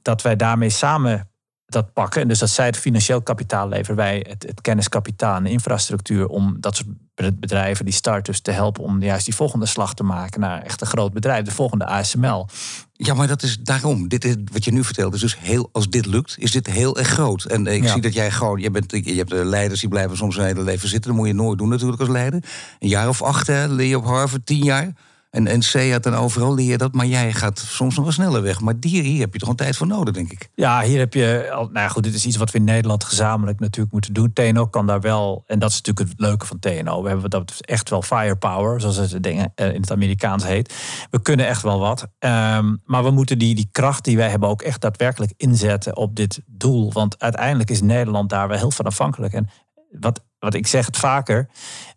dat 0.02 0.22
wij 0.22 0.36
daarmee 0.36 0.70
samen 0.70 1.28
dat 1.74 1.92
pakken. 1.92 2.22
En 2.22 2.28
dus 2.28 2.38
dat 2.38 2.50
zij 2.50 2.66
het 2.66 2.76
financieel 2.76 3.22
kapitaal 3.22 3.68
leveren, 3.68 3.96
wij 3.96 4.26
het, 4.28 4.42
het 4.42 4.60
kenniskapitaal 4.60 5.36
en 5.36 5.44
de 5.44 5.50
infrastructuur 5.50 6.26
om 6.26 6.56
dat 6.60 6.76
soort 6.76 6.88
bedrijven, 7.14 7.84
die 7.84 7.94
starters 7.94 8.40
te 8.40 8.50
helpen 8.50 8.82
om 8.82 9.02
juist 9.02 9.24
die 9.24 9.34
volgende 9.34 9.66
slag 9.66 9.94
te 9.94 10.02
maken 10.02 10.40
naar 10.40 10.62
echt 10.62 10.80
een 10.80 10.86
groot 10.86 11.12
bedrijf, 11.12 11.44
de 11.44 11.50
volgende 11.50 11.86
ASML. 11.86 12.48
Ja, 12.92 13.14
maar 13.14 13.26
dat 13.26 13.42
is 13.42 13.58
daarom. 13.58 14.08
Dit 14.08 14.24
is, 14.24 14.34
wat 14.52 14.64
je 14.64 14.72
nu 14.72 14.84
vertelt 14.84 15.14
is 15.14 15.20
dus 15.20 15.38
heel, 15.38 15.68
als 15.72 15.88
dit 15.88 16.06
lukt, 16.06 16.34
is 16.38 16.50
dit 16.50 16.66
heel 16.66 16.98
erg 16.98 17.08
groot. 17.08 17.44
En 17.44 17.66
ik 17.66 17.88
zie 17.88 18.00
dat 18.00 18.14
jij 18.14 18.30
gewoon, 18.30 18.60
je, 18.60 18.70
bent, 18.70 18.90
je 18.90 19.14
hebt 19.14 19.32
leiders 19.32 19.80
die 19.80 19.88
blijven 19.88 20.16
soms 20.16 20.36
een 20.36 20.44
hele 20.44 20.62
leven 20.62 20.88
zitten. 20.88 21.10
Dat 21.10 21.18
moet 21.18 21.28
je 21.28 21.34
nooit 21.34 21.58
doen 21.58 21.68
natuurlijk 21.68 22.00
als 22.00 22.08
leider. 22.08 22.44
Een 22.78 22.88
jaar 22.88 23.08
of 23.08 23.22
acht, 23.22 23.46
hè, 23.46 23.66
leer 23.66 23.88
je 23.88 23.96
op 23.96 24.04
Harvard, 24.04 24.46
tien 24.46 24.64
jaar. 24.64 24.92
En, 25.34 25.46
en 25.46 25.90
had 25.90 26.06
en 26.06 26.14
overal 26.14 26.54
leer 26.54 26.70
je 26.70 26.78
dat, 26.78 26.94
maar 26.94 27.06
jij 27.06 27.32
gaat 27.32 27.58
soms 27.58 27.94
nog 27.94 28.04
wel 28.04 28.12
sneller 28.12 28.42
weg. 28.42 28.60
Maar 28.60 28.74
hier, 28.80 29.02
hier 29.02 29.20
heb 29.20 29.32
je 29.32 29.38
toch 29.38 29.48
een 29.48 29.56
tijd 29.56 29.76
voor 29.76 29.86
nodig, 29.86 30.14
denk 30.14 30.32
ik. 30.32 30.48
Ja, 30.54 30.82
hier 30.82 30.98
heb 30.98 31.14
je. 31.14 31.48
Nou 31.72 31.90
goed, 31.90 32.02
dit 32.02 32.14
is 32.14 32.26
iets 32.26 32.36
wat 32.36 32.50
we 32.50 32.58
in 32.58 32.64
Nederland 32.64 33.04
gezamenlijk 33.04 33.60
natuurlijk 33.60 33.92
moeten 33.92 34.12
doen. 34.12 34.32
TNO 34.32 34.66
kan 34.66 34.86
daar 34.86 35.00
wel, 35.00 35.44
en 35.46 35.58
dat 35.58 35.70
is 35.70 35.76
natuurlijk 35.80 36.08
het 36.08 36.20
leuke 36.20 36.46
van 36.46 36.58
TNO. 36.58 37.02
We 37.02 37.08
hebben 37.08 37.30
dat 37.30 37.52
echt 37.60 37.90
wel 37.90 38.02
firepower, 38.02 38.80
zoals 38.80 38.96
het 38.96 39.26
eh, 39.26 39.74
in 39.74 39.80
het 39.80 39.90
Amerikaans 39.90 40.44
heet. 40.44 40.74
We 41.10 41.22
kunnen 41.22 41.46
echt 41.46 41.62
wel 41.62 41.78
wat. 41.78 42.00
Um, 42.00 42.82
maar 42.84 43.04
we 43.04 43.10
moeten 43.10 43.38
die, 43.38 43.54
die 43.54 43.68
kracht 43.72 44.04
die 44.04 44.16
wij 44.16 44.30
hebben 44.30 44.48
ook 44.48 44.62
echt 44.62 44.80
daadwerkelijk 44.80 45.32
inzetten 45.36 45.96
op 45.96 46.16
dit 46.16 46.40
doel. 46.46 46.92
Want 46.92 47.18
uiteindelijk 47.18 47.70
is 47.70 47.82
Nederland 47.82 48.30
daar 48.30 48.48
wel 48.48 48.58
heel 48.58 48.70
van 48.70 48.84
afhankelijk. 48.84 49.32
En 49.32 49.48
wat, 49.90 50.24
wat 50.38 50.54
ik 50.54 50.66
zeg 50.66 50.86
het 50.86 50.96
vaker 50.96 51.48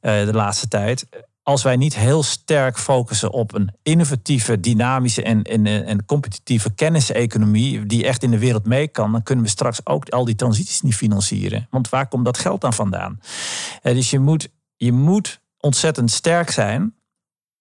uh, 0.02 0.26
de 0.26 0.34
laatste 0.34 0.68
tijd 0.68 1.08
als 1.48 1.64
wij 1.64 1.76
niet 1.76 1.96
heel 1.96 2.24
sterk 2.24 2.78
focussen 2.78 3.32
op 3.32 3.54
een 3.54 3.74
innovatieve, 3.84 4.60
dynamische 4.60 5.24
en, 5.24 5.44
en, 5.44 5.66
en 5.66 6.06
competitieve 6.06 6.74
kenniseconomie 6.74 7.86
die 7.86 8.06
echt 8.06 8.24
in 8.24 8.32
de 8.32 8.40
wereld 8.40 8.66
mee 8.66 8.88
kan, 8.88 9.12
dan 9.12 9.24
kunnen 9.24 9.44
we 9.44 9.50
straks 9.50 9.86
ook 9.86 10.10
al 10.10 10.26
die 10.26 10.36
transities 10.36 10.82
niet 10.82 10.96
financieren. 10.96 11.68
Want 11.70 11.90
waar 11.90 12.08
komt 12.08 12.26
dat 12.26 12.38
geld 12.38 12.62
dan 12.62 12.74
vandaan? 12.74 13.20
Eh, 13.82 13.94
dus 13.94 14.10
je 14.10 14.20
moet, 14.20 14.50
je 14.76 14.92
moet 14.92 15.42
ontzettend 15.60 16.12
sterk 16.12 16.50
zijn 16.50 16.96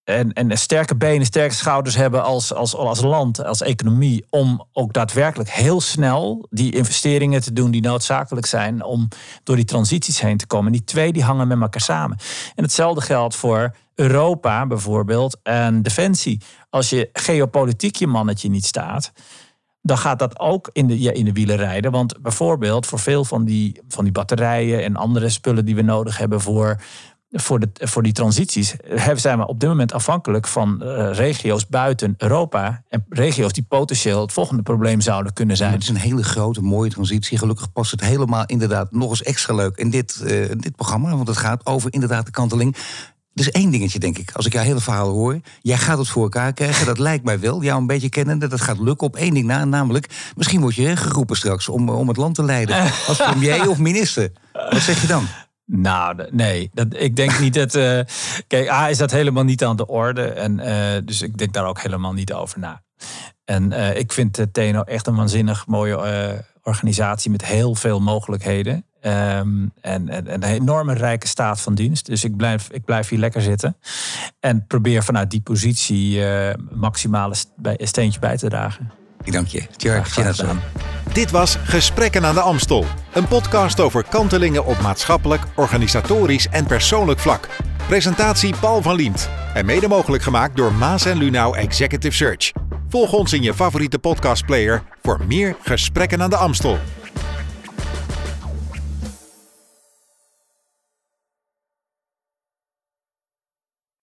en, 0.07 0.33
en 0.33 0.59
sterke 0.59 0.97
benen, 0.97 1.27
sterke 1.27 1.55
schouders 1.55 1.97
hebben 1.97 2.25
als, 2.25 2.55
als, 2.55 2.75
als 2.75 3.01
land, 3.01 3.45
als 3.45 3.63
economie, 3.63 4.25
om 4.31 4.67
ook 4.73 4.93
daadwerkelijk 4.93 5.51
heel 5.51 5.81
snel 5.81 6.47
die 6.51 6.75
investeringen 6.75 7.41
te 7.41 7.53
doen 7.53 7.71
die 7.71 7.83
noodzakelijk 7.83 8.47
zijn 8.47 8.83
om 8.85 9.09
door 9.43 9.57
die 9.57 9.65
transities 9.65 10.21
heen 10.21 10.37
te 10.37 10.47
komen. 10.47 10.67
En 10.67 10.73
die 10.73 10.85
twee 10.85 11.13
die 11.13 11.23
hangen 11.23 11.49
met 11.49 11.61
elkaar 11.61 11.81
samen. 11.81 12.19
En 12.55 12.63
hetzelfde 12.63 13.01
geldt 13.01 13.35
voor 13.35 13.75
Europa 13.95 14.67
bijvoorbeeld 14.67 15.39
en 15.43 15.83
defensie. 15.83 16.41
Als 16.71 16.91
je 16.91 17.09
geopolitiek 17.13 17.97
je 17.97 18.07
mannetje 18.07 18.49
niet 18.49 18.67
staat, 18.67 19.13
dan 19.83 19.99
gaat 19.99 20.19
dat 20.19 20.39
ook 20.39 20.71
in 20.73 20.87
de, 20.87 21.01
ja, 21.01 21.13
in 21.13 21.25
de 21.25 21.33
wielen 21.33 21.57
rijden. 21.57 21.91
Want 21.91 22.23
bijvoorbeeld 22.23 22.87
voor 22.87 22.99
veel 22.99 23.25
van 23.25 23.45
die, 23.45 23.81
van 23.89 24.05
die 24.05 24.13
batterijen 24.13 24.83
en 24.83 24.97
andere 24.97 25.29
spullen 25.29 25.65
die 25.65 25.75
we 25.75 25.83
nodig 25.83 26.19
hebben 26.19 26.41
voor 26.41 26.81
voor, 27.41 27.61
de, 27.61 27.69
voor 27.73 28.03
die 28.03 28.13
transities 28.13 28.75
zijn 29.15 29.39
we 29.39 29.47
op 29.47 29.61
dit 29.61 29.69
moment 29.69 29.93
afhankelijk 29.93 30.47
van 30.47 30.81
uh, 30.83 31.11
regio's 31.13 31.67
buiten 31.67 32.15
Europa. 32.19 32.83
En 32.89 33.05
regio's 33.09 33.53
die 33.53 33.67
potentieel 33.69 34.21
het 34.21 34.33
volgende 34.33 34.63
probleem 34.63 35.01
zouden 35.01 35.33
kunnen 35.33 35.57
zijn. 35.57 35.73
het 35.73 35.83
is 35.83 35.89
een 35.89 35.97
hele 35.97 36.25
grote, 36.25 36.63
mooie 36.63 36.91
transitie. 36.91 37.39
Gelukkig 37.39 37.73
past 37.73 37.91
het 37.91 38.01
helemaal 38.01 38.47
inderdaad 38.47 38.93
nog 38.93 39.11
eens 39.11 39.23
extra 39.23 39.55
leuk 39.55 39.77
in 39.77 39.91
dit, 39.91 40.21
uh, 40.23 40.29
dit 40.57 40.77
programma. 40.77 41.11
Want 41.11 41.29
het 41.29 41.37
gaat 41.37 41.67
over 41.67 41.93
inderdaad 41.93 42.25
de 42.25 42.33
kanteling. 42.33 42.77
Dus 43.33 43.51
één 43.51 43.71
dingetje, 43.71 43.99
denk 43.99 44.19
ik. 44.19 44.31
Als 44.33 44.47
ik 44.47 44.53
jouw 44.53 44.63
hele 44.63 44.81
verhaal 44.81 45.09
hoor. 45.09 45.41
Jij 45.61 45.77
gaat 45.77 45.99
het 45.99 46.09
voor 46.09 46.23
elkaar 46.23 46.53
krijgen. 46.53 46.87
Dat 46.87 46.99
lijkt 46.99 47.25
mij 47.25 47.41
wel. 47.41 47.63
Jou 47.63 47.81
een 47.81 47.87
beetje 47.87 48.09
kennende. 48.09 48.47
Dat 48.47 48.61
gaat 48.61 48.79
lukken 48.79 49.07
op 49.07 49.17
één 49.17 49.35
ding 49.35 49.47
na. 49.47 49.65
Namelijk, 49.65 50.33
misschien 50.37 50.61
word 50.61 50.75
je 50.75 50.97
geroepen 50.97 51.37
straks 51.37 51.69
om, 51.69 51.89
om 51.89 52.09
het 52.09 52.17
land 52.17 52.35
te 52.35 52.45
leiden. 52.45 52.77
Als 53.09 53.17
premier 53.17 53.69
of 53.71 53.79
minister. 53.79 54.33
Wat 54.53 54.81
zeg 54.81 55.01
je 55.01 55.07
dan? 55.07 55.27
Nou, 55.67 56.27
nee. 56.31 56.71
Dat, 56.73 56.87
ik 56.91 57.17
denk 57.17 57.39
niet 57.39 57.55
dat. 57.55 57.75
Uh, 57.75 58.01
kijk, 58.47 58.69
A 58.71 58.89
is 58.89 58.99
dat 58.99 59.11
helemaal 59.11 59.45
niet 59.45 59.65
aan 59.65 59.77
de 59.77 59.87
orde. 59.87 60.23
En, 60.23 60.59
uh, 60.59 61.05
dus 61.05 61.23
ik 61.23 61.39
denk 61.39 61.53
daar 61.53 61.67
ook 61.67 61.81
helemaal 61.81 62.13
niet 62.13 62.33
over 62.33 62.59
na. 62.59 62.83
En 63.45 63.73
uh, 63.73 63.97
ik 63.97 64.13
vind 64.13 64.55
de 64.55 64.83
echt 64.85 65.07
een 65.07 65.17
waanzinnig 65.17 65.67
mooie 65.67 66.45
organisatie 66.63 67.31
met 67.31 67.45
heel 67.45 67.75
veel 67.75 68.01
mogelijkheden. 68.01 68.85
Um, 69.03 69.73
en, 69.81 70.09
en, 70.09 70.33
een 70.33 70.43
enorme 70.43 70.95
rijke 70.95 71.27
staat 71.27 71.61
van 71.61 71.75
dienst. 71.75 72.07
Dus 72.07 72.25
ik 72.25 72.37
blijf, 72.37 72.69
ik 72.71 72.85
blijf 72.85 73.09
hier 73.09 73.19
lekker 73.19 73.43
zitten. 73.43 73.77
En 74.41 74.67
probeer 74.67 75.05
vanuit 75.05 75.31
die 75.31 75.41
positie 75.41 76.23
maximale 76.71 77.35
steentje 77.79 78.21
bij 78.21 78.37
te 78.37 78.49
dragen. 78.49 78.93
Ik 79.27 79.33
dank 79.33 79.47
je. 79.47 79.67
Tjerk, 79.77 80.07
Dit 81.13 81.31
was 81.31 81.59
Gesprekken 81.65 82.25
aan 82.25 82.35
de 82.35 82.41
Amstel. 82.41 82.85
Een 83.13 83.29
podcast 83.29 83.81
over 83.81 84.05
kantelingen 84.09 84.65
op 84.67 84.81
maatschappelijk, 84.81 85.43
organisatorisch 85.57 86.49
en 86.49 86.67
persoonlijk 86.67 87.19
vlak. 87.19 87.49
Presentatie 87.87 88.55
Paul 88.61 88.83
van 88.83 88.95
Liemt. 88.95 89.29
En 89.55 89.67
mede 89.67 89.89
mogelijk 89.89 90.23
gemaakt 90.23 90.57
door 90.57 90.73
Maas 90.73 91.05
en 91.05 91.17
Lunau 91.19 91.57
Executive 91.57 92.17
Search. 92.17 92.53
Volg 92.89 93.13
ons 93.13 93.33
in 93.33 93.43
je 93.43 93.55
favoriete 93.55 93.99
podcastplayer 93.99 94.83
voor 95.03 95.21
meer 95.27 95.57
Gesprekken 95.63 96.23
aan 96.23 96.31
de 96.31 96.37
Amstel. 96.37 96.79